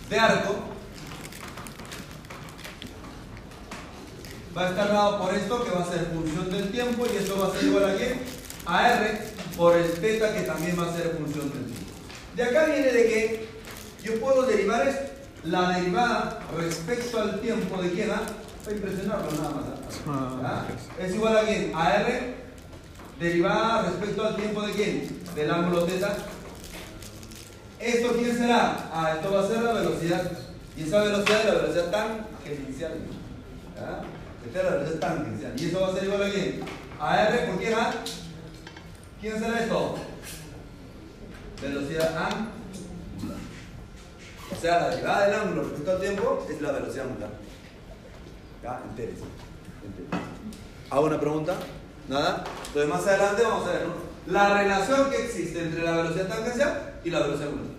de 0.09 0.20
arco 0.20 0.55
va 4.55 4.68
a 4.68 4.70
estar 4.70 4.88
dado 4.88 5.22
por 5.22 5.34
esto 5.34 5.63
que 5.66 5.72
va 5.72 5.82
a 5.82 5.91
ser 5.91 6.11
función 6.13 6.49
del 6.51 6.72
tiempo 6.72 7.05
y 7.11 7.18
esto 7.18 7.39
va 7.39 7.47
a 7.47 7.51
ser 7.51 7.63
igual 7.63 7.86
a 7.86 7.97
qué? 7.97 8.20
A 8.66 8.88
R 8.89 9.22
por 9.57 9.76
el 9.76 9.86
θ 9.86 10.01
que 10.01 10.41
también 10.41 10.80
va 10.80 10.86
a 10.86 10.95
ser 10.95 11.18
función 11.18 11.49
del 11.51 11.66
tiempo. 11.66 11.91
De 12.36 12.43
acá 12.43 12.66
viene 12.66 12.91
de 12.91 13.03
que 13.05 13.49
yo 14.03 14.20
puedo 14.20 14.43
derivar 14.43 14.88
esto, 14.88 15.11
la 15.43 15.78
derivada 15.78 16.39
respecto 16.57 17.20
al 17.20 17.39
tiempo 17.41 17.82
de 17.82 17.91
quién. 17.91 18.11
Para 18.66 18.78
impresionarlo 18.78 19.32
nada 19.32 19.49
más. 19.51 19.66
¿ah? 20.07 20.41
¿Ah? 20.43 20.66
Es 20.99 21.13
igual 21.13 21.38
a 21.38 21.43
quién? 21.43 21.72
A 21.76 21.97
R 21.97 22.36
derivada 23.20 23.84
respecto 23.84 24.26
al 24.26 24.36
tiempo 24.36 24.63
de 24.63 24.74
quién? 24.74 25.22
Del 25.36 25.51
ángulo 25.51 25.86
θ. 25.86 25.91
¿Esto 27.80 28.13
quién 28.13 28.36
será? 28.36 28.89
Ah, 28.91 29.13
esto 29.16 29.32
va 29.32 29.41
a 29.41 29.47
ser 29.47 29.61
la 29.61 29.74
velocidad. 29.74 30.32
Y 30.76 30.82
esa 30.82 31.03
velocidad 31.03 31.39
es 31.41 31.45
la 31.45 31.53
velocidad 31.53 31.91
tangencial. 31.91 32.93
¿Ya? 33.76 34.01
Esta 34.47 34.59
es 34.59 34.66
la 34.66 34.72
velocidad 34.72 34.99
tangencial. 34.99 35.53
Y 35.55 35.66
eso 35.66 35.82
va 35.82 35.88
a 35.88 35.93
ser 35.93 36.03
igual 36.05 36.24
a 36.24 36.32
quién? 36.32 36.61
A 36.99 37.24
R, 37.28 37.45
¿por 37.45 37.57
quién 37.59 37.74
A? 37.76 37.93
¿Quién 39.22 39.39
será 39.39 39.59
esto? 39.59 39.95
Velocidad 41.61 42.18
angular. 42.18 43.38
O 44.51 44.55
sea, 44.59 44.80
la 44.80 44.89
derivada 44.89 45.28
del 45.28 45.36
ángulo 45.36 45.63
respecto 45.66 45.91
al 45.91 46.01
tiempo 46.01 46.47
es 46.49 46.61
la 46.61 46.72
velocidad 46.72 47.05
angular. 47.05 47.45
¿Ya? 48.66 48.82
Entérese. 48.89 49.22
¿Hago 50.89 51.05
una 51.05 51.20
pregunta? 51.20 51.53
¿Nada? 52.09 52.43
Entonces 52.68 52.89
más 52.89 53.05
adelante 53.05 53.43
vamos 53.43 53.68
a 53.68 53.74
ver, 53.74 53.88
¿no? 53.88 53.93
La 54.26 54.57
relación 54.57 55.11
que 55.11 55.24
existe 55.24 55.61
entre 55.61 55.84
la 55.84 55.91
velocidad 55.97 56.28
tangencial 56.28 56.99
y 57.03 57.11
la 57.11 57.20
velocidad 57.20 57.49
angular. 57.49 57.76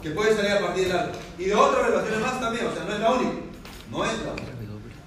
Que 0.00 0.10
puede 0.10 0.36
salir 0.36 0.52
a 0.52 0.60
partir 0.60 0.86
del 0.86 0.96
algo. 0.96 1.12
Y 1.36 1.44
de 1.46 1.54
otras 1.56 1.86
relaciones 1.86 2.20
más 2.20 2.40
también, 2.40 2.66
o 2.66 2.72
sea, 2.72 2.84
no 2.84 2.94
es 2.94 3.00
la 3.00 3.10
única. 3.10 3.32
No 3.90 4.04
es 4.04 4.12
la 4.22 4.32
única. 4.32 4.52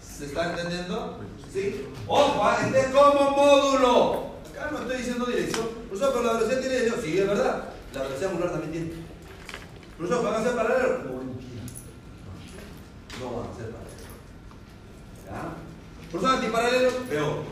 ¿Se 0.02 0.26
está 0.26 0.49
entendiendo? 0.49 1.20
¿Sí? 1.54 1.88
Ojo, 2.06 2.43
ah, 2.43 2.58
este 2.66 2.80
es 2.82 2.88
como 2.88 3.32
módulo. 3.32 4.32
Acá 4.52 4.70
no 4.70 4.80
estoy 4.80 4.97
diciendo 4.97 5.26
dirección. 5.28 5.68
Profesor, 5.88 6.12
pero 6.12 6.26
la 6.26 6.34
velocidad 6.34 6.60
tiene 6.60 6.76
dirección. 6.76 7.02
Sí, 7.02 7.20
es 7.20 7.28
verdad. 7.28 7.70
La 7.93 8.02
velocidad 8.02 8.32
angular 8.32 8.52
también 8.52 8.72
tiene. 8.74 8.91
Profesor, 9.97 10.26
¿van 10.26 10.34
a 10.34 10.43
ser 10.43 10.56
paralelos? 10.58 11.06
No 13.20 13.38
van 13.38 13.49
a 13.49 13.56
ser 13.56 13.70
paralelos. 13.70 13.91
¿Ya? 16.12 16.20
Profesor, 16.20 16.36
antiparalelos, 16.36 16.93
peor. 17.09 17.43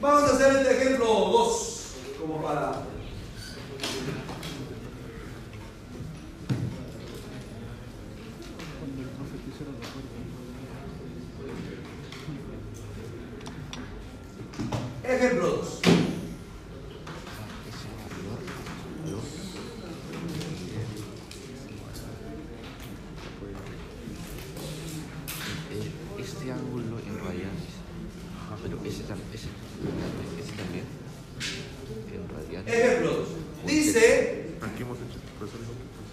Vamos 0.00 0.30
a 0.30 0.34
hacer 0.34 0.56
este 0.56 0.76
ejemplo 0.82 1.06
2, 1.06 1.94
como 2.20 2.42
para... 2.42 2.82
Ejemplo 15.04 15.46
2. 15.48 15.80
Eh, 25.70 25.90
este 26.22 26.52
ángulo 26.52 26.98
en 26.98 27.18
radianes. 27.18 27.72
Ah, 28.50 28.56
pero 28.62 28.78
ese, 28.84 29.02
tam- 29.04 29.20
ese, 29.32 29.48
ese 30.40 30.52
también. 30.56 30.84
En 32.12 32.28
radianes. 32.28 32.74
Ejemplo 32.74 33.10
2. 33.12 33.28
Dice... 33.66 34.54
Aquí 34.62 34.82
hemos 34.82 34.98
hecho, 34.98 35.18
profesor 35.38 35.60
dijo 35.60 35.72
que 35.72 35.86
pues, 35.94 36.08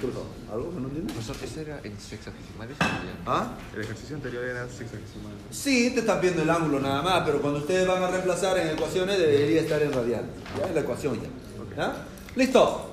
Perdón, 0.00 0.26
¿algo 0.50 0.70
que 0.74 0.80
no 0.80 0.88
entiendes? 0.88 1.12
Profesor, 1.14 1.36
¿ese 1.44 1.60
era 1.62 1.80
en 1.84 1.98
sexagesimales 2.00 2.76
o 2.80 2.84
radianes? 2.84 3.22
¿Ah? 3.26 3.56
el 3.74 3.80
ejercicio 3.82 4.16
anterior 4.16 4.44
era 4.44 4.66
sexagesimal. 4.68 5.34
Sí, 5.54 5.90
te 5.90 6.00
están 6.00 6.20
viendo 6.20 6.42
el 6.42 6.50
ángulo 6.50 6.80
nada 6.80 7.00
más, 7.00 7.22
pero 7.24 7.40
cuando 7.40 7.60
ustedes 7.60 7.86
van 7.86 8.02
a 8.02 8.08
reemplazar 8.08 8.58
en 8.58 8.70
ecuaciones 8.70 9.16
debería 9.16 9.60
estar 9.60 9.80
en 9.80 9.92
radial. 9.92 10.24
¿Ya? 10.58 10.66
En 10.66 10.74
la 10.74 10.80
ecuación 10.80 11.20
ya. 11.22 11.28
¿Ya? 11.76 11.96
Listo. 12.34 12.90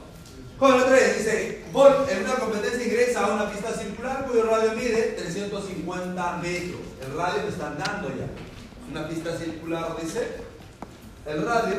Con 0.59 0.76
el 0.76 0.84
3 0.86 1.18
dice, 1.18 1.64
Bolt 1.74 2.07
en 2.07 2.24
una 2.24 2.36
competencia 2.36 2.86
ingresa 2.86 3.26
a 3.26 3.34
una 3.34 3.51
pista 3.51 3.74
circular 3.74 4.28
cuyo 4.28 4.43
radio 4.43 4.74
mide 4.74 5.16
350 5.18 6.38
metros. 6.38 6.82
El 7.03 7.18
radio 7.18 7.41
me 7.41 7.49
están 7.49 7.78
dando 7.80 8.09
ya. 8.09 8.28
Una 8.91 9.09
pista 9.09 9.36
circular 9.36 9.95
dice, 9.99 10.28
el 11.26 11.43
radio 11.43 11.76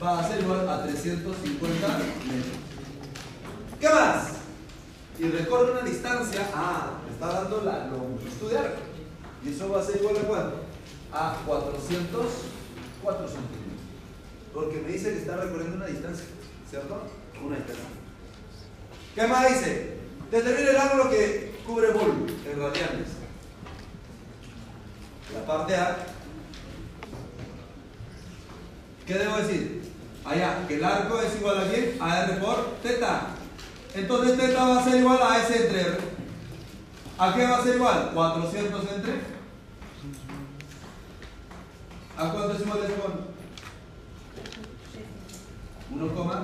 va 0.00 0.20
a 0.20 0.28
ser 0.28 0.40
igual 0.42 0.68
a 0.68 0.84
350 0.84 1.88
metros. 1.88 2.06
¿Qué 3.80 3.88
más? 3.88 4.28
Y 5.18 5.24
recorre 5.24 5.72
una 5.72 5.82
distancia, 5.82 6.48
ah, 6.54 7.00
me 7.04 7.12
está 7.12 7.26
dando 7.26 7.62
la 7.64 7.88
longitud 7.88 8.52
de 8.52 8.58
arco. 8.58 8.87
Y 9.44 9.50
eso 9.50 9.70
va 9.70 9.80
a 9.80 9.84
ser 9.84 9.96
igual 9.96 10.16
a 10.16 10.20
cuánto? 10.20 10.56
A 11.12 11.36
404 11.46 13.28
centímetros. 13.28 13.58
Porque 14.52 14.80
me 14.80 14.92
dice 14.92 15.12
que 15.12 15.18
está 15.18 15.36
recorriendo 15.36 15.76
una 15.76 15.86
distancia, 15.86 16.26
¿cierto? 16.68 17.02
Una 17.44 17.56
distancia. 17.56 17.84
¿Qué 19.14 19.26
más 19.26 19.48
dice? 19.48 19.98
Determina 20.30 20.70
el 20.70 20.76
ángulo 20.76 21.10
que 21.10 21.54
cubre 21.66 21.90
Bol 21.92 22.26
en 22.50 22.60
radianes. 22.60 23.08
La 25.34 25.46
parte 25.46 25.74
A. 25.76 25.96
¿Qué 29.06 29.14
debo 29.14 29.36
decir? 29.36 29.82
Allá, 30.24 30.66
que 30.66 30.74
el 30.74 30.84
arco 30.84 31.20
es 31.20 31.36
igual 31.36 31.58
a 31.58 31.70
quién? 31.70 31.96
A 32.00 32.24
R 32.24 32.34
por 32.34 32.74
teta. 32.82 33.28
Entonces 33.94 34.38
teta 34.38 34.64
va 34.64 34.80
a 34.80 34.84
ser 34.84 35.00
igual 35.00 35.18
a 35.22 35.42
S 35.42 35.64
entre 35.64 35.80
R. 35.80 36.17
¿A 37.20 37.34
qué 37.34 37.44
va 37.44 37.56
a 37.56 37.62
ser 37.64 37.74
igual? 37.74 38.12
400 38.14 38.92
entre. 38.92 39.14
¿A 42.16 42.30
cuánto 42.30 42.52
es 42.52 42.60
igual 42.60 42.78
eso? 42.84 42.94
1, 45.90 46.14
coma. 46.14 46.42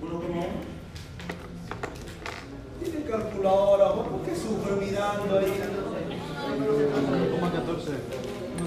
1,1. 0.00 0.46
Tiene 2.82 3.04
calculadora, 3.04 3.92
¿por 3.92 4.22
qué 4.22 4.34
sufre 4.34 4.76
mirando 4.76 5.38
ahí? 5.38 5.52
1,14. 6.60 8.00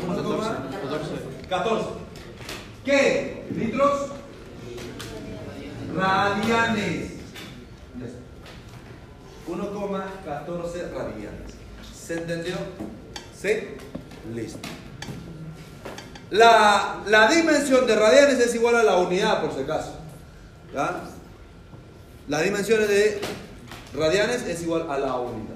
1,14. 0.07 1.47
14. 1.49 1.86
¿Qué? 2.86 3.47
¿Litros? 3.55 4.11
Radianes. 5.95 7.12
Ya 9.48 9.54
está. 9.54 10.46
1,14 10.46 10.91
radianes. 10.91 11.54
¿Se 11.96 12.14
entendió? 12.16 12.56
¿Sí? 13.39 13.50
Listo. 14.34 14.60
La, 16.30 17.04
la 17.08 17.28
dimensión 17.30 17.86
de 17.86 17.96
radianes 17.96 18.39
es 18.39 18.56
igual 18.56 18.76
a 18.76 18.84
la 18.84 18.98
unidad, 18.98 19.41
por 19.41 19.54
si 19.54 19.62
acaso. 19.62 19.96
¿Ya? 20.74 21.04
La 22.28 22.41
dimensión 22.41 22.82
de 22.82 23.22
radianes 23.94 24.41
es 24.44 24.62
igual 24.64 24.89
a 24.89 24.98
la 24.98 25.16
unidad. 25.16 25.56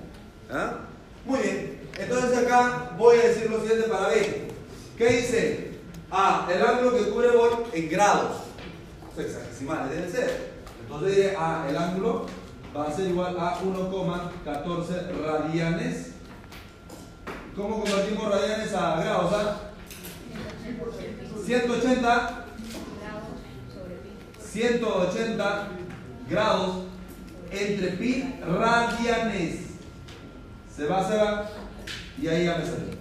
¿Ya? 0.50 0.78
Muy 1.26 1.40
bien. 1.40 1.80
Entonces 1.98 2.38
acá 2.38 2.92
voy 2.98 3.18
a 3.18 3.28
decir 3.30 3.50
lo 3.50 3.60
siguiente 3.62 3.90
para 3.90 4.10
B. 4.10 4.52
¿Qué 4.98 5.06
dice? 5.08 5.72
Ah, 6.12 6.48
el 6.54 6.62
ángulo 6.62 6.96
que 6.96 7.10
cubre 7.10 7.30
Bol 7.30 7.66
en 7.74 7.90
grados. 7.90 8.38
Sexagesimales 9.16 9.90
deben 9.92 10.12
ser. 10.12 10.52
Entonces 10.82 11.16
diré, 11.16 11.36
ah, 11.38 11.66
el 11.68 11.76
ángulo 11.76 12.28
va 12.78 12.88
a 12.88 12.92
ser 12.92 13.08
igual 13.08 13.36
a 13.40 13.60
1,14 13.60 15.26
radianes. 15.26 16.12
¿Cómo 17.56 17.82
convertimos 17.82 18.30
radianes 18.30 18.74
a 18.74 19.02
grados? 19.02 19.34
ah? 19.34 19.58
180 21.44 22.46
180 24.40 25.68
grados 26.30 26.76
entre 27.52 27.88
pi 27.92 28.36
radianes. 28.46 29.56
Se 30.76 30.86
va, 30.86 31.08
se 31.08 31.18
va. 31.18 31.50
Y 32.22 32.28
ahí 32.28 32.46
ya 32.46 32.58
me 32.58 32.66
salió. 32.66 32.98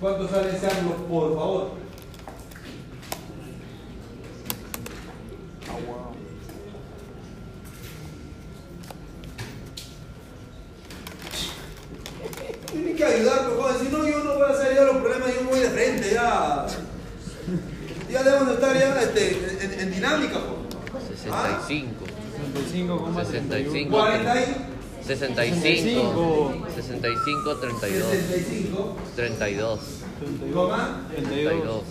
¿Cuánto 0.00 0.28
sale 0.28 0.56
ese 0.56 0.68
ángulo, 0.68 0.96
por 1.06 1.34
favor? 1.34 1.81
Joder. 13.20 13.78
Si 13.78 13.88
no, 13.88 14.06
yo 14.06 14.24
no 14.24 14.34
voy 14.34 14.50
a 14.50 14.54
salir 14.54 14.78
de 14.78 14.86
los 14.86 14.96
problemas, 14.96 15.34
yo 15.34 15.48
voy 15.48 15.60
de 15.60 15.70
frente 15.70 16.10
ya. 16.12 16.66
Ya 18.10 18.22
debemos 18.22 18.48
de 18.48 18.54
estar 18.54 18.78
ya 18.78 19.02
este, 19.02 19.64
en, 19.64 19.80
en 19.80 19.94
dinámica, 19.94 20.38
pues. 20.38 21.18
65. 21.20 22.04
65, 22.54 23.12
65. 23.24 23.90
40 23.90 24.40
y 24.40 25.04
65. 25.06 26.54
65, 26.74 27.56
32. 27.56 28.10
65, 28.10 28.96
32. 29.16 29.80
coma 30.52 31.00
32. 31.14 31.82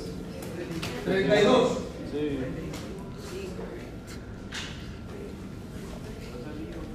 32. 1.06 1.70
Sí. 2.12 2.40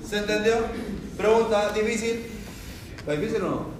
¿Se 0.08 0.18
entendió? 0.18 0.54
Pregunta 1.16 1.72
difícil. 1.72 2.26
¿Va 3.08 3.12
difícil 3.14 3.42
o 3.42 3.48
no? 3.48 3.75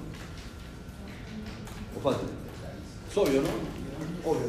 ¿O 2.07 2.13
fácil? 2.13 2.29
Es 3.11 3.17
obvio, 3.19 3.43
¿no? 3.43 3.49
Obvio. 4.31 4.47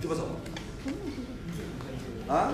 ¿Qué 0.00 0.06
pasó? 0.06 0.26
¿Ah? 2.28 2.52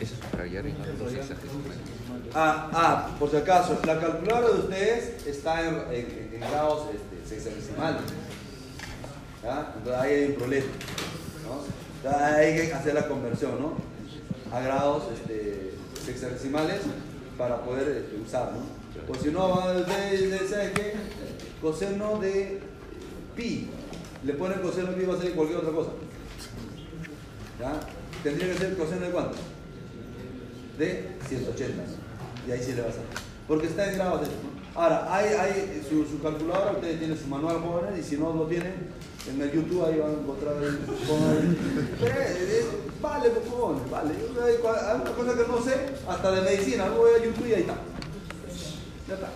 Eso 0.00 0.14
es 0.14 0.20
en. 0.60 0.74
Ah, 2.34 2.68
ah, 2.72 3.16
por 3.18 3.30
si 3.30 3.36
acaso, 3.36 3.78
la 3.86 3.98
calculadora 4.00 4.48
de 4.54 4.60
ustedes 4.60 5.26
está 5.26 5.66
en, 5.66 5.74
en- 5.90 6.30
en 6.34 6.40
grados 6.40 6.88
este, 6.94 7.26
sexagesimales. 7.36 8.02
Entonces 9.78 10.02
ahí 10.02 10.12
hay 10.12 10.24
un 10.26 10.34
problema. 10.34 10.66
¿no? 11.46 11.60
Entonces, 12.10 12.22
hay 12.36 12.54
que 12.68 12.74
hacer 12.74 12.94
la 12.94 13.08
conversión, 13.08 13.52
¿no? 13.60 13.74
A 14.54 14.60
grados 14.60 15.04
este, 15.14 15.75
sexagesimales 16.06 16.80
para 17.36 17.62
poder 17.62 17.88
este, 17.88 18.16
usar, 18.16 18.52
¿no? 18.52 18.76
O 19.12 19.14
si 19.14 19.28
no, 19.30 19.50
va- 19.50 19.74
¿saben 20.48 20.72
qué? 20.74 20.94
Coseno 21.60 22.18
de 22.18 22.60
pi. 23.36 23.68
Le 24.24 24.32
ponen 24.34 24.60
coseno 24.60 24.92
de 24.92 24.96
pi 24.96 25.04
va 25.04 25.14
a 25.14 25.20
ser 25.20 25.32
cualquier 25.32 25.58
otra 25.58 25.72
cosa. 25.72 25.90
¿Ya? 27.60 27.80
Tendría 28.22 28.52
que 28.52 28.58
ser 28.58 28.76
coseno 28.76 29.00
de 29.06 29.10
cuánto? 29.10 29.36
de 30.78 31.08
180. 31.28 31.82
Y 32.46 32.50
ahí 32.52 32.62
sí 32.62 32.72
le 32.74 32.82
vas 32.82 32.92
a 32.96 33.00
Porque 33.48 33.66
está 33.66 33.90
en 33.90 33.96
grados 33.96 34.20
de 34.22 34.26
¿no? 34.26 34.56
Ahora, 34.80 35.06
hay, 35.14 35.28
hay 35.32 35.82
su, 35.88 36.04
su 36.04 36.20
calculadora, 36.22 36.72
ustedes 36.72 36.98
tienen 36.98 37.18
su 37.18 37.26
manual 37.28 37.60
jóvenes, 37.60 37.98
y 37.98 38.02
si 38.10 38.18
no 38.18 38.34
lo 38.34 38.46
tienen, 38.46 38.74
en 39.28 39.40
el 39.40 39.52
YouTube 39.52 39.84
ahí 39.84 39.98
van 39.98 40.10
a 40.10 40.20
encontrar 40.20 40.62
el. 40.62 40.78
vale, 43.00 43.30
favor, 43.30 43.90
vale. 43.90 44.14
Hay 44.14 45.00
una 45.00 45.10
cosa 45.12 45.34
que 45.34 45.48
no 45.48 45.62
sé, 45.62 45.74
hasta 46.08 46.30
de 46.30 46.42
medicina, 46.42 46.88
voy 46.90 47.10
a 47.18 47.24
YouTube 47.24 47.48
y 47.48 47.54
ahí 47.54 47.60
está. 47.62 47.74
Ya 49.08 49.14
está. 49.14 49.30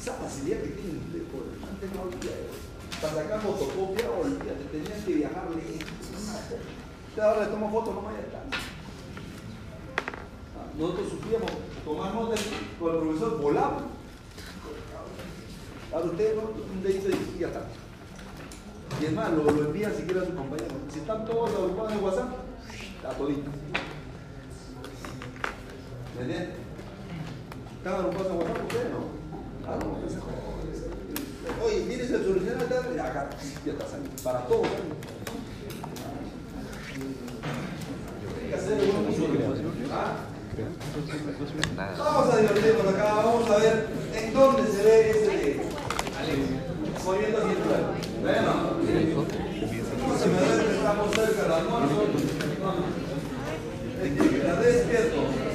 Esa 0.00 0.12
facilidad 0.14 0.62
que 0.62 0.68
tienen 0.68 1.02
ustedes, 1.06 1.24
por 1.30 1.42
antes 1.68 1.90
no 1.94 2.02
había. 2.02 2.36
Para 3.00 3.14
sacar 3.14 3.40
fotocopia, 3.40 4.10
olvídate, 4.10 4.64
tenían 4.72 5.04
que 5.04 5.14
viajar 5.14 5.44
lejos. 5.50 5.90
Usted 7.08 7.22
ahora 7.22 7.44
le 7.44 7.50
toma 7.50 7.70
fotos, 7.70 7.94
no 7.94 8.02
ya 8.12 8.20
está. 8.20 8.38
Ah, 10.56 10.66
Nosotros 10.78 11.08
sufríamos 11.10 11.50
tomar 11.84 12.14
notas 12.14 12.40
con 12.80 12.94
el 12.94 13.00
profesor, 13.00 13.40
volamos. 13.40 13.95
Ahora 15.92 16.06
usted 16.06 16.36
¿no? 16.36 16.42
un 16.42 16.82
dedito 16.82 17.08
y 17.08 17.38
ya 17.40 17.46
está. 17.48 17.62
Y 19.00 19.04
es 19.04 19.12
más, 19.12 19.32
lo, 19.32 19.44
lo 19.44 19.64
envían 19.66 19.94
si 19.94 20.02
quiere 20.02 20.20
a 20.20 20.24
su 20.24 20.34
compañero. 20.34 20.74
Si 20.92 20.98
están 21.00 21.24
todos 21.24 21.50
agrupados 21.50 21.92
en 21.92 22.04
WhatsApp, 22.04 22.28
está 22.96 23.10
todito. 23.10 23.50
¿Me 26.16 26.22
entiendes? 26.22 26.56
¿Están 27.78 27.94
agrupados 27.94 28.26
en 28.26 28.36
WhatsApp 28.38 28.62
ustedes 28.62 28.90
no? 28.90 29.16
Ah, 29.68 29.78
no, 29.80 29.96
Oye, 31.64 31.80
¿tienes 31.82 32.10
el 32.10 32.24
solucionar? 32.24 32.68
Ya, 32.96 33.06
acá, 33.06 33.30
ya 33.64 33.72
está 33.72 33.86
saliendo. 33.86 34.22
Para 34.22 34.46
todos. 34.46 34.62
¿no? 34.62 34.96
Hay 38.42 38.48
que 38.48 38.54
hacer 38.54 38.74
un 38.74 39.06
uso. 39.08 39.26
¿Ah? 39.92 40.16
Vamos 41.98 42.32
a 42.32 42.36
divertirnos 42.38 42.94
acá, 42.94 43.14
vamos 43.14 43.50
a 43.50 43.58
ver 43.58 43.88
en 44.14 44.32
dónde 44.32 44.72
se 44.72 44.82
ve 44.82 45.10
ese 45.10 45.25
movimiento 47.06 47.40
circular. 47.48 47.94
Bueno, 48.20 48.52
¿cómo 50.00 50.18
se 50.18 50.26
me 50.26 50.74
estamos 50.74 51.14
cerca 51.14 51.42
del 51.42 51.52
almuerzo? 51.52 52.02
Está 54.02 54.60
despierto. 54.60 55.45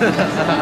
Yeah. 0.00 0.54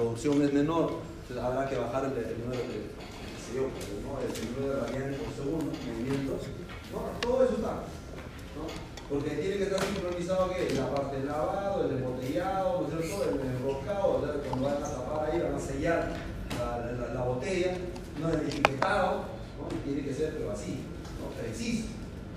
producción 0.00 0.42
es 0.42 0.52
menor, 0.52 0.92
habrá 1.40 1.68
que 1.68 1.76
bajar 1.76 2.04
el, 2.06 2.16
el 2.24 2.40
número 2.40 2.62
de, 2.62 2.88
yo, 3.54 3.68
¿no? 4.00 4.16
el 4.16 4.32
número 4.56 4.80
de 4.86 5.16
por 5.18 5.34
segundo, 5.36 5.72
movimientos. 5.86 6.40
No, 6.92 7.20
todo 7.20 7.44
eso 7.44 7.54
está. 7.56 7.72
¿no? 8.56 8.64
Porque 9.10 9.30
tiene 9.30 9.56
que 9.58 9.62
estar 9.64 9.80
sincronizado 9.82 10.50
que 10.54 10.74
la 10.74 10.94
parte 10.94 11.16
del 11.18 11.26
lavado, 11.26 11.84
el 11.84 11.96
embotellado, 11.96 12.86
¿no 12.90 13.00
es 13.00 13.06
cierto? 13.06 13.24
el 13.34 13.40
enroscado, 13.50 14.16
o 14.16 14.24
sea, 14.24 14.34
cuando 14.48 14.66
van 14.68 14.82
a 14.82 14.86
tapar 14.88 15.30
ahí, 15.30 15.40
van 15.40 15.54
a 15.54 15.60
sellar 15.60 16.12
la, 16.58 16.92
la- 16.92 17.14
la 17.14 17.22
botella, 17.24 17.76
no 18.20 18.28
el 18.30 18.40
etiquetado, 18.48 19.24
¿no? 19.58 19.68
tiene 19.84 20.02
que 20.02 20.14
ser 20.14 20.34
pero 20.38 20.52
así, 20.52 20.78
¿no? 21.20 21.28
preciso. 21.42 21.86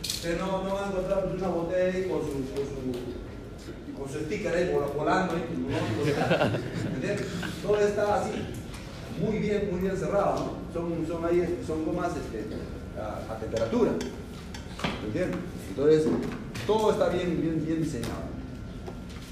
Usted 0.02 0.38
no, 0.40 0.64
no 0.64 0.74
va 0.76 0.86
a 0.86 0.90
encontrar 0.90 1.26
una 1.34 1.48
botella 1.48 2.10
con 2.10 2.20
con 2.20 2.28
su, 2.28 3.23
con 3.98 4.10
su 4.12 4.20
sticker 4.20 4.54
ahí 4.56 4.72
vol- 4.74 4.94
volando, 4.96 5.34
ahí, 5.34 5.46
¿no? 5.58 5.70
¿Me 6.90 6.96
entiendes? 6.96 7.28
Todo 7.62 7.80
está 7.80 8.22
así, 8.22 8.32
muy 9.22 9.38
bien, 9.40 9.70
muy 9.72 9.82
bien 9.82 9.96
cerrado, 9.98 10.36
¿no? 10.36 10.74
Son, 10.74 11.08
son, 11.08 11.26
ahí, 11.26 11.60
son 11.66 11.86
gomas 11.86 12.12
este, 12.18 12.48
a, 13.00 13.34
a 13.34 13.40
temperatura. 13.40 13.92
¿Me 15.02 15.08
entiendes? 15.08 15.38
Entonces, 15.70 16.04
todo 16.68 16.92
está 16.92 17.10
bien, 17.10 17.40
bien, 17.42 17.66
bien 17.66 17.84
diseñado. 17.84 18.34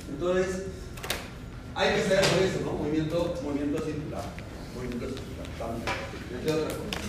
Entonces, 0.09 0.63
hay 1.75 1.95
que 1.95 2.03
saber 2.03 2.21
por 2.25 2.43
eso, 2.43 2.59
¿no? 2.65 2.71
Movimiento, 2.73 3.33
movimiento 3.43 3.83
circular. 3.83 4.23
Movimiento 4.75 5.05
circular. 5.07 5.47
También. 5.57 5.85
Entre 6.33 6.53
otras 6.53 6.73
cosas. 6.73 7.01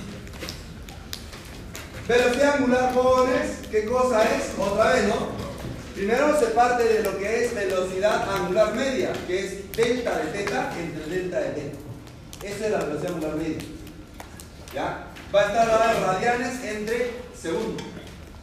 Velocidad 2.09 2.57
angular, 2.57 2.95
jóvenes, 2.95 3.59
¿qué 3.71 3.85
cosa 3.85 4.23
es? 4.25 4.53
Otra 4.59 4.93
vez, 4.95 5.09
¿no? 5.09 5.52
Primero 5.95 6.39
se 6.39 6.47
parte 6.47 6.85
de 6.85 7.03
lo 7.03 7.19
que 7.19 7.45
es 7.45 7.55
velocidad 7.55 8.27
angular 8.35 8.75
media, 8.75 9.13
que 9.27 9.45
es 9.45 9.73
delta 9.73 10.19
de 10.19 10.25
teta 10.33 10.73
entre 10.79 11.05
delta 11.05 11.41
de 11.41 11.49
teta. 11.51 11.79
Esa 12.43 12.67
es 12.67 12.73
la 12.73 12.79
velocidad 12.79 13.13
angular 13.13 13.37
media. 13.37 13.59
¿Ya? 14.75 15.07
Va 15.35 15.41
a 15.41 15.47
estar 15.47 15.67
dada 15.67 15.97
en 15.97 16.03
radianes 16.03 16.65
entre 16.65 17.11
segundos. 17.39 17.87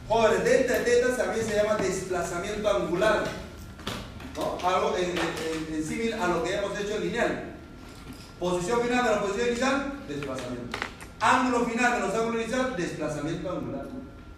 Jóvenes, 0.07 0.43
delta 0.43 0.73
de 0.73 0.79
teta 0.79 1.17
también 1.17 1.45
se 1.45 1.55
llama 1.55 1.75
desplazamiento 1.77 2.69
angular. 2.69 3.23
¿no? 4.35 4.67
Algo 4.67 4.95
en, 4.97 5.83
símil 5.83 6.13
a 6.13 6.27
lo 6.27 6.43
que 6.43 6.55
hemos 6.55 6.79
hecho 6.79 6.95
en 6.97 7.01
lineal. 7.01 7.55
Posición 8.39 8.81
final 8.81 9.05
de 9.05 9.11
la 9.11 9.21
posición 9.21 9.47
inicial, 9.47 9.93
desplazamiento. 10.07 10.77
Ángulo 11.19 11.65
final 11.65 11.93
de 11.93 11.99
los 11.99 12.15
ángulos 12.15 12.41
inicial, 12.41 12.75
desplazamiento 12.77 13.51
angular. 13.51 13.85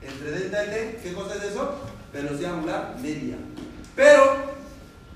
Entre 0.02 0.32
delta 0.32 0.66
y 0.66 0.70
t, 0.70 1.00
¿qué 1.04 1.14
cosa 1.14 1.36
es 1.36 1.44
eso? 1.44 1.76
Velocidad 2.14 2.56
angular 2.56 2.96
media. 3.02 3.38
Pero, 3.96 4.36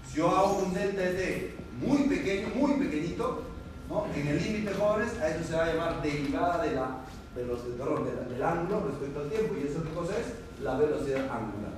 si 0.10 0.18
yo 0.18 0.30
hago 0.30 0.64
un 0.64 0.74
delta 0.74 1.02
de 1.02 1.14
t 1.14 1.56
muy 1.80 2.08
pequeño, 2.08 2.50
muy 2.56 2.74
pequeñito, 2.74 3.44
¿no? 3.90 4.06
en 4.16 4.28
el 4.28 4.42
límite 4.42 4.74
jóvenes, 4.74 5.18
a 5.20 5.30
eso 5.30 5.44
se 5.44 5.56
va 5.56 5.66
a 5.66 5.74
llamar 5.74 6.02
derivada 6.02 6.64
de 6.64 6.76
la 6.76 7.06
perdón, 7.36 8.06
de 8.06 8.34
del 8.34 8.44
ángulo 8.44 8.88
respecto 8.88 9.20
al 9.20 9.30
tiempo. 9.30 9.56
¿Y 9.56 9.68
eso 9.68 9.84
qué 9.84 9.90
cosa 9.90 10.14
es? 10.18 10.64
La 10.64 10.78
velocidad 10.78 11.22
angular. 11.30 11.74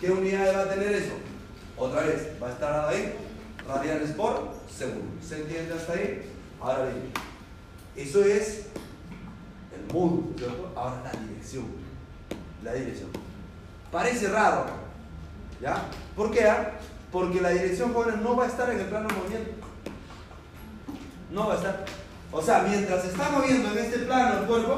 ¿Qué 0.00 0.10
unidades 0.10 0.56
va 0.56 0.62
a 0.62 0.68
tener 0.68 0.92
eso? 0.92 1.12
Otra 1.76 2.02
vez, 2.02 2.28
va 2.40 2.48
a 2.48 2.52
estar 2.52 2.88
ahí, 2.88 3.14
radianes 3.66 4.10
por 4.12 4.52
segundo. 4.70 5.20
¿Se 5.20 5.42
entiende 5.42 5.74
hasta 5.74 5.94
ahí? 5.94 6.22
Ahora 6.60 6.84
bien, 6.84 7.10
eso 7.96 8.24
es 8.24 8.66
el 9.72 9.90
¿cierto? 10.38 10.72
Ahora 10.76 11.02
la 11.04 11.20
dirección. 11.20 11.64
La 12.62 12.74
dirección. 12.74 13.21
Parece 13.92 14.28
raro, 14.28 14.64
¿ya? 15.60 15.82
¿Por 16.16 16.30
qué? 16.30 16.44
ah? 16.44 16.70
Porque 17.12 17.42
la 17.42 17.50
dirección, 17.50 17.92
jóvenes, 17.92 18.22
no 18.22 18.34
va 18.34 18.44
a 18.44 18.48
estar 18.48 18.70
en 18.70 18.80
el 18.80 18.86
plano 18.86 19.06
de 19.06 19.14
movimiento. 19.14 19.50
No 21.30 21.46
va 21.46 21.54
a 21.54 21.56
estar. 21.58 21.84
O 22.32 22.40
sea, 22.40 22.64
mientras 22.66 23.02
se 23.02 23.08
está 23.08 23.28
moviendo 23.28 23.70
en 23.70 23.78
este 23.78 23.98
plano 23.98 24.40
el 24.40 24.46
cuerpo, 24.46 24.76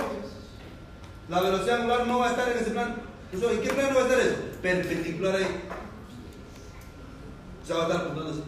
la 1.28 1.40
velocidad 1.40 1.76
angular 1.76 2.06
no 2.08 2.18
va 2.18 2.26
a 2.26 2.30
estar 2.30 2.48
en 2.48 2.58
ese 2.58 2.70
plano. 2.72 2.94
Eso, 3.32 3.50
¿En 3.50 3.60
qué 3.60 3.68
plano 3.72 3.94
va 3.94 4.00
a 4.00 4.04
estar 4.04 4.20
eso? 4.20 4.36
Perpendicular 4.60 5.36
ahí. 5.36 5.62
O 7.62 7.66
sea, 7.66 7.76
va 7.76 7.82
a 7.82 7.86
estar 7.86 8.00
apuntando 8.02 8.30
así. 8.32 8.44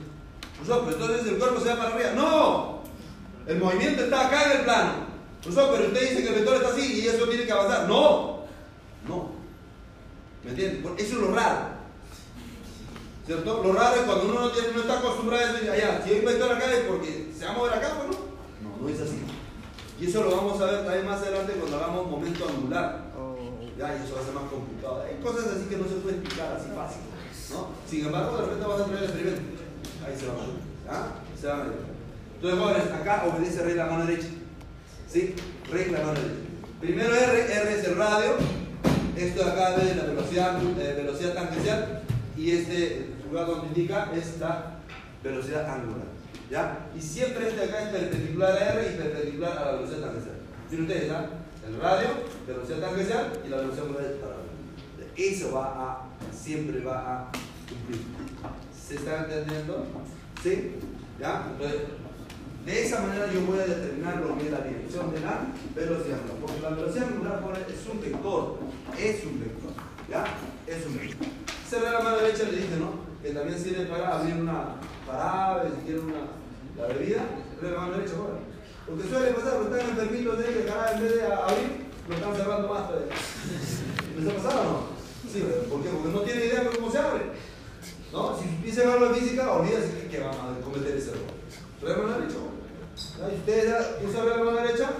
Pero 0.66 0.90
entonces 0.90 1.26
el 1.26 1.38
cuerpo 1.38 1.60
se 1.60 1.68
va 1.68 1.76
para 1.76 1.94
arriba. 1.94 2.10
¡No! 2.16 2.80
El 3.46 3.58
movimiento 3.60 4.02
está 4.02 4.26
acá 4.26 4.44
en 4.46 4.58
el 4.58 4.64
plano. 4.64 4.92
Profesor, 5.42 5.70
pero 5.76 5.88
usted 5.88 6.00
dice 6.00 6.22
que 6.22 6.28
el 6.28 6.34
vector 6.34 6.56
está 6.56 6.68
así 6.70 7.00
y 7.00 7.06
eso 7.06 7.28
tiene 7.28 7.46
que 7.46 7.52
avanzar. 7.52 7.86
No. 7.86 8.35
¿Me 10.46 10.52
entiendes? 10.52 10.92
Eso 10.96 11.16
es 11.16 11.20
lo 11.22 11.34
raro. 11.34 11.58
¿Cierto? 13.26 13.62
Lo 13.64 13.72
raro 13.72 13.96
es 13.96 14.02
cuando 14.02 14.24
uno 14.26 14.40
no, 14.42 14.50
tiene, 14.52 14.68
no 14.72 14.80
está 14.82 15.00
acostumbrado 15.00 15.44
a 15.44 15.50
eso 15.50 15.64
y 15.64 15.68
allá. 15.68 16.00
Si 16.04 16.10
hay 16.10 16.20
un 16.20 16.24
vector 16.24 16.52
acá 16.52 16.72
es 16.72 16.84
porque 16.84 17.32
se 17.36 17.44
va 17.44 17.50
a 17.50 17.54
mover 17.54 17.72
acá, 17.74 17.94
pues 17.96 18.16
no. 18.16 18.70
No, 18.70 18.76
no 18.80 18.88
es 18.88 19.00
así. 19.00 19.18
Y 19.98 20.06
eso 20.06 20.22
lo 20.22 20.36
vamos 20.36 20.60
a 20.60 20.66
ver 20.66 20.84
también 20.84 21.06
más 21.06 21.20
adelante 21.20 21.54
cuando 21.54 21.76
hagamos 21.76 22.08
momento 22.08 22.48
angular. 22.48 23.06
Ya, 23.76 23.92
y 23.92 24.06
eso 24.06 24.14
va 24.14 24.20
a 24.22 24.24
ser 24.24 24.34
más 24.34 24.48
complicado. 24.48 25.02
Hay 25.02 25.16
cosas 25.20 25.52
así 25.52 25.66
que 25.68 25.76
no 25.76 25.84
se 25.84 25.96
puede 25.96 26.16
explicar 26.16 26.52
así 26.54 26.70
fácil. 26.74 27.02
¿no? 27.50 27.68
Sin 27.90 28.06
embargo, 28.06 28.36
de 28.36 28.42
repente 28.42 28.66
vas 28.66 28.80
a 28.80 28.84
traer 28.84 28.98
el 28.98 29.04
experimento. 29.04 29.42
Ahí 30.06 30.14
se 30.16 30.26
van 30.26 30.36
a. 30.38 30.46
¿Ya? 30.86 31.38
Se 31.38 31.46
van 31.48 31.60
a 31.60 31.64
ver. 31.64 31.72
Entonces, 32.36 32.60
jóvenes, 32.60 32.92
acá 32.92 33.24
obedece 33.26 33.62
regla 33.64 33.86
mano 33.86 34.06
derecha. 34.06 34.28
¿Sí? 35.10 35.34
Regla 35.70 35.98
mano 35.98 36.14
derecha. 36.14 36.46
Primero 36.80 37.12
R, 37.12 37.52
R 37.52 37.74
es 37.74 37.84
el 37.84 37.96
radio. 37.96 38.36
Esto 39.16 39.44
de 39.44 39.50
acá 39.50 39.76
es 39.76 39.96
la 39.96 40.04
velocidad, 40.04 40.62
eh, 40.62 40.94
velocidad 40.94 41.34
tangencial. 41.34 42.02
Y 42.36 42.50
este 42.50 43.14
lugar 43.26 43.46
donde 43.46 43.68
indica 43.68 44.10
es 44.14 44.38
la 44.38 44.76
velocidad 45.22 45.68
angular. 45.70 46.06
¿Ya? 46.50 46.86
Y 46.96 47.00
siempre 47.00 47.48
este 47.48 47.60
de 47.60 47.64
acá 47.64 47.82
es 47.84 47.88
perpendicular 47.88 48.52
a 48.52 48.74
R 48.74 48.92
y 48.92 48.96
perpendicular 48.96 49.58
a 49.58 49.64
la 49.64 49.72
velocidad 49.72 50.00
tangencial. 50.00 50.36
Miren 50.70 50.86
ustedes. 50.86 51.12
El 51.66 51.80
radio, 51.80 52.08
velocidad 52.46 52.78
tangencial 52.78 53.32
y 53.44 53.48
la 53.48 53.56
velocidad 53.56 53.86
angular. 53.86 54.06
Eso 55.16 55.52
va 55.52 55.64
a, 55.64 56.34
siempre 56.34 56.80
va 56.80 56.98
a 56.98 57.32
cumplir. 57.68 58.02
¿Se 58.86 58.96
está 58.96 59.24
entendiendo? 59.24 59.86
¿Sí? 60.42 60.74
¿Ya? 61.18 61.46
Entonces, 61.52 61.80
de 62.66 62.82
esa 62.84 63.00
manera 63.00 63.32
yo 63.32 63.42
voy 63.42 63.60
a 63.60 63.64
determinar 63.64 64.16
lo 64.16 64.36
que 64.36 64.46
es 64.46 64.50
la 64.50 64.60
dirección 64.60 65.14
de 65.14 65.20
la 65.20 65.46
velocidad 65.72 66.18
angular. 66.18 66.38
Porque 66.42 66.60
la 66.60 66.70
velocidad 66.70 67.06
angular 67.06 67.66
es 67.70 67.86
un 67.86 68.00
vector. 68.00 68.58
Es 68.98 69.24
un 69.24 69.38
vector. 69.38 69.70
¿Ya? 70.10 70.24
Es 70.66 70.84
un 70.84 70.98
vector. 70.98 71.28
Cerré 71.70 71.90
la 71.92 72.00
mano 72.00 72.16
derecha 72.18 72.42
le 72.50 72.58
dije, 72.58 72.76
¿no? 72.76 73.06
Que 73.22 73.30
también 73.30 73.56
sirve 73.56 73.86
para 73.86 74.18
abrir 74.18 74.34
una 74.34 74.82
parada, 75.06 75.70
si 75.70 75.86
quieren 75.86 76.06
una 76.06 76.34
la 76.76 76.92
bebida, 76.92 77.22
cerré 77.54 77.72
la 77.72 77.80
mano 77.80 77.92
derecha, 77.98 78.18
jóvenes. 78.18 78.42
Porque 78.84 79.08
suele 79.08 79.30
pasar, 79.30 79.52
cuando 79.54 79.76
están 79.76 79.90
enfermitos 79.90 80.38
de 80.38 80.44
que 80.44 80.64
cara 80.66 80.92
en 80.92 81.00
vez 81.02 81.14
de 81.14 81.22
abrir, 81.22 81.86
lo 82.08 82.14
están 82.16 82.34
cerrando 82.34 82.66
más 82.66 82.88
todavía. 82.88 83.14
¿Les 84.18 84.26
ha 84.26 84.36
pasado 84.42 84.60
o 84.60 84.64
no? 84.66 84.78
Sí, 85.30 85.38
¿por 85.70 85.82
qué? 85.82 85.88
Porque 85.90 86.08
no 86.10 86.20
tiene 86.22 86.46
idea 86.46 86.64
de 86.64 86.76
cómo 86.76 86.90
se 86.90 86.98
abre. 86.98 87.30
¿No? 88.12 88.36
Si 88.36 88.48
empiezan 88.48 88.90
algo 88.90 89.06
de 89.06 89.20
física, 89.20 89.52
olvídense 89.52 90.02
que, 90.02 90.08
que 90.08 90.18
van 90.18 90.34
a 90.34 90.64
cometer 90.64 90.96
ese 90.96 91.10
error. 91.10 91.30
Re 91.82 92.02
mano 92.02 92.18
derecha. 92.18 92.45
¿No? 93.20 93.30
Y 93.30 93.34
ustedes 93.36 93.86
usan 94.02 94.28
la 94.28 94.36
mano 94.38 94.52
derecha, 94.52 94.90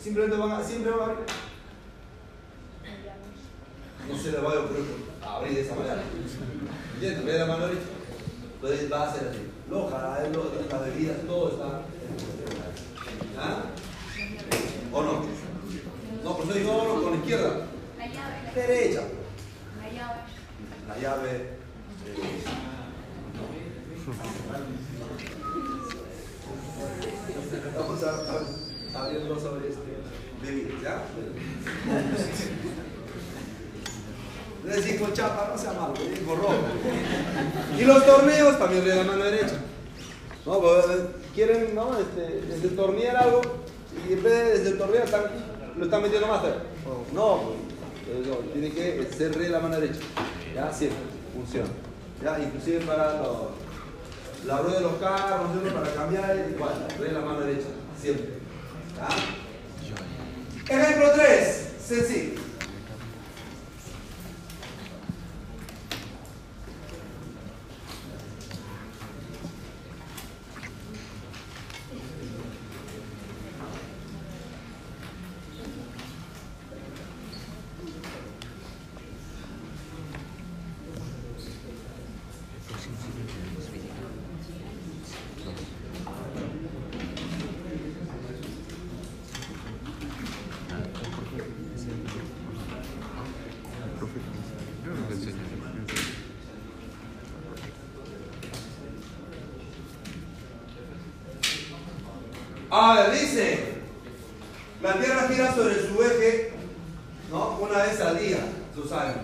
simplemente 0.00 0.36
van 0.36 0.50
a, 0.52 0.64
siempre 0.64 0.90
van 0.92 1.00
a 1.00 1.04
abrir. 1.04 1.26
No 4.08 4.18
se 4.18 4.32
le 4.32 4.38
va 4.38 4.52
a 4.52 4.60
ocurrir 4.60 4.84
abrir 5.22 5.54
de 5.54 5.60
esa 5.62 5.74
manera. 5.74 6.02
¿Entiendes? 6.94 7.24
Ve 7.24 7.38
la 7.38 7.46
mano 7.46 7.66
derecha. 7.66 7.86
Entonces 8.54 8.92
va 8.92 9.08
a 9.08 9.14
ser 9.14 9.28
así. 9.28 9.50
Los 9.70 9.90
jarabes, 9.90 10.36
las 10.70 10.84
bebidas, 10.84 11.16
todo 11.26 11.48
está. 11.50 11.82
¿Ah? 13.38 13.62
¿O 14.92 15.02
no? 15.02 15.24
No, 16.22 16.36
por 16.36 16.44
eso 16.44 16.54
digo 16.54 16.76
oro 16.76 17.02
con 17.02 17.12
la 17.12 17.18
izquierda. 17.18 17.66
La 17.98 18.06
llave. 18.06 18.52
Derecha. 18.54 19.02
La 19.80 19.88
llave. 19.90 20.20
La 20.88 20.98
llave. 20.98 21.30
eh, 21.30 22.42
Vamos 27.76 28.02
a, 28.02 28.98
abrirlo 28.98 29.40
sobre 29.40 29.68
este 29.68 29.80
bebidas, 30.42 30.82
¿ya? 30.82 31.04
Le 34.64 34.76
decís 34.76 35.00
con 35.00 35.12
chapa, 35.12 35.50
no 35.52 35.58
sea 35.58 35.72
malo, 35.72 35.94
le 35.94 36.18
digo 36.18 36.36
rojo. 36.36 36.54
Y 37.78 37.84
los 37.84 38.06
torneos 38.06 38.58
también 38.58 38.84
le 38.84 38.94
dan 38.94 39.06
mano 39.06 39.24
derecha. 39.24 39.56
No, 40.46 40.60
pues, 40.60 40.84
eh, 40.86 41.06
quieren, 41.34 41.74
¿no? 41.74 41.98
Este, 41.98 42.46
desentornillar 42.46 43.16
algo 43.16 43.40
y 44.08 44.12
en 44.12 44.22
vez 44.22 44.32
de 44.32 44.58
desentornillar 44.58 45.04
están, 45.04 45.22
lo 45.76 45.84
están 45.84 46.02
metiendo 46.02 46.28
más. 46.28 46.42
No, 47.12 47.40
pues, 48.04 48.26
no, 48.26 48.36
tiene 48.52 48.70
que 48.70 49.08
ser 49.16 49.36
re 49.36 49.48
la 49.48 49.60
mano 49.60 49.80
derecha. 49.80 50.00
Ya, 50.54 50.72
siempre, 50.72 50.98
funciona. 51.34 51.68
Ya, 52.22 52.38
inclusive 52.38 52.84
para 52.84 53.18
los, 53.18 53.61
la 54.46 54.58
rueda 54.58 54.76
de 54.76 54.82
los 54.82 54.94
carros, 54.96 55.54
¿no? 55.54 55.72
para 55.72 55.94
cambiar, 55.94 56.46
igual, 56.54 56.86
re 56.98 57.12
la 57.12 57.20
mano 57.20 57.40
derecha, 57.40 57.68
siempre. 58.00 58.38
¿Ah? 59.00 59.08
Ejemplo 60.68 61.10
3, 61.14 61.72
sencillo. 61.84 62.40
Yo 94.84 94.90
no 94.94 95.06
te 95.08 95.14
enseño. 95.14 95.36
A 102.70 102.94
ver, 102.94 103.12
dice, 103.20 103.74
la 104.82 104.94
Tierra 104.98 105.28
gira 105.28 105.54
sobre 105.54 105.74
su 105.86 106.02
eje, 106.02 106.52
¿no? 107.30 107.58
Una 107.58 107.82
vez 107.82 108.00
al 108.00 108.18
día, 108.18 108.38
lo 108.76 108.86
saben. 108.86 109.16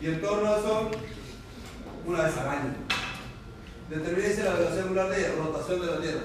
Y 0.00 0.06
el 0.06 0.20
torno 0.20 0.54
son 0.62 0.88
una 2.06 2.22
vez 2.24 2.36
al 2.36 2.48
año. 2.48 2.74
Determínese 3.90 4.44
la 4.44 4.54
velocidad 4.54 4.84
angular 4.84 5.08
de 5.10 5.28
rotación 5.34 5.80
de 5.80 5.86
la 5.86 6.00
Tierra. 6.00 6.20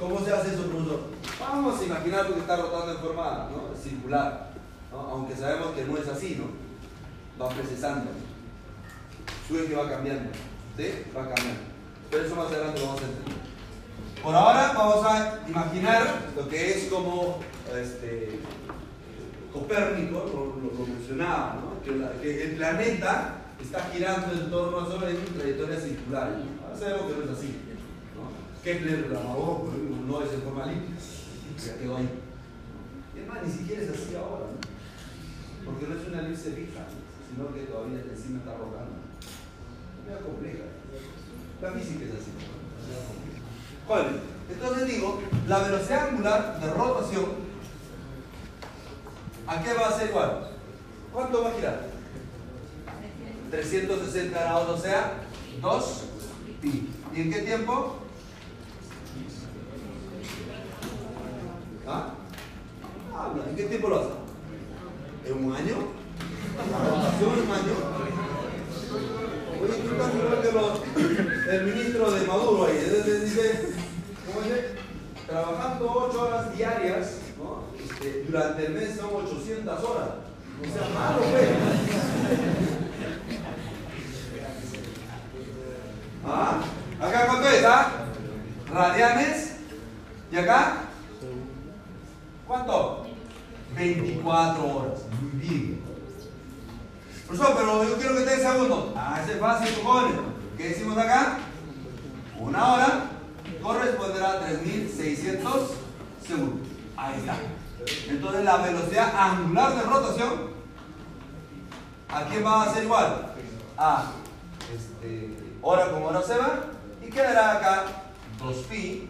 ¿Cómo 0.00 0.24
se 0.24 0.32
hace 0.32 0.54
eso, 0.54 0.64
profesor? 0.64 1.00
Vamos 1.38 1.80
a 1.80 1.84
imaginar 1.84 2.26
que 2.26 2.38
está 2.40 2.56
rotando 2.56 2.92
en 2.92 2.98
forma 2.98 3.48
¿no? 3.52 3.76
circular, 3.80 4.50
¿no? 4.90 4.98
aunque 4.98 5.36
sabemos 5.36 5.68
que 5.76 5.84
no 5.84 5.96
es 5.96 6.08
así, 6.08 6.40
¿no? 6.40 6.50
Va 7.44 7.48
precisando. 7.50 8.10
Su 9.46 9.58
eje 9.60 9.74
va 9.76 9.88
cambiando, 9.88 10.30
¿sí? 10.76 10.88
Va 11.16 11.22
cambiando. 11.28 11.60
Pero 12.10 12.24
eso 12.24 12.34
más 12.36 12.46
adelante 12.46 12.80
lo 12.80 12.86
vamos 12.86 13.02
a 13.02 13.04
entender. 13.04 13.42
Por 14.22 14.34
ahora 14.34 14.72
vamos 14.76 15.04
a 15.04 15.40
imaginar 15.48 16.02
lo 16.36 16.48
que 16.48 16.70
es 16.74 16.84
como 16.84 17.40
este, 17.76 18.38
Copérnico 19.52 20.18
lo, 20.32 20.62
lo- 20.62 20.78
lo 20.78 20.86
mencionaba, 20.86 21.56
¿no? 21.60 21.82
que, 21.82 21.90
la- 21.98 22.12
que 22.20 22.44
el 22.44 22.56
planeta 22.56 23.34
está 23.60 23.80
girando 23.92 24.32
en 24.32 24.50
torno 24.50 24.78
a 24.80 24.86
Sol 24.86 25.02
en 25.04 25.16
una 25.16 25.38
trayectoria 25.40 25.80
circular. 25.80 26.36
Ahora 26.64 26.78
sabemos 26.78 27.02
que 27.12 27.18
no 27.18 27.24
es 27.32 27.38
así. 27.38 27.56
¿no? 28.14 28.51
Kepler 28.62 29.10
la 29.10 29.20
amagó, 29.20 29.72
no 30.06 30.22
es 30.22 30.32
en 30.32 30.42
forma 30.42 30.66
limpia. 30.66 30.96
Ya 31.64 31.78
quedó 31.78 31.96
ahí. 31.96 32.08
Y 33.14 33.18
además 33.18 33.38
ni 33.44 33.52
siquiera 33.52 33.82
es 33.82 33.90
así 33.90 34.14
ahora, 34.14 34.46
¿no? 34.46 34.72
porque 35.64 35.86
no 35.86 35.94
es 35.94 36.08
una 36.08 36.20
elipse 36.20 36.50
fija, 36.52 36.82
sino 37.28 37.54
que 37.54 37.60
todavía 37.62 38.00
encima 38.00 38.38
está 38.38 38.52
rotando. 38.52 38.98
Es 40.00 40.06
medio 40.06 40.26
compleja. 40.26 40.64
La 41.60 41.72
física 41.72 42.04
es 42.04 42.10
así. 42.10 42.30
Bueno, 43.86 44.08
entonces 44.50 44.86
digo, 44.88 45.20
la 45.46 45.58
velocidad 45.58 46.08
angular 46.08 46.60
de 46.60 46.70
rotación, 46.72 47.26
¿a 49.46 49.62
qué 49.62 49.74
va 49.74 49.88
a 49.88 49.98
ser 49.98 50.10
igual? 50.10 50.50
¿Cuánto 51.12 51.42
va 51.42 51.50
a 51.50 51.54
girar? 51.54 51.86
360 53.50 54.40
grados, 54.40 54.80
o 54.80 54.82
sea, 54.82 55.12
2 55.60 56.02
pi. 56.60 56.88
¿Y 57.14 57.20
en 57.20 57.32
qué 57.32 57.42
tiempo? 57.42 57.98
¿Ah? 61.86 62.14
¿En 63.48 63.56
qué 63.56 63.64
tiempo 63.64 63.88
lo 63.88 64.00
hace? 64.00 64.10
¿En 65.26 65.44
un 65.44 65.54
año? 65.54 65.76
¿La 66.70 66.78
rotación 66.90 67.32
en 67.32 67.44
un 67.46 67.52
año? 67.52 67.74
Oye, 69.62 69.74
tú 69.74 69.92
estás 69.92 70.14
igual 70.14 70.42
que 70.42 70.52
los, 70.52 71.54
el 71.54 71.64
ministro 71.64 72.10
de 72.10 72.26
Maduro 72.26 72.66
ahí, 72.66 72.76
él 72.78 73.02
le 73.06 73.20
dice, 73.20 73.74
¿cómo 74.26 74.42
dice? 74.42 74.74
Trabajando 75.26 76.08
8 76.10 76.22
horas 76.22 76.56
diarias, 76.56 77.18
¿no? 77.38 77.64
Este, 77.78 78.24
durante 78.28 78.66
el 78.66 78.72
mes 78.74 78.96
son 78.96 79.10
800 79.14 79.84
horas. 79.84 80.08
O 80.60 80.64
sea, 80.64 80.88
malo, 80.94 81.18
pues. 81.18 81.48
¿Ah? 86.24 86.60
¿Acá 87.00 87.26
cuánto 87.26 87.48
es, 87.48 87.64
ah? 87.64 87.92
Radianes. 88.72 89.56
¿Y 90.30 90.36
acá? 90.36 90.76
¿Cuánto? 92.46 93.01
24 93.74 94.76
horas. 94.76 95.00
Muy 95.20 95.40
bien. 95.40 95.82
Profesor, 97.26 97.54
pero 97.56 97.84
yo 97.84 97.96
quiero 97.96 98.16
que 98.16 98.22
te 98.22 98.36
segundos. 98.40 98.92
Ah, 98.96 99.20
ese 99.22 99.34
es 99.34 99.40
fácil, 99.40 99.74
cojones. 99.82 100.20
¿Qué 100.56 100.68
decimos 100.68 100.98
acá? 100.98 101.38
Una 102.38 102.74
hora 102.74 103.04
corresponderá 103.62 104.32
a 104.32 104.40
3600 104.40 105.70
segundos. 106.26 106.68
Ahí 106.96 107.18
está. 107.18 107.36
Entonces 108.08 108.44
la 108.44 108.56
velocidad 108.58 109.12
angular 109.16 109.74
de 109.74 109.82
rotación, 109.82 110.32
¿a 112.08 112.24
quién 112.24 112.44
va 112.44 112.62
a 112.62 112.74
ser 112.74 112.84
igual? 112.84 113.34
A 113.78 114.12
este, 114.72 115.36
hora 115.62 115.90
como 115.90 116.06
hora 116.06 116.22
se 116.22 116.36
va. 116.36 116.64
Y 117.04 117.10
quedará 117.10 117.58
acá 117.58 117.84
2pi, 118.40 119.08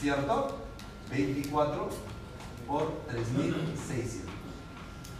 ¿cierto? 0.00 0.58
24 1.10 2.11
por 2.72 3.04
3600. 3.10 4.32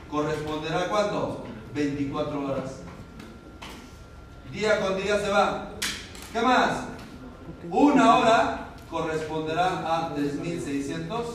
corresponderá 0.09 0.81
a 0.81 0.89
cuánto? 0.89 1.45
24 1.73 2.45
horas. 2.45 2.81
Día 4.51 4.79
con 4.79 5.01
día 5.01 5.19
se 5.19 5.29
va. 5.29 5.71
¿Qué 6.31 6.41
más? 6.41 6.85
Una 7.71 8.17
hora 8.17 8.67
corresponderá 8.89 10.05
a 10.05 10.13
3600 10.13 11.25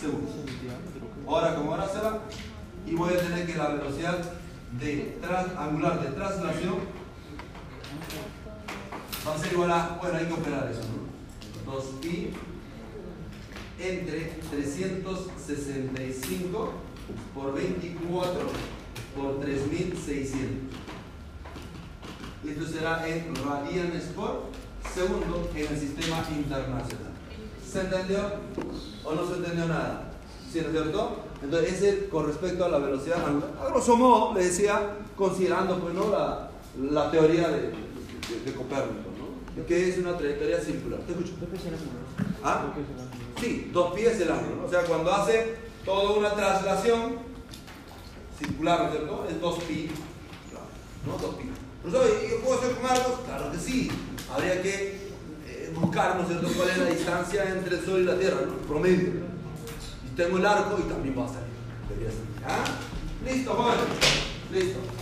segundos. 0.00 0.34
Hora 1.26 1.56
como 1.56 1.72
hora 1.72 1.88
se 1.88 2.00
va. 2.00 2.20
Y 2.86 2.94
voy 2.94 3.14
a 3.14 3.18
tener 3.18 3.44
que 3.44 3.56
la 3.56 3.70
velocidad 3.70 4.18
angular 5.58 6.00
de 6.00 6.10
traslación 6.12 6.76
va 9.26 9.34
a 9.34 9.38
ser 9.38 9.52
igual 9.52 9.72
a, 9.72 9.98
bueno, 10.00 10.18
hay 10.18 10.26
que 10.26 10.32
operar 10.32 10.68
eso, 10.70 10.82
¿no? 10.82 11.72
2pi 11.72 12.30
entre 13.78 14.40
365 14.50 16.72
por 17.34 17.54
24 17.54 18.40
por 19.16 19.40
3600. 19.40 20.76
Esto 22.46 22.66
será 22.66 23.08
en 23.08 23.34
radianes 23.34 24.04
por 24.14 24.44
segundo 24.94 25.50
en 25.54 25.66
el 25.66 25.78
sistema 25.78 26.22
internacional. 26.30 27.12
¿Se 27.64 27.80
entendió 27.80 28.18
o 29.04 29.14
no 29.14 29.26
se 29.26 29.34
entendió 29.34 29.66
nada? 29.66 30.12
¿Sí, 30.50 30.60
no 30.60 30.66
es 30.68 30.72
cierto? 30.72 31.24
Entonces, 31.42 31.72
ese 31.74 32.08
con 32.08 32.26
respecto 32.26 32.64
a 32.64 32.68
la 32.68 32.78
velocidad 32.78 33.24
angular. 33.24 33.50
A 33.60 33.66
grosso 33.68 33.96
modo, 33.96 34.34
le 34.34 34.44
decía, 34.44 34.96
considerando 35.16 35.78
pues, 35.78 35.94
¿no? 35.94 36.10
la, 36.10 36.50
la 36.90 37.10
teoría 37.10 37.48
de, 37.48 37.70
de, 37.70 38.40
de 38.44 38.52
Copérnico, 38.54 39.10
¿no? 39.18 39.28
que 39.66 39.88
es 39.88 39.98
una 39.98 40.16
trayectoria 40.16 40.60
circular. 40.60 41.00
¿Te 41.00 41.12
escucho? 41.12 41.32
¿Ah? 42.42 42.72
Sí, 43.40 43.70
dos 43.72 43.94
pies 43.94 44.20
el 44.20 44.30
ángulo. 44.30 44.66
O 44.66 44.70
sea, 44.70 44.82
cuando 44.82 45.12
hace 45.12 45.54
toda 45.84 46.18
una 46.18 46.34
traslación 46.34 47.18
circular, 48.38 48.80
¿no 48.80 48.86
es 48.86 48.92
cierto? 48.92 49.26
Es 49.30 49.40
dos 49.40 49.58
pi. 49.64 49.90
¿No? 51.06 51.18
Dos 51.18 51.34
pi. 51.36 51.50
Profesor, 51.82 52.20
¿y 52.24 52.30
¿yo 52.30 52.40
puedo 52.40 52.58
hacer 52.58 52.74
con 52.76 52.90
arcos? 52.90 53.20
Claro 53.24 53.52
que 53.52 53.58
sí. 53.58 53.90
Habría 54.34 54.60
que 54.60 55.08
eh, 55.46 55.72
buscar, 55.74 56.16
¿no 56.16 56.22
es 56.22 56.28
cierto?, 56.28 56.48
cuál 56.56 56.70
es 56.70 56.78
la 56.78 56.84
distancia 56.86 57.44
entre 57.48 57.76
el 57.76 57.84
Sol 57.84 58.00
y 58.00 58.04
la 58.04 58.18
Tierra, 58.18 58.40
¿no? 58.46 58.54
Promedio. 58.66 59.12
Y 60.04 60.16
tengo 60.16 60.38
el 60.38 60.46
arco 60.46 60.78
y 60.78 60.88
también 60.88 61.18
va 61.18 61.24
a 61.24 61.28
salir. 61.28 61.48
Debería 61.88 62.10
salir. 62.10 62.28
¿Ah? 62.46 62.64
Listo, 63.24 63.54
joven. 63.54 63.76
Listo. 64.52 64.97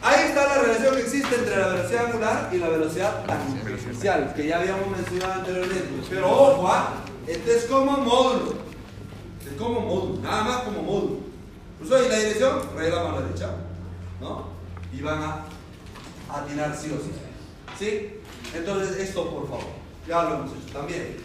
Ahí 0.00 0.28
está 0.28 0.46
la 0.46 0.58
la 0.58 0.62
relación 0.62 0.94
que 0.94 1.02
existe 1.02 1.34
entre 1.34 1.56
la 1.56 1.68
velocidad 1.68 2.06
angular 2.06 2.50
y 2.52 2.58
la 2.58 2.68
velocidad 2.68 3.24
tangencial, 3.26 4.32
que 4.34 4.46
ya 4.46 4.60
habíamos 4.60 4.88
mencionado 4.90 5.32
anteriormente. 5.32 5.88
Pero 6.08 6.30
ojo, 6.30 6.68
¿ah? 6.68 6.94
este 7.26 7.56
es 7.56 7.64
como 7.64 7.98
módulo. 7.98 8.54
Este 9.38 9.50
es 9.50 9.56
como 9.56 9.80
módulo, 9.80 10.22
nada 10.22 10.44
más 10.44 10.62
como 10.62 10.82
módulo. 10.82 11.16
Pues 11.78 11.90
hoy 11.90 12.08
la 12.08 12.16
dirección, 12.16 12.60
regla 12.76 13.04
mano 13.04 13.20
derecha, 13.22 13.50
¿no? 14.20 14.48
Y 14.92 15.00
van 15.00 15.22
a 15.22 15.44
atinar 16.30 16.76
sí 16.76 16.92
o 16.92 17.02
sí. 17.02 17.12
¿Sí? 17.78 18.20
Entonces, 18.54 18.96
esto 18.98 19.30
por 19.30 19.48
favor, 19.48 19.66
ya 20.06 20.22
lo 20.24 20.34
hemos 20.36 20.50
hecho 20.50 20.72
también. 20.72 21.16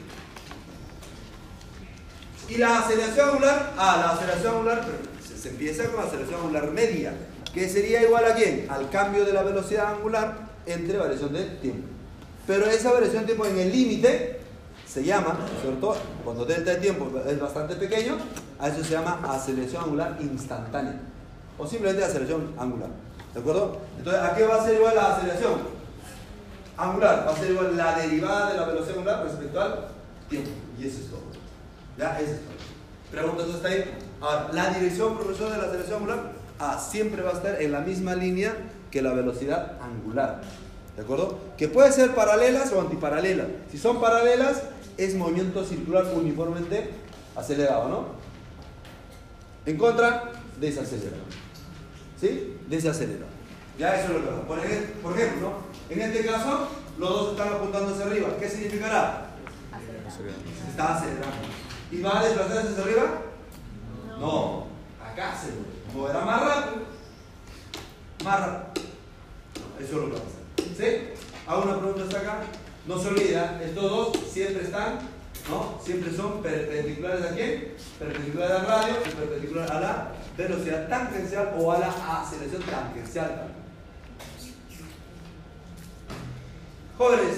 Y 2.50 2.58
la 2.58 2.80
aceleración 2.80 3.30
angular, 3.30 3.74
ah, 3.78 3.98
la 4.00 4.12
aceleración 4.12 4.56
angular, 4.56 4.86
se, 5.26 5.38
se 5.38 5.50
empieza 5.50 5.86
con 5.86 5.95
la 5.98 6.04
aceleración 6.04 6.41
angular 6.41 6.72
media, 6.72 7.14
que 7.53 7.69
sería 7.69 8.01
igual 8.03 8.25
a 8.25 8.34
quién? 8.34 8.67
Al 8.69 8.89
cambio 8.89 9.25
de 9.25 9.34
la 9.34 9.43
velocidad 9.43 9.93
angular 9.93 10.35
entre 10.65 10.97
variación 10.97 11.34
de 11.34 11.43
tiempo. 11.43 11.88
Pero 12.47 12.65
esa 12.65 12.91
variación 12.91 13.21
de 13.21 13.27
tiempo 13.27 13.45
en 13.45 13.59
el 13.59 13.71
límite 13.71 14.39
se 14.88 15.03
llama, 15.03 15.38
¿cierto? 15.61 15.95
Cuando 16.23 16.45
delta 16.45 16.71
de 16.71 16.77
tiempo 16.77 17.11
es 17.25 17.39
bastante 17.39 17.75
pequeño, 17.75 18.17
a 18.59 18.67
eso 18.67 18.84
se 18.84 18.91
llama 18.91 19.19
aceleración 19.23 19.84
angular 19.84 20.17
instantánea. 20.19 20.99
O 21.57 21.67
simplemente 21.67 22.03
aceleración 22.03 22.53
angular. 22.57 22.89
¿De 23.34 23.39
acuerdo? 23.39 23.77
Entonces, 23.97 24.21
¿a 24.21 24.35
qué 24.35 24.43
va 24.45 24.55
a 24.55 24.65
ser 24.65 24.75
igual 24.75 24.95
la 24.95 25.15
aceleración? 25.15 25.53
Angular. 26.77 27.25
Va 27.27 27.31
a 27.31 27.38
ser 27.38 27.51
igual 27.51 27.77
la 27.77 27.97
derivada 27.97 28.51
de 28.51 28.57
la 28.57 28.65
velocidad 28.65 28.97
angular 28.97 29.23
respecto 29.23 29.61
al 29.61 29.88
tiempo. 30.30 30.49
Y 30.80 30.88
eso 30.88 30.99
es 30.99 31.07
todo. 31.09 31.21
¿Ya? 31.97 32.19
Eso 32.19 32.31
es 32.31 32.39
todo. 32.39 32.53
Preguntas 33.11 33.55
hasta 33.55 33.67
ahí. 33.67 33.85
Ahora, 34.19 34.49
la 34.53 34.69
dirección, 34.69 35.17
profesor, 35.17 35.51
de 35.51 35.57
la 35.57 35.63
aceleración 35.65 35.97
angular, 35.97 36.31
ah, 36.59 36.80
siempre 36.80 37.21
va 37.21 37.31
a 37.31 37.34
estar 37.34 37.61
en 37.61 37.71
la 37.71 37.80
misma 37.81 38.15
línea 38.15 38.53
que 38.91 39.01
la 39.01 39.13
velocidad 39.13 39.73
angular. 39.81 40.41
¿De 40.95 41.01
acuerdo? 41.01 41.39
Que 41.57 41.67
puede 41.67 41.91
ser 41.91 42.13
paralelas 42.13 42.71
o 42.71 42.80
antiparalelas. 42.81 43.47
Si 43.71 43.77
son 43.77 43.99
paralelas, 43.99 44.61
es 44.97 45.15
movimiento 45.15 45.65
circular 45.65 46.05
uniformemente 46.13 46.91
acelerado, 47.35 47.89
¿no? 47.89 48.05
En 49.65 49.77
contra, 49.77 50.31
desacelerado. 50.59 51.23
¿Sí? 52.19 52.57
Desacelerado. 52.67 53.31
Ya 53.80 53.95
eso 53.95 54.09
es 54.09 54.13
lo 54.13 54.19
que 54.21 54.27
pasa. 54.27 54.47
Por 54.47 54.59
ej- 54.59 54.93
Por 55.01 55.17
ejemplo, 55.19 55.49
¿no? 55.49 55.93
en 55.95 56.01
este 56.01 56.25
caso, 56.25 56.67
los 56.99 57.09
dos 57.09 57.31
están 57.31 57.47
apuntando 57.53 57.91
hacia 57.93 58.05
arriba. 58.05 58.30
¿Qué 58.39 58.47
significará? 58.47 59.27
Se 60.63 60.69
está 60.69 60.95
acelerando. 60.95 61.47
¿Y 61.91 62.01
va 62.01 62.19
a 62.19 62.23
desplazarse 62.23 62.69
hacia 62.69 62.84
arriba? 62.84 63.03
No. 64.19 64.67
Acá 65.03 65.34
se 65.35 65.47
moverá 65.94 66.22
más 66.22 66.41
rápido. 66.41 66.86
Más 68.24 68.40
rápido. 68.40 68.86
Eso 69.80 69.86
es 69.86 69.91
lo 69.91 70.06
que 70.06 70.14
va 70.14 70.20
a 70.20 70.24
pasar. 70.24 70.41
¿Sí? 70.78 71.14
Hago 71.48 71.64
una 71.64 71.80
pregunta 71.80 72.03
hasta 72.03 72.20
acá. 72.20 72.41
No 72.86 72.99
se 72.99 73.07
olvida, 73.07 73.61
estos 73.64 73.84
dos 73.84 74.18
siempre 74.30 74.64
están, 74.64 74.99
¿no? 75.49 75.80
Siempre 75.84 76.14
son 76.14 76.41
perpendiculares 76.41 77.26
a 77.26 77.34
quién? 77.34 77.76
Perpendiculares 77.98 78.57
al 78.57 78.65
radio 78.68 78.94
y 79.06 79.10
perpendiculares 79.10 79.72
a 79.72 79.80
la 79.80 80.11
velocidad 80.38 80.90
tangencial 80.90 81.53
o 81.57 81.72
a 81.72 81.80
la 81.80 82.22
aceleración 82.22 82.61
tangencial. 82.64 83.48
Jóvenes, 86.98 87.38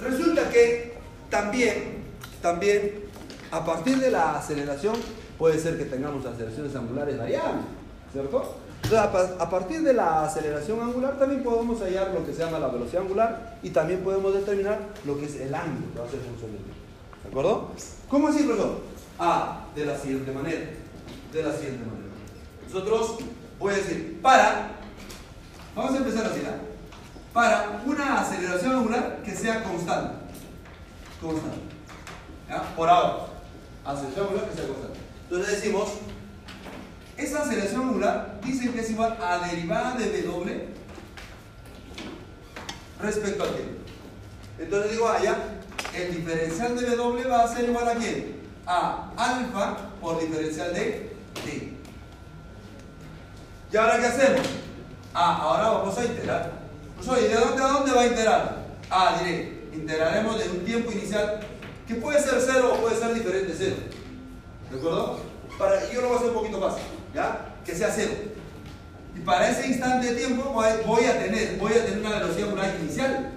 resulta 0.00 0.50
que 0.50 0.98
también, 1.30 2.04
también, 2.40 3.04
a 3.50 3.64
partir 3.64 3.98
de 3.98 4.10
la 4.10 4.38
aceleración, 4.38 4.94
puede 5.38 5.58
ser 5.58 5.76
que 5.78 5.84
tengamos 5.84 6.24
aceleraciones 6.24 6.74
angulares 6.74 7.18
variables, 7.18 7.64
¿cierto? 8.12 8.54
Entonces, 8.82 8.98
a, 8.98 9.12
pa- 9.12 9.44
a 9.44 9.50
partir 9.50 9.82
de 9.82 9.92
la 9.92 10.24
aceleración 10.24 10.80
angular 10.80 11.18
también 11.18 11.42
podemos 11.42 11.80
hallar 11.80 12.12
lo 12.14 12.24
que 12.24 12.32
se 12.32 12.40
llama 12.44 12.58
la 12.58 12.68
velocidad 12.68 13.02
angular 13.02 13.58
y 13.62 13.70
también 13.70 14.00
podemos 14.00 14.32
determinar 14.34 14.78
lo 15.04 15.18
que 15.18 15.24
es 15.26 15.36
el 15.36 15.54
ángulo 15.54 15.92
que 15.92 15.98
va 16.00 16.04
a 16.06 16.10
ser 16.10 16.20
función 16.20 16.52
del 16.52 16.60
tiempo. 16.62 16.80
¿De 17.22 17.28
acuerdo? 17.28 17.70
¿Cómo 18.08 18.28
así, 18.28 18.44
profesor? 18.44 18.78
Ah, 19.18 19.64
de 19.74 19.86
la 19.86 19.98
siguiente 19.98 20.30
manera. 20.30 20.60
De 21.32 21.42
la 21.42 21.52
siguiente 21.52 21.84
manera. 21.84 22.06
Nosotros, 22.72 23.16
voy 23.58 23.72
a 23.74 23.76
decir, 23.76 24.20
para, 24.22 24.68
vamos 25.74 25.94
a 25.94 25.96
empezar 25.96 26.26
así, 26.26 26.42
¿ah? 26.46 26.58
Para 27.32 27.82
una 27.84 28.20
aceleración 28.20 28.72
angular 28.72 29.22
que 29.24 29.32
sea 29.34 29.64
constante. 29.64 30.14
Constante. 31.20 31.58
¿Ya? 32.48 32.62
Por 32.76 32.88
ahora. 32.88 33.26
Aceleración 33.84 34.26
angular 34.26 34.48
que 34.48 34.56
sea 34.56 34.66
constante. 34.68 34.95
Entonces 35.28 35.56
decimos, 35.56 35.88
esa 37.16 37.42
aceleración 37.42 37.82
angular 37.82 38.40
dicen 38.44 38.72
que 38.72 38.80
es 38.80 38.90
igual 38.90 39.16
a 39.20 39.48
derivada 39.48 39.96
de 39.96 40.22
W 40.22 40.68
respecto 43.00 43.42
al 43.42 43.54
tiempo. 43.54 43.72
Entonces 44.58 44.92
digo 44.92 45.08
allá, 45.08 45.36
el 45.94 46.14
diferencial 46.14 46.76
de 46.76 46.96
W 46.96 47.28
va 47.28 47.42
a 47.42 47.54
ser 47.54 47.68
igual 47.68 47.88
a 47.88 47.94
quién? 47.94 48.36
A 48.66 49.10
alfa 49.16 49.76
por 50.00 50.20
diferencial 50.20 50.72
de 50.72 51.12
T. 51.44 51.72
¿Y 53.72 53.76
ahora 53.76 53.98
qué 53.98 54.06
hacemos? 54.06 54.46
Ah, 55.12 55.38
ahora 55.42 55.70
vamos 55.70 55.98
a 55.98 56.04
integrar. 56.04 56.52
Pues 56.96 57.08
oye, 57.08 57.28
¿de 57.28 57.34
dónde 57.34 57.62
a 57.62 57.66
dónde 57.66 57.92
va 57.92 58.02
a 58.02 58.06
integrar? 58.06 58.66
Ah, 58.90 59.16
diré, 59.18 59.64
integraremos 59.72 60.38
de 60.38 60.50
un 60.50 60.64
tiempo 60.64 60.92
inicial 60.92 61.40
que 61.88 61.96
puede 61.96 62.22
ser 62.22 62.40
cero 62.44 62.74
o 62.74 62.80
puede 62.80 62.96
ser 62.96 63.12
diferente 63.14 63.52
de 63.52 63.58
cero. 63.58 63.95
¿De 64.70 64.78
acuerdo? 64.78 65.18
Para, 65.58 65.90
yo 65.92 66.00
lo 66.00 66.08
voy 66.08 66.16
a 66.16 66.18
hacer 66.18 66.30
un 66.30 66.36
poquito 66.36 66.60
fácil, 66.60 66.82
¿ya? 67.14 67.54
Que 67.64 67.74
sea 67.74 67.90
cero. 67.90 68.12
Y 69.16 69.20
para 69.20 69.50
ese 69.50 69.68
instante 69.68 70.12
de 70.12 70.26
tiempo 70.26 70.50
voy 70.50 71.04
a 71.04 71.18
tener, 71.18 71.56
voy 71.58 71.72
a 71.72 71.84
tener 71.86 72.00
una 72.00 72.18
velocidad 72.18 72.48
angular 72.48 72.76
inicial. 72.80 73.32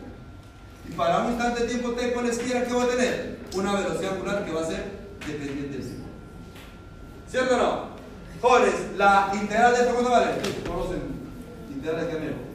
Y 0.87 0.91
para 0.93 1.19
un 1.19 1.29
instante 1.29 1.61
de 1.61 1.67
tiempo 1.67 1.91
t 1.91 2.07
por 2.09 2.23
la 2.23 2.29
izquierda, 2.29 2.65
¿qué 2.65 2.73
voy 2.73 2.85
a 2.85 2.89
tener? 2.89 3.39
Una 3.55 3.73
velocidad 3.75 4.13
angular 4.13 4.45
que 4.45 4.51
va 4.51 4.61
a 4.61 4.65
ser 4.65 4.83
dependiente 5.25 5.77
del 5.77 5.85
tiempo. 5.85 6.07
¿Cierto 7.29 7.55
o 7.55 7.57
no? 7.57 7.89
Jóvenes, 8.41 8.75
la 8.97 9.31
integral 9.33 9.73
de 9.73 9.79
esto 9.79 9.93
cuánto 9.93 10.11
vale? 10.11 10.31
Conocen 10.67 11.01
integral 11.69 12.07
de 12.07 12.11
qué? 12.11 12.49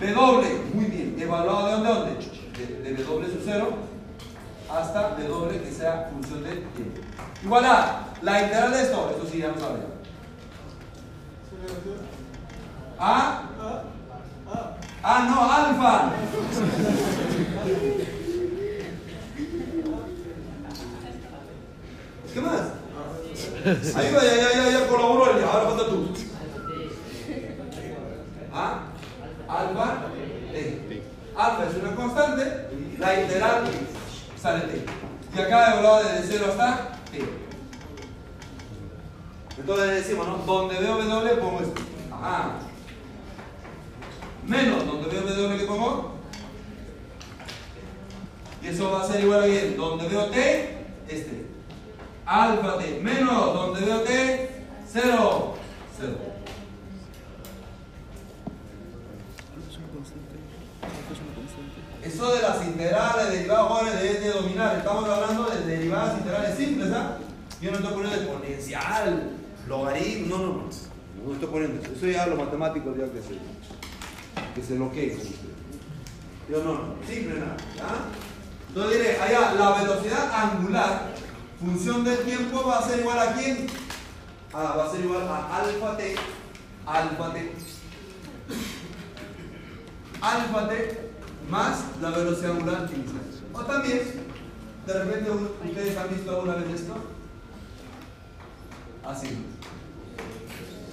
W, 0.00 0.60
muy 0.74 0.84
bien. 0.86 1.16
¿Evaluado 1.18 1.66
de 1.66 1.72
dónde 1.72 1.88
a 1.88 1.94
dónde? 1.94 2.12
De, 2.58 2.92
de 2.92 3.04
W 3.04 3.26
sub 3.26 3.42
0 3.44 3.68
hasta 4.70 5.16
W 5.16 5.60
que 5.60 5.72
sea 5.72 6.10
función 6.12 6.44
de 6.44 6.50
tiempo. 6.50 7.07
Igual 7.42 7.64
a 7.64 8.00
la 8.22 8.42
integral 8.42 8.72
de 8.72 8.82
esto, 8.82 9.10
esto 9.10 9.26
sí 9.30 9.38
ya 9.38 9.48
lo 9.48 9.60
sabemos. 9.60 9.86
¿A? 12.98 13.42
Ah, 15.02 15.26
no, 15.28 15.52
alfa. 15.52 16.10
¿Qué 22.34 22.40
más? 22.40 22.60
Ahí 23.96 24.12
va, 24.12 24.22
ya, 24.22 24.36
ya, 24.36 24.52
ya, 24.52 24.70
ya 24.70 24.86
colaboró 24.88 25.24
ahora 25.24 25.68
falta 25.68 25.86
tú. 25.86 26.08
¿Ah? 28.52 28.80
Alfa 29.48 29.96
T. 30.52 31.02
Alfa 31.36 31.66
es 31.66 31.82
una 31.82 31.94
constante, 31.94 32.68
la 32.98 33.20
integral 33.20 33.64
sale 34.40 34.60
T. 34.60 34.84
Y 35.36 35.40
acá 35.40 35.68
he 35.70 35.76
hablado 35.76 36.02
desde 36.02 36.38
0 36.38 36.46
hasta 36.50 36.97
Entonces 39.58 39.90
decimos, 39.90 40.26
¿no? 40.26 40.38
Donde 40.38 40.78
veo 40.78 40.98
W 40.98 41.36
pongo 41.36 41.60
esto. 41.60 41.82
Ajá. 42.12 42.52
Menos 44.46 44.86
donde 44.86 45.08
veo 45.08 45.22
W 45.22 45.58
que 45.58 45.64
pongo. 45.64 46.12
Y 48.62 48.68
eso 48.68 48.90
va 48.90 49.02
a 49.02 49.06
ser 49.06 49.22
igual 49.22 49.42
a 49.42 49.46
bien. 49.46 49.76
Donde 49.76 50.08
veo 50.08 50.26
T, 50.26 50.86
este. 51.08 51.46
Alfa 52.24 52.78
T. 52.78 53.00
Menos 53.02 53.54
donde 53.54 53.80
veo 53.84 54.00
T, 54.02 54.64
0. 54.92 55.54
0. 55.98 56.37
Eso 62.18 62.34
de 62.34 62.42
las 62.42 62.66
integrales, 62.66 63.30
derivados, 63.30 63.68
jóvenes, 63.68 64.02
de, 64.02 64.30
dominar. 64.30 64.78
Estamos 64.78 65.08
hablando 65.08 65.44
de 65.50 65.64
derivadas 65.64 66.18
integrales 66.18 66.56
simples, 66.56 66.90
¿ah? 66.92 67.16
Yo 67.60 67.70
no 67.70 67.76
estoy 67.76 67.92
poniendo 67.94 68.16
exponencial, 68.16 69.30
logaritmo, 69.68 70.36
no, 70.36 70.46
no, 70.46 70.52
no. 70.54 70.68
No 71.24 71.32
estoy 71.32 71.48
poniendo 71.48 71.80
eso. 71.80 71.92
Eso 71.92 72.06
ya 72.08 72.26
los 72.26 72.36
matemáticos 72.36 72.98
ya 72.98 73.04
que 73.04 73.22
se, 73.22 73.38
que 74.52 74.62
se. 74.64 74.74
Yo 76.50 76.64
no, 76.64 76.72
no, 76.72 76.94
simple 77.06 77.38
nada. 77.38 77.56
¿ya? 77.76 77.86
Entonces 78.66 78.98
diré, 78.98 79.20
allá, 79.20 79.54
la 79.54 79.80
velocidad 79.80 80.32
angular, 80.34 81.12
función 81.60 82.02
del 82.02 82.18
tiempo, 82.24 82.66
va 82.66 82.78
a 82.80 82.88
ser 82.88 82.98
igual 82.98 83.18
a 83.20 83.32
quién? 83.34 83.68
Ah, 84.52 84.74
va 84.76 84.86
a 84.86 84.90
ser 84.90 85.02
igual 85.02 85.22
a 85.22 85.56
alfa 85.56 85.96
t, 85.96 86.16
alfa 86.84 87.32
t. 87.32 87.52
Alfa 90.20 90.68
t 90.68 91.07
más 91.48 91.84
la 92.00 92.10
velocidad 92.10 92.52
angular 92.52 92.88
inicial. 92.94 93.22
O 93.52 93.60
también, 93.62 94.00
de 94.86 94.92
repente 94.92 95.30
ustedes 95.30 95.96
han 95.96 96.08
visto 96.10 96.30
alguna 96.30 96.54
vez 96.56 96.80
esto. 96.80 96.94
Así. 99.04 99.44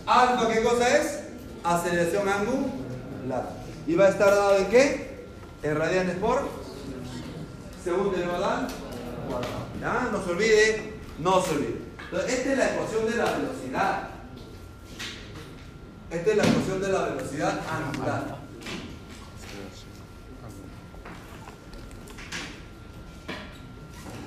Alfa, 0.06 0.48
¿qué 0.54 0.64
cosa 0.64 0.98
es? 0.98 1.26
aceleración 1.66 2.30
angular. 2.30 3.50
¿Y 3.88 3.96
va 3.96 4.06
a 4.06 4.10
estar 4.10 4.30
dado 4.30 4.58
en 4.58 4.68
qué? 4.68 5.26
En 5.64 5.76
radianes 5.76 6.18
por 6.18 6.48
segundo 7.84 8.16
elevado 8.16 8.68
¿Ya? 9.82 10.10
No 10.12 10.24
se 10.24 10.32
olvide, 10.32 10.94
no 11.20 11.42
se 11.42 11.52
olvide. 11.52 11.82
Entonces, 12.06 12.34
esta 12.34 12.52
es 12.52 12.58
la 12.58 12.74
ecuación 12.74 13.06
de 13.06 13.18
la 13.18 13.26
velocidad. 13.26 14.10
Esta 16.12 16.32
es 16.32 16.38
la 16.38 16.44
ecuación 16.44 16.82
de 16.82 16.88
la 16.90 17.02
velocidad 17.02 17.60
angular. 17.70 18.35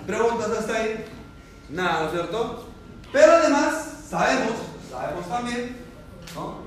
¿Preguntas 0.09 0.51
hasta 0.59 0.75
ahí? 0.75 1.05
Nada, 1.69 2.01
¿no 2.01 2.07
es 2.07 2.13
cierto? 2.13 2.67
Pero 3.13 3.31
además, 3.31 3.75
sabemos, 4.09 4.55
sabemos 4.91 5.29
también, 5.29 5.77
¿no? 6.35 6.63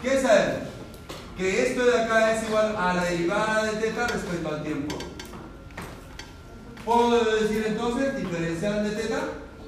¿Qué 0.00 0.22
sabemos? 0.22 0.68
Que 1.36 1.66
esto 1.66 1.84
de 1.84 2.02
acá 2.02 2.32
es 2.34 2.48
igual 2.48 2.74
a 2.78 2.94
la 2.94 3.04
derivada 3.04 3.64
de 3.64 3.72
teta 3.72 4.06
respecto 4.06 4.48
al 4.48 4.62
tiempo. 4.62 4.96
Puedo 6.86 7.34
decir 7.34 7.66
entonces, 7.66 8.16
diferencial 8.16 8.88
de 8.88 8.96
teta 8.96 9.20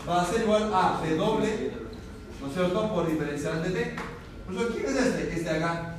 va 0.08 0.22
a 0.22 0.26
ser 0.26 0.40
igual 0.40 0.72
a 0.72 0.98
B 1.02 1.14
doble, 1.14 1.72
¿no 2.40 2.46
es 2.46 2.54
cierto? 2.54 2.94
Por 2.94 3.06
diferencial 3.06 3.62
de 3.62 3.68
t. 3.68 3.96
Por 4.46 4.54
eso, 4.54 4.68
¿quién 4.72 4.86
es 4.86 4.96
este? 4.96 5.36
Este 5.36 5.52
de 5.52 5.56
acá. 5.62 5.96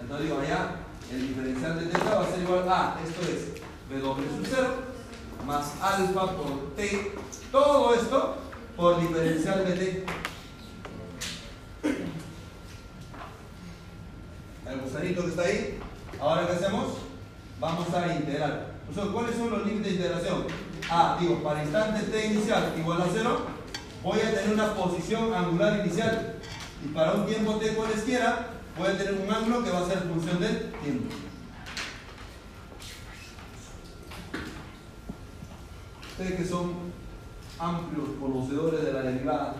Entonces 0.00 0.26
digo, 0.26 0.40
allá, 0.40 0.70
el 1.10 1.28
diferencial 1.28 1.78
de 1.78 1.86
teta 1.86 2.14
va 2.14 2.24
a 2.24 2.30
ser 2.30 2.42
igual 2.42 2.68
a, 2.68 2.96
esto 3.04 3.20
es 3.30 4.02
doble 4.02 4.26
sub 4.28 4.46
0, 4.48 4.68
más 5.46 5.72
alfa 5.80 6.32
por 6.32 6.74
t, 6.76 7.12
todo 7.52 7.94
esto 7.94 8.36
por 8.76 9.00
diferencial 9.00 9.64
de 9.64 9.72
t. 9.72 10.06
El 14.66 14.80
gusanito 14.80 15.22
que 15.22 15.28
está 15.28 15.42
ahí, 15.42 15.78
ahora 16.20 16.46
¿qué 16.46 16.52
hacemos? 16.54 16.94
Vamos 17.60 17.92
a 17.94 18.14
integrar. 18.14 18.74
O 18.96 19.12
¿cuáles 19.12 19.36
son 19.36 19.50
los 19.50 19.66
límites 19.66 19.92
de 19.92 19.96
integración? 19.96 20.46
Ah, 20.90 21.16
digo, 21.20 21.42
para 21.42 21.62
instante 21.62 22.02
t 22.02 22.26
inicial 22.26 22.74
igual 22.76 23.02
a 23.02 23.06
0, 23.12 23.38
voy 24.02 24.20
a 24.20 24.34
tener 24.34 24.54
una 24.54 24.74
posición 24.74 25.32
angular 25.32 25.80
inicial. 25.84 26.36
Y 26.84 26.88
para 26.88 27.12
un 27.12 27.26
tiempo 27.26 27.54
t 27.56 27.74
cualesquiera, 27.74 28.53
a 28.82 28.98
tener 28.98 29.14
un 29.14 29.32
ángulo 29.32 29.64
que 29.64 29.70
va 29.70 29.80
a 29.80 29.86
ser 29.86 29.98
función 30.02 30.40
del 30.40 30.72
tiempo. 30.82 31.14
Ustedes 36.10 36.34
que 36.34 36.44
son 36.44 36.74
amplios 37.58 38.08
conocedores 38.20 38.84
de 38.84 38.92
la 38.92 39.02
derivada, 39.02 39.54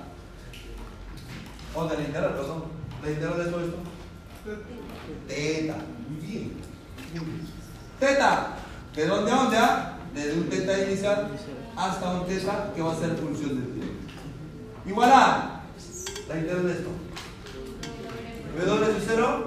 o 1.74 1.84
de 1.86 1.96
la 1.96 2.02
integral, 2.02 2.34
perdón, 2.34 2.64
la 3.02 3.10
integral 3.10 3.44
de 3.44 3.50
todo 3.50 3.60
esto. 3.64 3.78
Teta, 5.26 5.76
muy 6.08 6.26
bien. 6.26 6.52
Teta, 7.98 8.56
¿de 8.94 9.06
dónde 9.06 9.32
a 9.32 9.36
dónde? 9.36 9.56
ah? 9.56 9.90
Desde 10.14 10.34
un 10.34 10.48
teta 10.48 10.78
inicial 10.78 11.30
hasta 11.76 12.10
un 12.10 12.26
teta 12.26 12.72
que 12.74 12.82
va 12.82 12.92
a 12.92 12.98
ser 12.98 13.16
función 13.16 13.60
del 13.60 13.72
tiempo. 13.72 13.94
Igual 14.86 15.10
a 15.12 15.60
la 16.28 16.38
integral 16.38 16.66
de 16.66 16.72
esto. 16.72 17.03
W 18.56 18.92
sub 18.94 19.02
0 19.06 19.44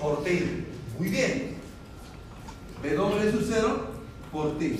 por 0.00 0.24
t. 0.24 0.66
Muy 0.98 1.08
bien. 1.08 1.56
W 2.82 3.32
sub 3.32 3.44
0 3.48 3.86
por 4.30 4.58
t. 4.58 4.78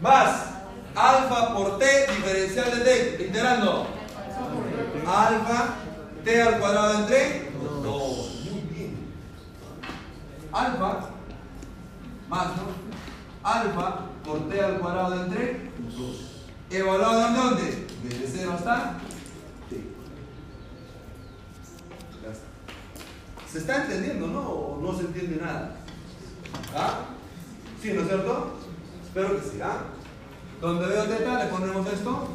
Más 0.00 0.44
alfa 0.94 1.54
por 1.54 1.78
t 1.78 1.84
diferencial 2.16 2.70
de 2.78 2.84
t. 2.84 3.24
Integrando. 3.26 3.86
Alfa 5.06 5.74
t 6.24 6.42
al 6.42 6.58
cuadrado 6.58 7.00
entre 7.00 7.50
2. 7.82 8.40
Muy 8.50 8.60
bien. 8.74 8.96
Alfa 10.52 11.10
más 12.28 12.46
¿no? 12.56 12.64
alfa 13.42 14.00
por 14.24 14.48
t 14.48 14.60
al 14.60 14.78
cuadrado 14.78 15.24
entre 15.24 15.70
2. 15.96 16.30
¿Evaluado 16.70 17.26
en 17.28 17.34
dónde? 17.34 17.86
Desde 18.02 18.38
0 18.38 18.52
hasta 18.56 18.98
t. 19.68 19.82
Ya 22.22 22.30
está. 22.30 22.46
¿Se 23.54 23.60
está 23.60 23.84
entendiendo, 23.84 24.26
no? 24.26 24.40
¿O 24.40 24.80
no 24.82 24.98
se 24.98 25.04
entiende 25.04 25.40
nada? 25.40 25.76
¿Ah? 26.74 27.04
¿Sí, 27.80 27.92
no 27.92 28.00
es 28.00 28.08
cierto? 28.08 28.48
Espero 29.06 29.36
que 29.36 29.48
sí, 29.48 29.60
¿ah? 29.62 29.84
Donde 30.60 30.88
veo 30.88 31.04
teta 31.04 31.44
le 31.44 31.50
ponemos 31.50 31.86
esto. 31.86 32.28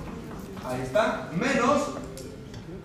Ahí 0.66 0.80
está. 0.80 1.30
Menos 1.38 1.90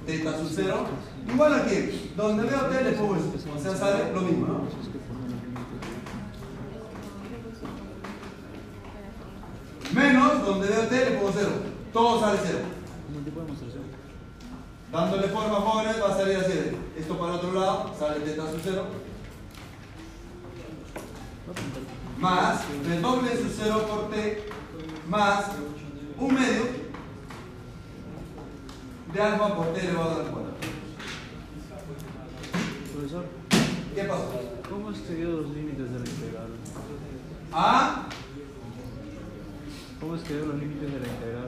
teta 0.05 0.37
sub 0.37 0.51
0. 0.53 0.87
Igual 1.33 1.55
aquí. 1.55 2.13
Donde 2.17 2.43
veo 2.43 2.61
t 2.63 2.83
le 2.83 2.93
pongo 2.97 3.15
esto. 3.15 3.39
O 3.57 3.63
sea, 3.63 3.77
sale 3.77 4.13
lo 4.13 4.21
mismo, 4.23 4.47
¿no? 4.49 4.63
Menos 9.93 10.45
donde 10.45 10.67
veo 10.67 10.89
t 10.89 11.11
le 11.11 11.17
pongo 11.19 11.33
0. 11.37 11.49
Todo 11.93 12.19
sale 12.19 12.39
0. 12.43 12.59
Dándole 14.95 15.27
forma 15.27 15.57
jóvenes 15.57 16.01
va 16.01 16.15
a 16.15 16.17
salir 16.17 16.37
así. 16.37 16.53
Esto 16.97 17.19
para 17.19 17.33
el 17.33 17.39
otro 17.41 17.53
lado 17.53 17.93
sale 17.99 18.21
teta 18.21 18.49
sub 18.49 18.61
0. 18.63 18.85
Más 22.21 22.61
el 22.89 23.03
doble 23.03 23.37
sub 23.37 23.53
0 23.57 23.87
por 23.91 24.11
t 24.11 24.47
más 25.09 25.47
un 26.17 26.35
medio 26.35 26.63
de 29.13 29.21
alfa 29.21 29.57
por 29.57 29.73
t 29.73 29.81
elevado 29.81 30.21
al 30.21 30.27
cuadrado. 30.29 30.55
Profesor, 32.93 33.25
¿Qué 33.97 34.05
pasó? 34.05 34.31
¿cómo 34.71 34.95
seguido 34.95 35.41
los 35.41 35.51
límites 35.51 35.91
de 35.91 35.99
la 35.99 36.09
integral? 36.09 36.49
¿Ah? 37.53 38.07
¿Cómo 40.01 40.17
seguido 40.19 40.47
los 40.47 40.57
límites 40.61 40.93
de 40.93 41.01
la 41.01 41.07
integral? 41.09 41.47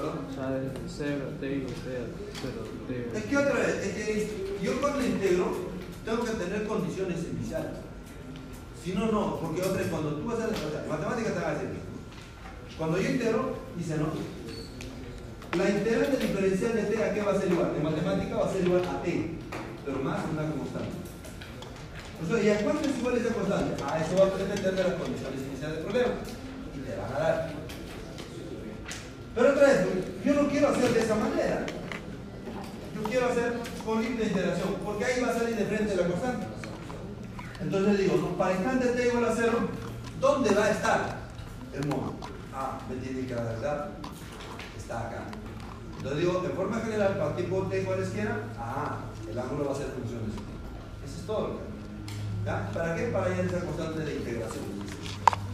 ¿Perdón? 0.00 0.24
O 0.30 0.34
sea, 0.34 0.50
de 0.56 0.70
0 0.88 1.24
a 1.28 1.40
t 1.40 1.46
y 1.46 1.60
de 1.60 1.66
t 1.66 1.92
a 1.92 2.08
0 2.40 2.56
t. 2.88 3.18
Es 3.18 3.24
que 3.24 3.36
otra 3.36 3.52
vez, 3.52 3.74
es 3.84 3.92
que 3.92 4.56
yo 4.62 4.80
cuando 4.80 5.04
integro 5.04 5.52
tengo 6.06 6.24
que 6.24 6.30
tener 6.30 6.66
condiciones 6.66 7.18
iniciales. 7.30 7.84
Si 8.82 8.92
no, 8.94 9.12
no, 9.12 9.40
porque 9.40 9.60
otra 9.60 9.82
vez, 9.82 9.88
cuando 9.90 10.16
tú 10.16 10.24
vas 10.24 10.40
a 10.40 10.48
o 10.48 10.72
sea, 10.72 10.86
matemáticas 10.88 11.34
te 11.34 11.40
va 11.40 11.48
a 11.48 11.52
decir, 11.52 11.68
cuando 12.78 12.98
yo 12.98 13.10
integro, 13.10 13.56
dice 13.76 13.98
no. 13.98 14.08
La 15.58 15.68
integral 15.68 16.12
del 16.12 16.20
diferencial 16.20 16.72
de 16.72 16.82
t 16.84 17.04
a 17.04 17.12
qué 17.12 17.20
va 17.20 17.32
a 17.32 17.40
ser 17.40 17.52
igual? 17.52 17.74
En 17.76 17.82
matemática 17.82 18.36
va 18.36 18.46
a 18.46 18.52
ser 18.52 18.64
igual 18.64 18.82
a 18.88 19.02
t, 19.02 19.36
pero 19.84 19.98
más 19.98 20.24
una 20.32 20.48
constante. 20.48 20.96
O 22.24 22.38
¿y 22.38 22.48
a 22.48 22.64
cuánto 22.64 22.88
es 22.88 22.98
igual 22.98 23.18
esa 23.18 23.34
constante? 23.34 23.84
A 23.84 24.00
eso 24.00 24.16
va 24.16 24.32
a 24.32 24.38
depender 24.38 24.74
de 24.76 24.82
las 24.82 24.94
condiciones 24.94 25.40
iniciales 25.44 25.76
del 25.76 25.84
problema. 25.84 26.14
Y 26.72 26.88
te 26.88 26.96
van 26.96 27.12
a 27.12 27.18
dar. 27.18 27.59
Pero 29.34 29.50
otra 29.50 29.66
vez, 29.66 29.86
yo 30.24 30.34
no 30.34 30.48
quiero 30.48 30.68
hacer 30.68 30.92
de 30.92 31.00
esa 31.00 31.14
manera. 31.14 31.66
Yo 32.94 33.02
quiero 33.04 33.26
hacer 33.26 33.54
con 33.84 34.02
límite 34.02 34.24
de 34.24 34.28
integración, 34.28 34.74
porque 34.84 35.04
ahí 35.04 35.20
va 35.22 35.28
a 35.28 35.38
salir 35.38 35.56
de 35.56 35.64
frente 35.64 35.96
la 35.96 36.08
constante. 36.08 36.46
Entonces 37.60 37.98
digo, 37.98 38.16
no, 38.16 38.38
para 38.38 38.54
instante 38.54 38.86
t 38.88 39.08
igual 39.08 39.24
a 39.24 39.34
0, 39.36 39.52
¿dónde 40.20 40.54
va 40.54 40.64
a 40.64 40.70
estar 40.70 41.18
el 41.74 41.86
modo? 41.88 42.14
Ah, 42.54 42.80
me 42.88 42.96
tiene 42.96 43.26
que 43.26 43.34
dar, 43.34 43.90
está 44.76 45.00
acá. 45.08 45.24
Entonces 45.96 46.20
digo, 46.20 46.40
de 46.40 46.48
forma 46.50 46.80
general, 46.80 47.18
para 47.18 47.36
tiempo 47.36 47.66
t 47.70 47.84
cualesquiera, 47.84 48.38
ah, 48.58 49.00
el 49.30 49.38
ángulo 49.38 49.66
va 49.66 49.72
a 49.72 49.76
ser 49.76 49.88
función 49.88 50.20
de 50.24 50.32
eso. 50.32 51.20
Es 51.20 51.26
todo. 51.26 51.60
¿Ya? 52.44 52.70
¿Para 52.72 52.96
qué? 52.96 53.04
Para 53.08 53.26
a 53.26 53.40
esa 53.40 53.60
constante 53.60 54.00
de 54.00 54.16
integración. 54.16 54.79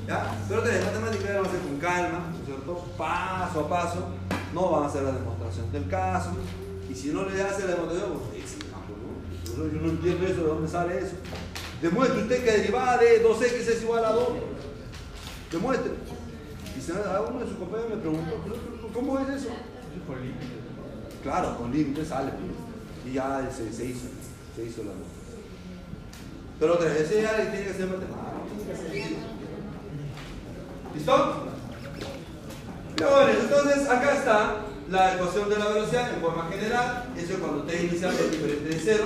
¿Ya? 0.07 0.37
Pero 0.49 0.63
te 0.63 0.71
matemática 0.81 1.33
vamos 1.35 1.49
a 1.49 1.51
hacer 1.51 1.61
con 1.63 1.79
calma, 1.79 2.31
¿no 2.31 2.39
es 2.39 2.47
cierto? 2.47 2.85
Paso 2.97 3.61
a 3.61 3.69
paso. 3.69 4.09
No 4.55 4.71
van 4.71 4.85
a 4.85 4.87
hacer 4.87 5.03
la 5.03 5.13
demostración 5.13 5.73
del 5.73 5.89
caso. 5.89 6.31
Y 6.89 6.95
si 6.95 7.09
no 7.09 7.25
le 7.29 7.43
hace 7.43 7.63
la 7.67 7.75
demostración, 7.75 8.13
pues 8.13 8.45
sí, 8.49 8.55
sí, 8.61 8.69
vamos, 8.71 8.89
¿no? 9.59 9.65
Yo, 9.65 9.73
yo 9.75 9.81
no 9.81 9.89
entiendo 9.91 10.27
eso, 10.27 10.43
¿de 10.43 10.47
dónde 10.49 10.69
sale 10.69 10.99
eso? 10.99 11.17
Demuestre 11.83 12.23
usted 12.23 12.45
que 12.45 12.53
derivada 12.53 12.99
de 12.99 13.23
2x 13.25 13.43
es 13.43 13.83
igual 13.83 14.05
a 14.05 14.13
2. 14.13 14.29
Demuestre. 15.53 15.91
Y 16.77 16.81
a 16.93 17.21
uno 17.23 17.41
de 17.41 17.47
sus 17.47 17.57
compañeros 17.57 17.91
me 17.91 17.97
preguntó, 17.97 18.41
"¿Pero, 18.45 18.57
pero, 18.57 18.93
¿cómo 18.93 19.19
es 19.19 19.29
eso? 19.29 19.49
Claro, 21.23 21.59
con 21.59 21.73
límites 21.73 22.09
sale. 22.09 22.31
Y 23.05 23.13
ya 23.15 23.49
se, 23.51 23.73
se 23.73 23.85
hizo, 23.87 24.07
se 24.55 24.65
hizo 24.65 24.85
la 24.85 24.93
Pero 26.61 26.75
otra 26.75 26.87
vez, 26.89 27.03
ese 27.03 27.23
ya 27.23 27.37
tiene 27.37 27.67
que 27.67 27.73
ser 27.75 27.87
matemático. 27.89 29.36
¿Listo? 30.97 31.45
Bueno, 32.99 33.31
entonces 33.39 33.89
acá 33.89 34.15
está 34.15 34.57
la 34.89 35.15
ecuación 35.15 35.51
de 35.51 35.59
la 35.59 35.69
velocidad 35.69 36.15
en 36.15 36.21
forma 36.23 36.49
general. 36.49 37.13
Eso 37.17 37.35
es 37.35 37.39
cuando 37.39 37.65
t 37.65 37.83
inicial 37.85 38.15
es 38.15 38.31
diferente 38.31 38.69
de 38.71 38.81
cero. 38.83 39.05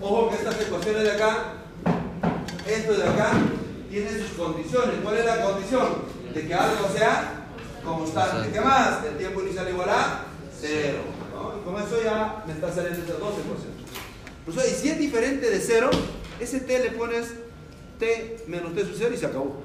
Ojo 0.00 0.30
que 0.30 0.36
estas 0.36 0.60
ecuaciones 0.62 1.02
de 1.02 1.12
acá, 1.12 1.52
esto 2.66 2.94
de 2.94 3.02
acá, 3.02 3.32
tiene 3.90 4.10
sus 4.12 4.30
condiciones. 4.38 4.96
¿Cuál 5.02 5.18
es 5.18 5.26
la 5.26 5.42
condición? 5.42 5.86
De 6.32 6.46
que 6.46 6.54
algo 6.54 6.88
sea 6.96 7.48
constante. 7.84 8.50
¿Qué 8.50 8.60
más? 8.60 9.04
El 9.04 9.18
tiempo 9.18 9.42
inicial 9.42 9.68
igual 9.68 9.90
a 9.90 10.24
cero. 10.58 11.00
¿no? 11.34 11.62
con 11.64 11.82
eso 11.82 12.02
ya 12.02 12.44
me 12.46 12.54
está 12.54 12.72
saliendo 12.72 13.02
esas 13.02 13.18
dos 13.18 13.34
ecuaciones. 13.34 13.76
Profesor, 14.46 14.70
y 14.70 14.74
si 14.74 14.88
es 14.88 14.98
diferente 14.98 15.50
de 15.50 15.60
cero, 15.60 15.90
ese 16.40 16.60
t 16.60 16.78
le 16.78 16.92
pones 16.92 17.34
t 17.98 18.44
menos 18.46 18.74
t 18.74 18.80
sub 18.86 18.94
0 18.96 19.10
y 19.14 19.18
se 19.18 19.26
acabó. 19.26 19.60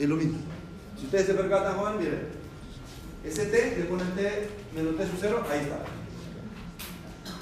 Es 0.00 0.08
lo 0.08 0.16
mismo. 0.16 0.51
Si 1.02 1.06
ustedes 1.06 1.26
se 1.26 1.34
percatan, 1.34 1.74
joven, 1.74 1.98
miren. 1.98 2.28
Ese 3.24 3.46
t 3.46 3.76
le 3.76 3.84
ponen 3.86 4.14
t 4.14 4.48
menos 4.72 4.96
t 4.96 5.04
sub 5.04 5.18
0, 5.20 5.42
ahí 5.50 5.58
está. 5.58 5.82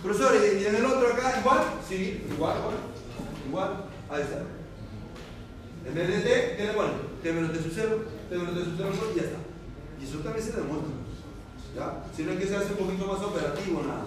Profesor, 0.03 0.32
¿y 0.35 0.65
en 0.65 0.77
el 0.77 0.87
otro 0.87 1.12
acá 1.12 1.39
igual? 1.39 1.61
Sí, 1.87 2.24
igual, 2.32 2.57
igual. 2.57 2.74
Igual, 3.47 3.85
ahí 4.09 4.23
está. 4.23 4.39
En 5.87 5.95
vez 5.95 6.09
de 6.09 6.20
t, 6.20 6.57
¿qué 6.57 6.65
le 6.69 6.73
ponen? 6.73 6.93
t 7.23 7.32
menos 7.35 7.53
t 7.53 7.59
sub 7.62 7.73
0, 7.74 8.05
t 8.31 8.39
menos 8.39 8.55
t 8.55 8.65
sub 8.65 8.74
0 8.78 8.93
y 9.12 9.19
ya 9.19 9.24
está. 9.24 9.39
Y 10.01 10.05
eso 10.09 10.19
también 10.20 10.47
se 10.47 10.53
demuestra. 10.53 10.95
¿Ya? 11.77 12.05
Si 12.16 12.23
no 12.23 12.32
es 12.32 12.39
que 12.39 12.47
se 12.47 12.57
hace 12.57 12.73
un 12.73 12.78
poquito 12.78 13.07
más 13.07 13.20
operativo, 13.20 13.82
nada. 13.82 14.07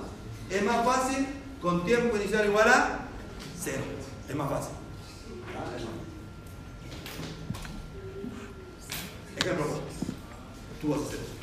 Es 0.49 0.63
más 0.63 0.83
fácil 0.83 1.27
con 1.61 1.85
tiempo 1.85 2.17
inicial 2.17 2.47
igual 2.47 2.69
a 2.69 3.05
0. 3.61 3.77
Es 4.27 4.35
más 4.35 4.49
fácil. 4.49 4.73
¿Ya? 5.53 5.77
Es 5.77 5.83
más 5.83 5.93
fácil. 5.93 6.02
Ejemplo, 9.43 9.65
tú 10.81 10.87
vas 10.87 11.01
a 11.01 11.03
hacer 11.03 11.19
eso. 11.19 11.33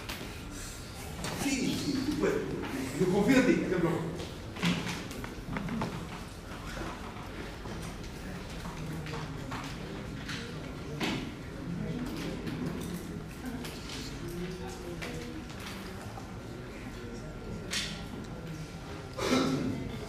Sí, 1.44 1.78
sí, 1.84 2.02
tú 2.06 2.12
puedes. 2.18 2.36
Yo 2.98 3.12
confío 3.12 3.36
en 3.36 3.46
ti. 3.46 3.52
Ejemplo. 3.66 3.90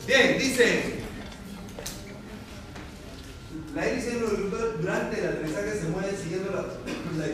Bien, 0.07 0.39
dice. 0.39 1.01
La 3.76 3.85
hélice 3.85 4.11
del 4.11 4.26
agricultor 4.26 4.81
durante 4.81 5.19
el 5.19 5.27
aterrizaje 5.27 5.80
se 5.80 5.89
mueve 5.89 6.18
siguiendo 6.18 6.51
la, 6.51 6.61
la 7.18 7.27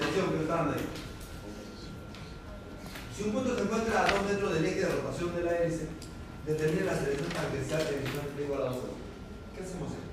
Si 3.15 3.23
un 3.23 3.31
punto 3.31 3.55
se 3.55 3.61
encuentra 3.61 4.05
a 4.05 4.11
2 4.11 4.25
metros 4.25 4.53
del 4.55 4.65
eje 4.65 4.79
de 4.79 4.88
rotación 4.88 5.35
de 5.35 5.43
la 5.43 5.55
hélice, 5.55 5.85
determina 6.47 6.93
la 6.93 6.97
selección 6.97 7.29
tangencial 7.29 7.85
de 7.85 7.97
emisión 7.97 8.25
igual 8.41 8.61
a 8.61 8.65
2 8.65 8.77
¿Qué 9.53 9.61
hacemos 9.61 9.93
ahí? 9.93 10.07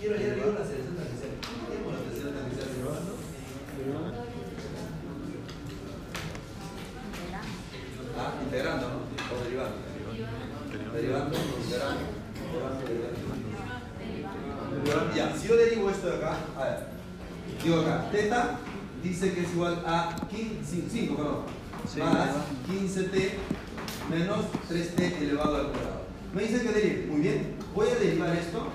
Quiero 0.00 0.16
ya 0.16 0.34
digo 0.34 0.58
la 0.58 0.66
selección 0.66 0.96
tangencial. 0.96 1.30
¿Cómo 1.38 1.68
tenemos 1.70 1.92
la 1.94 2.00
selección 2.02 2.34
tangencial? 2.34 2.68
Ah, 8.18 8.32
integrando, 8.42 8.88
¿no? 8.88 9.06
O 9.06 9.44
derivando. 9.44 9.76
Derivando, 10.94 11.36
integrando, 11.62 12.04
derivando, 12.50 12.86
derivando. 12.86 13.23
Ya, 15.14 15.34
si 15.36 15.48
yo 15.48 15.56
derivo 15.56 15.90
esto 15.90 16.08
de 16.08 16.16
acá, 16.16 16.36
a 16.58 16.64
ver, 16.64 16.78
digo 17.62 17.80
acá, 17.80 18.10
teta 18.10 18.58
dice 19.02 19.32
que 19.32 19.42
es 19.42 19.52
igual 19.52 19.82
a 19.86 20.14
15, 20.30 20.84
5, 20.90 21.16
perdón, 21.16 21.44
más 22.14 22.28
15t 22.68 23.30
menos 24.10 24.44
3t 24.68 25.22
elevado 25.22 25.56
al 25.56 25.68
cuadrado. 25.68 26.04
Me 26.34 26.42
dice 26.42 26.62
que 26.62 26.72
derive, 26.72 27.06
muy 27.06 27.20
bien, 27.20 27.56
voy 27.74 27.88
a 27.88 27.94
derivar 27.94 28.36
esto, 28.36 28.68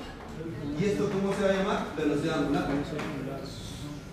y 0.79 0.85
esto 0.85 1.09
¿cómo 1.11 1.33
se 1.33 1.43
va 1.43 1.49
a 1.49 1.53
llamar? 1.53 1.95
Velocidad 1.97 2.39
angular. 2.39 2.67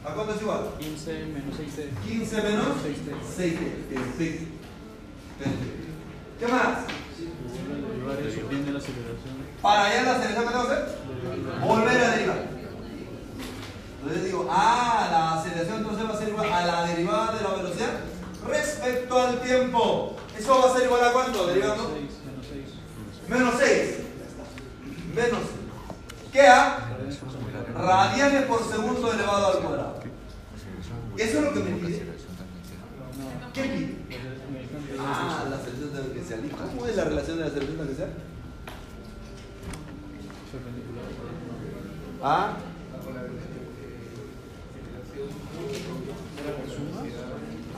¿A 0.05 0.14
cuánto 0.14 0.35
es 0.35 0.43
igual? 0.43 0.70
15 0.78 1.12
menos 1.27 1.56
6t. 1.56 1.89
15 2.06 2.43
menos 2.43 2.66
6t. 2.85 3.09
6t. 3.36 3.59
Perfecto. 3.89 4.47
Perfecto. 5.39 5.89
¿Qué 6.39 6.47
más? 6.47 6.78
Derivar 7.16 8.15
eso 8.15 8.15
viene 8.15 8.15
la 8.15 8.15
aceleración. 8.15 8.15
Para 9.62 9.85
allá 9.85 10.03
la 10.03 10.12
aceleración 10.12 10.44
que 10.44 10.53
tengo 10.53 10.66
que 10.66 10.73
hacer, 10.73 10.98
volver 11.61 12.05
a 12.05 12.11
derivar. 12.11 12.57
Entonces 14.01 14.24
digo, 14.24 14.47
ah, 14.51 15.09
la 15.11 15.40
aceleración 15.40 15.78
entonces 15.78 16.09
va 16.09 16.15
a 16.15 16.19
ser 16.19 16.28
igual 16.28 16.53
a 16.53 16.66
la 16.66 16.86
derivada 16.86 17.32
de 17.36 17.43
la 17.43 17.55
velocidad 17.55 17.90
respecto 18.47 19.20
al 19.20 19.40
tiempo. 19.40 20.16
¿Eso 20.39 20.61
va 20.61 20.70
a 20.70 20.77
ser 20.77 20.85
igual 20.85 21.05
a 21.05 21.12
cuánto? 21.12 21.47
Derivando. 21.47 21.90
6 21.93 22.11
menos 22.27 22.47
6. 22.47 23.28
Menos 23.28 23.55
6. 23.59 23.97
Menos 25.15 25.40
6. 25.40 26.32
¿Qué 26.32 26.47
a? 26.47 26.78
Radianes 27.74 28.43
por 28.44 28.70
segundo 28.70 29.12
elevado 29.12 29.47
al 29.47 29.59
cuadrado. 29.59 30.01
Eso 31.16 31.39
es 31.39 31.44
lo 31.44 31.53
que 31.53 31.61
me 31.61 31.77
pide. 31.78 32.07
¿Qué 33.53 33.62
pide? 33.62 33.95
Ah, 35.09 35.47
la 35.49 35.59
selección 35.59 35.91
tangencial. 35.91 36.45
¿Y 36.45 36.49
cómo 36.49 36.87
es 36.87 36.97
la 36.97 37.05
relación 37.05 37.39
de 37.39 37.45
la 37.45 37.51
selección 37.51 37.78
tangencial? 37.78 38.11
Ah. 42.23 42.57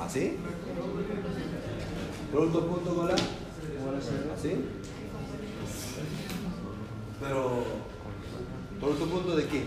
¿Así? 0.01 0.37
Producto 2.33 2.67
punto 2.67 2.95
con 2.95 3.09
la. 3.09 3.15
¿Así? 3.15 4.65
Pero. 7.21 7.65
¿Producto 8.81 9.07
punto 9.07 9.37
de 9.37 9.47
qué? 9.47 9.65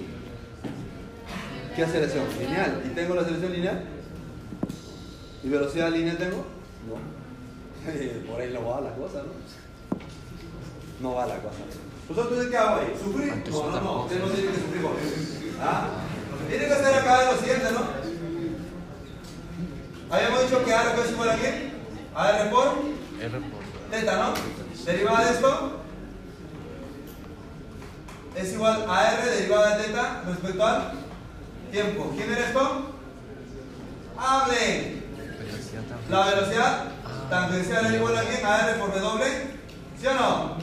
¿Qué 1.75 1.83
aceleración? 1.83 2.25
Lineal. 2.39 2.81
¿Y 2.85 2.95
tengo 2.95 3.13
la 3.13 3.21
aceleración 3.21 3.53
lineal? 3.53 3.83
¿Y 5.43 5.49
velocidad 5.49 5.91
lineal 5.91 6.17
tengo? 6.17 6.37
No. 6.87 7.20
Por 8.27 8.41
ahí 8.41 8.53
no 8.53 8.65
va 8.67 8.81
la 8.81 8.91
cosa, 8.91 9.23
¿no? 9.23 9.33
No 11.01 11.15
va 11.15 11.25
la 11.25 11.37
cosa. 11.37 11.57
¿Pues 12.07 12.19
entonces 12.19 12.49
qué 12.49 12.57
hago 12.57 12.81
ahí? 12.81 12.95
¿Sufrir? 13.01 13.43
No, 13.49 13.71
no, 13.71 13.81
no. 13.81 14.03
Usted 14.03 14.19
no 14.19 14.27
tiene 14.27 14.51
que 14.51 14.59
sufrir. 14.59 14.81
por 14.81 14.97
eso. 14.97 15.15
¿Ah? 15.61 15.87
Lo 16.31 16.37
que 16.37 16.45
tiene 16.45 16.67
que 16.67 16.73
hacer 16.73 16.93
acá 16.95 17.23
es 17.23 17.31
lo 17.31 17.39
siguiente, 17.39 17.71
¿no? 17.71 17.81
Habíamos 20.15 20.43
dicho 20.43 20.65
que 20.65 20.71
R 20.71 21.01
es 21.03 21.11
igual 21.11 21.29
a 21.29 21.35
qué? 21.37 21.71
A 22.13 22.29
R 22.41 22.49
por 22.49 22.67
R 23.19 23.39
por 23.39 23.61
teta, 23.91 24.17
¿no? 24.17 24.33
Derivada 24.85 25.25
de 25.25 25.31
esto 25.31 25.81
es 28.35 28.53
igual 28.53 28.85
a 28.87 29.13
R 29.13 29.31
derivada 29.31 29.77
de 29.77 29.83
teta 29.83 30.23
respecto 30.25 30.65
al 30.65 30.91
tiempo. 31.71 32.13
¿Quién 32.15 32.31
era 32.31 32.47
esto? 32.47 32.91
Tan 34.15 34.49
La 36.09 36.25
velocidad 36.27 36.90
tangencial 37.31 37.85
es 37.87 37.93
igual 37.93 38.17
a 38.17 38.21
quién? 38.23 38.45
A 38.45 38.69
R 38.69 38.79
por 38.79 38.93
W. 38.93 39.25
¿Sí 39.99 40.07
o 40.07 40.13
no? 40.13 40.57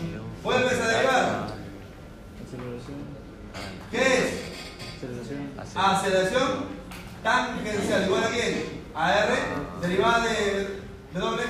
Vuelves 0.45 0.81
a 0.81 0.87
derivar. 0.87 1.49
¿Qué 3.91 3.99
es? 3.99 4.29
Aceleración. 5.75 6.79
Tangencial 7.23 8.05
igual 8.07 8.25
a 8.25 8.29
quién? 8.29 8.83
A 8.95 9.13
R 9.19 9.35
derivada 9.83 10.25
de 10.27 10.81
W. 11.15 11.43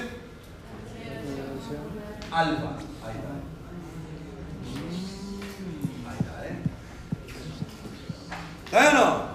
Alfa. 2.31 2.69
Ahí 3.05 3.16
está. 3.16 3.32
Está, 6.12 6.47
¿eh? 6.47 6.57
Bueno, 8.70 9.28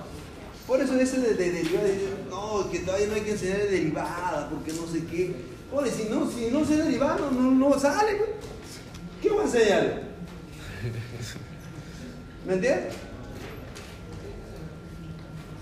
por 0.68 0.80
eso 0.81 0.93
ese 0.95 1.19
de, 1.19 1.34
de- 1.34 2.14
no, 2.30 2.69
que 2.72 2.80
todavía 2.80 3.07
no 3.07 3.14
hay 3.15 3.22
que 3.22 3.31
enseñar 3.31 3.57
de 3.57 3.68
derivada, 3.68 4.49
porque 4.49 4.73
no 4.73 4.88
sé 4.88 5.05
qué. 5.05 5.52
Oye, 5.75 5.89
si 5.89 6.03
no, 6.03 6.29
si 6.29 6.51
no 6.51 6.63
sé 6.63 6.77
derivar, 6.77 7.19
no, 7.19 7.31
no, 7.31 7.79
sale, 7.79 8.15
pues. 8.15 8.29
¿Qué 9.21 9.29
voy 9.29 9.39
a 9.39 9.43
enseñar? 9.43 10.03
¿Me 12.45 12.53
entiendes? 12.53 12.93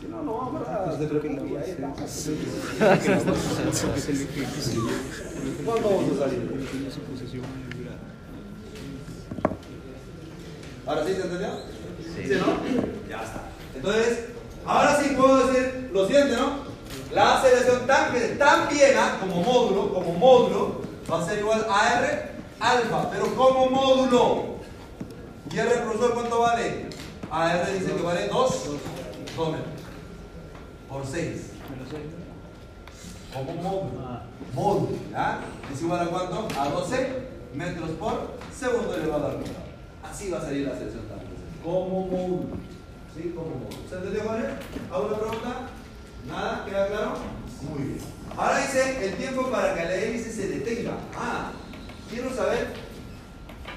Si 0.02 0.08
no, 0.08 0.24
no 0.24 0.34
vamos 0.34 0.68
a 0.68 0.98
se 0.98 1.04
ahí. 1.06 1.78
¿Cuándo 5.64 5.90
vamos 5.90 6.18
a 6.18 6.20
salir? 6.20 6.68
¿Ahora 10.86 11.06
sí 11.06 11.14
se 11.14 11.22
entendió? 11.22 11.50
Sí. 12.04 12.34
no? 12.36 13.08
Ya 13.08 13.24
está. 13.24 13.50
Entonces, 13.76 14.26
ahora 14.66 15.02
sí 15.02 15.16
puedo 15.16 15.48
decir 15.48 15.90
lo 15.94 16.06
siguiente, 16.06 16.36
¿no? 16.36 16.71
La 17.14 17.38
aceleración 17.40 17.86
tan- 17.88 18.38
también, 18.38 18.98
¿ah? 18.98 19.18
como 19.20 19.42
módulo, 19.44 19.94
como 19.94 20.14
módulo, 20.14 20.82
va 21.12 21.22
a 21.22 21.26
ser 21.26 21.40
igual 21.40 21.66
a 21.70 22.00
R 22.00 22.32
alfa, 22.60 23.10
pero 23.12 23.36
como 23.36 23.70
módulo. 23.70 24.52
¿Y 25.52 25.58
R, 25.60 25.70
profesor, 25.82 26.14
cuánto 26.14 26.40
vale? 26.40 26.86
A 27.30 27.54
R 27.58 27.74
dice 27.74 27.94
que 27.96 28.02
vale 28.02 28.28
2, 28.30 28.66
2 29.36 29.52
metros. 29.52 29.68
Por 30.88 31.06
6. 31.06 31.52
Menos 31.70 31.88
6. 31.90 32.02
Como 33.34 33.54
módulo. 33.62 34.20
Módulo. 34.54 34.98
Es 35.74 35.82
igual 35.82 36.02
a 36.02 36.06
cuánto? 36.10 36.48
A 36.60 36.70
12 36.70 37.28
metros 37.54 37.90
por 37.92 38.32
segundo 38.58 38.96
elevado 38.96 39.26
al 39.28 39.34
cuadrado. 39.34 39.66
Así 40.04 40.30
va 40.32 40.38
a 40.38 40.42
salir 40.42 40.68
la 40.68 40.76
selección 40.78 41.04
también. 41.08 41.32
Como 41.64 42.06
módulo. 42.08 42.56
¿Sí? 43.16 43.34
Como 43.36 43.50
módulo. 43.50 43.90
¿Se 43.90 43.96
entendió, 43.96 44.24
Jorge? 44.24 44.48
¿Alguna 44.94 45.18
pregunta? 45.18 45.68
¿Nada? 46.28 46.66
¿Queda 46.66 46.88
claro? 46.88 47.14
Muy 47.62 47.84
bien. 47.84 48.00
Ahora 48.38 48.60
dice 48.60 49.06
el 49.06 49.16
tiempo 49.16 49.50
para 49.52 49.76
que 49.76 49.84
la 49.84 49.96
hélice 49.96 50.32
se 50.32 50.48
detenga. 50.48 50.94
Ah, 51.16 51.52
quiero 52.10 52.34
saber 52.36 52.74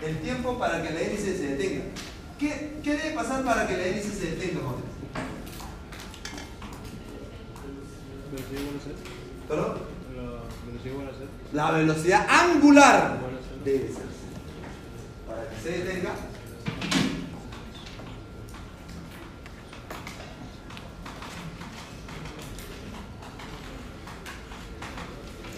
el 0.02 0.20
tiempo 0.20 0.58
para 0.58 0.82
que 0.82 0.90
la 0.90 1.00
hélice 1.00 1.36
se 1.36 1.56
detenga. 1.56 1.84
¿Qué, 2.38 2.78
qué 2.82 2.96
debe 2.96 3.14
pasar 3.14 3.44
para 3.44 3.66
que 3.66 3.76
la 3.76 3.84
hélice 3.84 4.10
se 4.10 4.30
detenga, 4.32 4.60
ser. 8.82 8.94
¿Perdón? 9.48 9.94
La 11.52 11.70
velocidad 11.70 12.26
angular 12.28 13.18
debe 13.64 13.88
ser. 13.88 14.04
Para 15.26 15.48
que 15.48 15.56
se 15.62 15.78
detenga. 15.78 16.14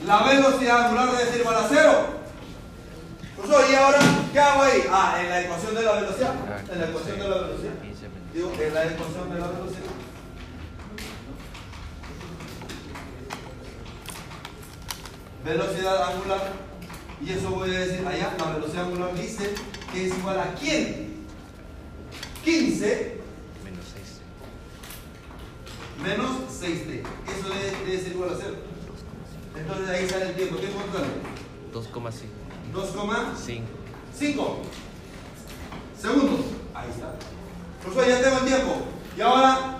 La 0.06 0.22
velocidad 0.22 0.84
angular 0.86 1.10
debe 1.10 1.30
ser 1.30 1.40
igual 1.40 1.56
a 1.56 1.66
cero. 1.68 2.06
Pues 3.36 3.70
¿y 3.70 3.74
ahora 3.74 3.98
qué 4.32 4.38
hago 4.38 4.62
ahí? 4.62 4.84
Ah, 4.88 5.18
en 5.20 5.28
la 5.28 5.40
ecuación 5.42 5.74
de 5.74 5.82
la 5.82 5.92
velocidad. 5.94 6.34
En 6.72 6.80
la 6.80 6.88
ecuación 6.88 7.18
de 7.18 7.28
la 7.28 7.36
velocidad. 7.38 7.72
15 7.82 8.08
minutos. 8.08 8.32
Digo, 8.32 8.52
en 8.52 8.74
la 8.74 8.84
ecuación 8.84 9.34
de 9.34 9.40
la 9.40 9.46
velocidad. 9.48 9.82
Velocidad 15.44 16.12
angular. 16.12 16.52
Y 17.20 17.32
eso 17.32 17.50
voy 17.50 17.74
a 17.74 17.78
decir 17.80 18.06
allá, 18.06 18.34
la 18.38 18.52
velocidad 18.52 18.84
angular 18.84 19.14
dice 19.14 19.54
que 19.92 20.06
es 20.06 20.16
igual 20.18 20.38
a 20.38 20.54
quién? 20.54 21.26
15 22.44 23.16
Menos 23.64 23.84
6. 23.92 24.20
menos 26.04 26.30
6t. 26.60 27.02
Eso 27.02 27.48
debe, 27.48 27.84
debe 27.84 28.02
ser 28.02 28.12
igual 28.12 28.30
a 28.30 28.36
0. 28.40 28.54
Entonces 29.56 29.88
ahí 29.88 30.08
sale 30.08 30.26
el 30.26 30.34
tiempo. 30.34 30.56
¿Qué 30.60 30.68
cuánto 30.68 30.98
sale? 30.98 31.08
2,5. 31.72 32.46
2,5 32.74 33.62
5. 34.14 34.58
segundos. 36.00 36.40
Ahí 36.74 36.90
está. 36.90 37.14
Pues 37.92 38.08
ya 38.08 38.22
tengo 38.22 38.38
el 38.38 38.44
tiempo. 38.44 38.76
Y 39.16 39.20
ahora, 39.20 39.78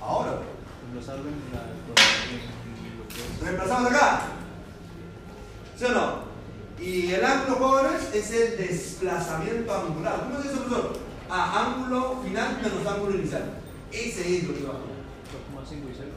ahora, 0.00 0.40
reemplazamos 3.42 3.92
acá. 3.92 4.22
¿Sí 5.76 5.84
o 5.84 5.90
no? 5.90 6.26
Y 6.80 7.12
el 7.12 7.24
ángulo, 7.24 7.56
jóvenes, 7.56 8.14
es 8.14 8.30
el 8.30 8.56
desplazamiento 8.58 9.74
angular. 9.74 10.20
¿Cómo 10.24 10.38
es 10.38 10.46
eso, 10.46 10.64
profesor? 10.64 10.92
Ah, 11.28 11.66
ángulo 11.66 12.20
final 12.22 12.58
menos 12.62 12.86
ángulo 12.86 13.16
inicial. 13.16 13.44
Ese 13.90 14.38
es 14.38 14.44
lo 14.44 14.54
que 14.54 14.64
va. 14.64 14.74
2,5 14.74 15.90
y 15.90 15.94
0. 15.96 16.10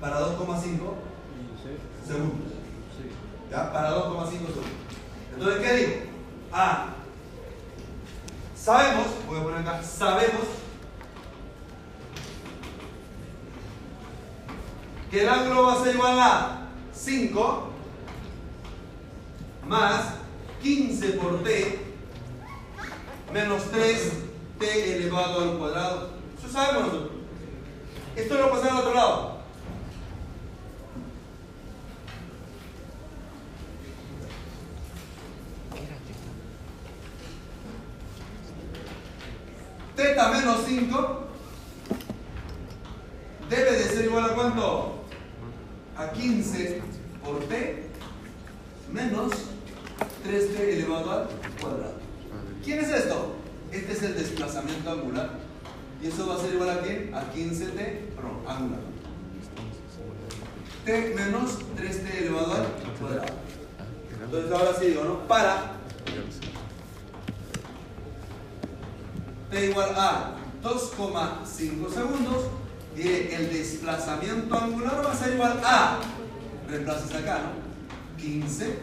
Para 0.00 0.20
2,5 0.20 0.64
Y 0.64 0.78
0. 0.78 1.11
Segundos. 2.12 2.52
¿Ya? 3.50 3.72
Para 3.72 3.96
2,5 3.96 4.30
segundos. 4.30 4.64
Entonces, 5.34 5.60
¿qué 5.60 5.76
digo? 5.76 5.92
Ah, 6.52 6.88
sabemos, 8.54 9.06
voy 9.26 9.40
a 9.40 9.42
poner 9.42 9.60
acá, 9.60 9.82
sabemos 9.82 10.42
que 15.10 15.22
el 15.22 15.28
ángulo 15.28 15.64
va 15.64 15.74
a 15.74 15.84
ser 15.84 15.94
igual 15.94 16.20
a 16.20 16.68
5 16.94 17.68
más 19.66 20.14
15 20.62 21.08
por 21.12 21.42
t 21.42 21.80
menos 23.32 23.62
3t 23.72 24.62
elevado 24.62 25.40
al 25.40 25.58
cuadrado. 25.58 26.10
Eso 26.38 26.52
sabemos 26.52 26.84
nosotros. 26.84 27.12
Esto 28.14 28.34
lo 28.34 28.50
pasar 28.50 28.70
al 28.70 28.78
otro 28.78 28.94
lado. 28.94 29.31
Teta 39.96 40.30
menos 40.30 40.60
5 40.66 41.26
debe 43.50 43.72
de 43.72 43.84
ser 43.84 44.04
igual 44.06 44.24
a 44.24 44.34
cuánto? 44.34 45.04
A 45.96 46.10
15 46.10 46.80
por 47.22 47.40
t 47.44 47.88
menos 48.90 49.32
3t 50.26 50.58
elevado 50.58 51.12
al 51.12 51.28
cuadrado. 51.60 51.94
¿Quién 52.64 52.80
es 52.80 52.90
esto? 52.90 53.36
Este 53.70 53.92
es 53.92 54.02
el 54.02 54.14
desplazamiento 54.14 54.90
angular. 54.90 55.30
¿Y 56.02 56.08
eso 56.08 56.26
va 56.26 56.36
a 56.36 56.38
ser 56.38 56.54
igual 56.54 56.70
a 56.70 56.80
quién? 56.80 57.14
A 57.14 57.32
15t, 57.32 57.74
perdón, 58.14 58.42
angular. 58.46 58.80
t 60.84 61.14
menos 61.14 61.58
3t 61.76 62.16
elevado 62.18 62.54
al 62.54 62.66
cuadrado. 62.98 63.34
Entonces 64.24 64.52
ahora 64.52 64.74
sí 64.78 64.86
digo, 64.86 65.04
¿no? 65.04 65.28
Para 65.28 65.72
t 69.52 69.66
igual 69.66 69.94
a 69.96 70.32
2,5 70.62 71.90
segundos, 71.92 72.44
diré 72.96 73.34
el 73.36 73.52
desplazamiento 73.52 74.56
angular 74.58 75.04
va 75.04 75.12
a 75.12 75.14
ser 75.14 75.34
igual 75.34 75.60
a, 75.62 75.98
reemplazas 76.68 77.14
acá, 77.14 77.40
¿no? 77.42 78.22
15 78.22 78.78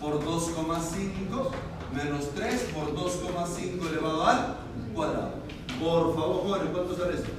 por 0.00 0.20
2,5 0.24 1.50
menos 1.94 2.34
3 2.34 2.62
por 2.74 2.94
2,5 2.96 3.88
elevado 3.90 4.26
al 4.26 4.56
cuadrado. 4.92 5.34
Por 5.80 6.14
favor, 6.16 6.42
jóvenes, 6.42 6.68
¿cuánto 6.72 6.96
sale 6.96 7.14
esto? 7.14 7.30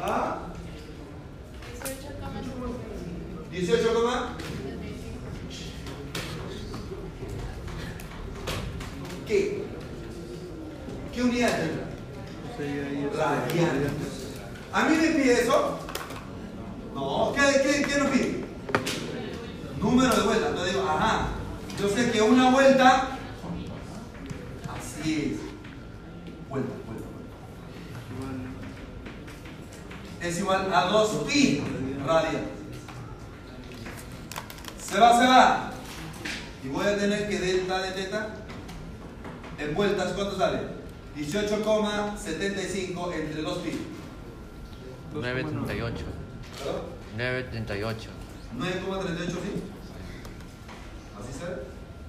¿Ah? 0.00 0.43
18, 3.54 3.88
¿Qué? 9.28 9.62
¿Qué 11.14 11.22
unidad 11.22 11.56
tendrá? 11.56 11.84
O 12.52 12.56
sea, 12.56 12.66
ya 12.66 12.72
ahí 12.88 13.08
es- 13.10 13.16
Radianes. 13.16 13.92
¿A 14.72 14.88
mí 14.88 14.96
me 14.96 15.08
pide 15.08 15.42
eso? 15.42 15.78
No. 16.94 17.32
¿Qué, 17.34 17.42
qué, 17.62 17.82
qué 17.88 17.98
nos 17.98 18.08
pide? 18.10 18.44
Número 19.80 20.14
de 20.14 20.22
vueltas. 20.22 20.48
Entonces 20.50 20.72
digo, 20.74 20.88
ajá. 20.88 21.28
Yo 21.80 21.88
sé 21.88 22.10
que 22.10 22.22
una 22.22 22.50
vuelta. 22.50 23.08
Así 24.76 25.34
es. 25.36 25.38
Vuelta, 26.48 26.72
vuelta, 26.86 27.06
vuelta. 28.18 28.48
Es 30.26 30.38
igual 30.38 30.72
a 30.74 30.84
2 30.86 31.10
pi 31.30 31.62
radianes. 32.04 32.40
Se 34.80 34.98
va, 35.00 35.18
se 35.20 35.26
va. 35.26 35.70
Y 36.64 36.68
voy 36.68 36.86
a 36.86 36.96
tener 36.96 37.28
que 37.28 37.38
delta 37.40 37.82
de 37.82 37.90
teta 37.92 38.36
en 39.58 39.74
vueltas, 39.74 40.12
¿cuánto 40.12 40.36
sale? 40.38 40.60
18,75 41.16 43.12
entre 43.12 43.42
2 43.42 43.58
pi. 43.58 43.70
9.38. 45.14 45.92
¿Perdón? 46.58 46.82
9.38. 47.66 48.08
9,38 48.58 49.28
sí. 49.28 49.62
¿Así 51.18 51.32
sale? 51.38 51.56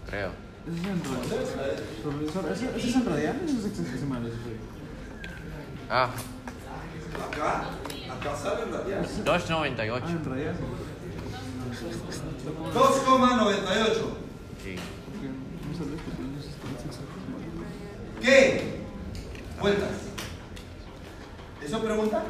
Creo. 0.09 0.31
¿Eso 0.65 0.75
es 0.75 0.85
en 0.85 1.03
radianes? 1.03 1.81
Profesor, 2.03 2.43
¿eso, 2.51 2.65
eso 2.75 2.87
es 2.87 2.95
en 2.95 3.05
radianes 3.05 3.51
o 3.53 3.57
es 3.59 3.65
hexadecimal? 3.65 4.25
Eso 4.25 4.35
soy. 4.43 4.57
Ah, 5.89 6.09
Acá, 7.15 7.69
acá 8.13 8.35
sale 8.35 8.63
en 8.63 8.71
realidad. 8.71 9.05
2.98. 9.23 10.01
Ah, 10.03 10.09
en 10.09 10.25
radianes. 10.25 10.59
2,98. 12.73 13.93
Sí. 14.63 14.75
¿Qué? 18.21 18.79
Vueltas. 19.61 19.89
¿Eso 21.63 21.81
pregunta? 21.81 22.23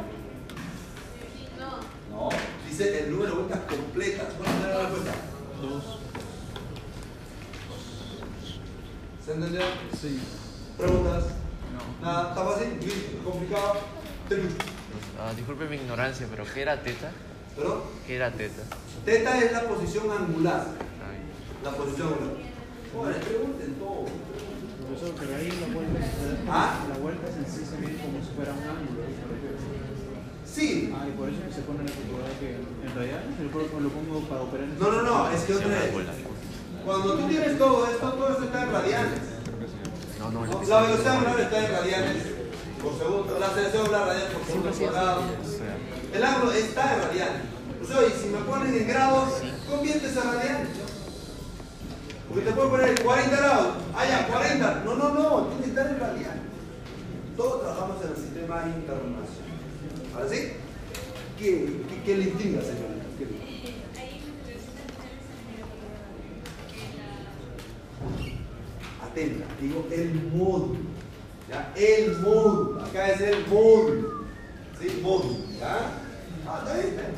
Entendió? 9.35 9.61
Sí. 9.99 10.19
¿Preguntas? 10.77 11.23
No. 11.73 12.05
Nada, 12.05 12.29
¿está 12.29 12.43
fácil? 12.45 12.67
¿Muy 12.79 13.23
¿Complicado? 13.31 13.73
Ah, 15.19 15.31
disculpe 15.35 15.65
mi 15.67 15.75
ignorancia, 15.75 16.27
pero 16.29 16.43
¿qué 16.51 16.61
era 16.61 16.81
teta? 16.81 17.11
¿Perdón? 17.55 17.81
¿Qué 18.07 18.15
era 18.15 18.31
teta? 18.31 18.63
Teta 19.05 19.37
es 19.43 19.51
la 19.51 19.61
posición 19.63 20.11
angular. 20.11 20.65
Ay, 20.67 21.63
La 21.63 21.71
posición 21.71 22.07
angular. 22.13 22.45
Bueno, 22.95 23.15
pregunten 23.17 23.73
todo. 23.75 24.05
Profesor, 24.85 25.15
pero 25.19 25.35
ahí 25.35 25.49
la 25.49 25.73
vuelta, 25.73 25.99
¿Ah? 26.47 26.85
la 26.89 26.97
vuelta 26.99 27.27
en 27.27 27.45
sí 27.45 27.65
se 27.65 27.77
mide 27.77 27.97
como 27.97 28.19
si 28.23 28.31
fuera 28.35 28.53
un 28.53 28.63
ángulo. 28.63 29.01
Sí. 30.45 30.93
Ah, 30.95 31.05
y 31.07 31.11
por 31.17 31.27
eso 31.27 31.41
se 31.53 31.61
pone 31.61 31.83
la 31.83 31.91
calculadora 31.91 32.39
que 32.39 32.55
en 32.55 32.95
radianes, 32.95 33.35
yo 33.39 33.49
lo, 33.51 33.79
lo 33.81 33.89
pongo 33.89 34.19
para 34.29 34.41
operar 34.41 34.67
en 34.69 34.79
No, 34.79 34.91
no, 34.91 35.01
no, 35.01 35.29
es 35.31 35.41
que 35.43 35.53
otra 35.53 35.67
vez. 35.67 35.91
Cuando 36.85 37.13
tú 37.15 37.27
tienes 37.27 37.57
todo 37.57 37.87
esto, 37.87 38.11
todo 38.13 38.29
esto 38.29 38.43
está 38.43 38.63
en 38.63 38.71
radianes. 38.71 39.21
No, 40.19 40.31
no, 40.31 40.45
¿no? 40.45 40.63
La 40.63 40.81
velocidad 40.81 41.15
angular 41.15 41.39
está 41.39 41.65
en 41.65 41.71
radianes 41.71 42.23
por 42.81 42.97
segundo, 42.99 43.39
la 43.39 43.47
aceleración 43.47 43.81
angular 43.85 44.07
radianes 44.07 44.33
por 44.35 44.45
segundo 44.45 44.71
cuadrado. 44.71 45.21
El 46.13 46.23
ángulo 46.23 46.51
está 46.51 46.93
en 46.93 47.01
radianes. 47.01 47.41
O 47.81 47.87
sea, 47.87 48.07
y 48.07 48.11
si 48.21 48.27
me 48.29 48.37
ponen 48.39 48.75
en 48.75 48.87
grados, 48.87 49.29
conviertes 49.67 50.15
a 50.15 50.23
radianes. 50.31 50.69
Porque 52.29 52.45
te 52.45 52.51
puedo 52.51 52.69
poner 52.69 53.03
40 53.03 53.35
grados. 53.35 53.67
Ah, 53.95 54.05
ya, 54.07 54.27
40. 54.27 54.81
No, 54.85 54.95
no, 54.95 55.09
no, 55.09 55.47
tiene 55.47 55.63
que 55.63 55.69
estar 55.69 55.87
en 55.87 55.99
radianes. 55.99 56.43
Todos 57.35 57.61
trabajamos 57.61 57.97
en 58.03 58.09
el 58.11 58.15
sistema 58.15 58.63
internacional. 58.67 59.25
¿Ahora 60.13 60.29
sí? 60.29 60.53
¿Qué, 61.39 61.83
qué, 61.89 62.03
qué 62.05 62.17
le 62.17 62.23
intriga, 62.25 62.61
señorita? 62.61 63.04
Atenta, 69.03 69.45
digo 69.61 69.87
el 69.91 70.13
módulo. 70.33 70.79
¿ya? 71.49 71.71
El 71.75 72.17
módulo. 72.19 72.83
Acá 72.83 73.09
es 73.11 73.21
el 73.21 73.47
módulo. 73.47 74.25
¿Sí? 74.79 74.99
Módulo. 75.01 75.37
¿Ya? 75.59 75.91
Ah, 76.47 76.63
está 76.63 76.73
bien, 76.73 76.87
está 76.87 77.01
bien. 77.01 77.15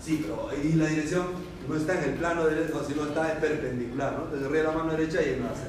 Sí, 0.00 0.20
pero 0.22 0.50
y 0.60 0.72
la 0.72 0.86
dirección 0.86 1.26
no 1.68 1.76
está 1.76 1.98
en 1.98 2.10
el 2.10 2.16
plano 2.16 2.46
derecho, 2.46 2.84
sino 2.86 3.04
está 3.04 3.34
en 3.34 3.40
perpendicular, 3.40 4.12
¿no? 4.14 4.24
Entonces 4.24 4.50
ríe 4.50 4.62
la 4.64 4.72
mano 4.72 4.90
derecha 4.92 5.22
y 5.22 5.28
él 5.28 5.42
no 5.42 5.48
hace. 5.48 5.68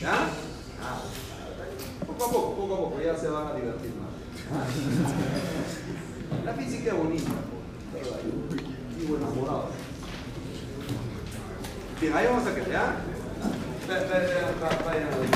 ¿Ya? 0.00 0.28
Ah, 0.82 1.02
poco 2.06 2.24
a 2.24 2.30
poco, 2.30 2.56
poco 2.56 2.74
a 2.74 2.78
poco, 2.78 3.02
ya 3.02 3.16
se 3.16 3.28
van 3.28 3.48
a 3.48 3.54
divertir 3.54 3.92
más. 4.00 4.06
La 6.44 6.54
física 6.54 6.92
es 6.92 6.96
bonita, 6.96 7.30
po, 7.30 7.92
¿verdad? 7.92 8.20
y 8.98 9.04
buen 9.06 9.22
enamorado. 9.22 9.68
Tiraia 11.98 12.30
o 12.38 12.40
să 12.46 12.50
crea? 12.58 12.86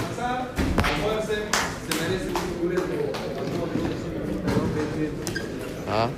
Pasar, 0.07 0.39
almuerce, 0.87 1.37
se 1.85 1.93
merece 2.01 2.29
un 2.41 2.49
culetul. 2.61 3.05
Ah. 6.01 6.09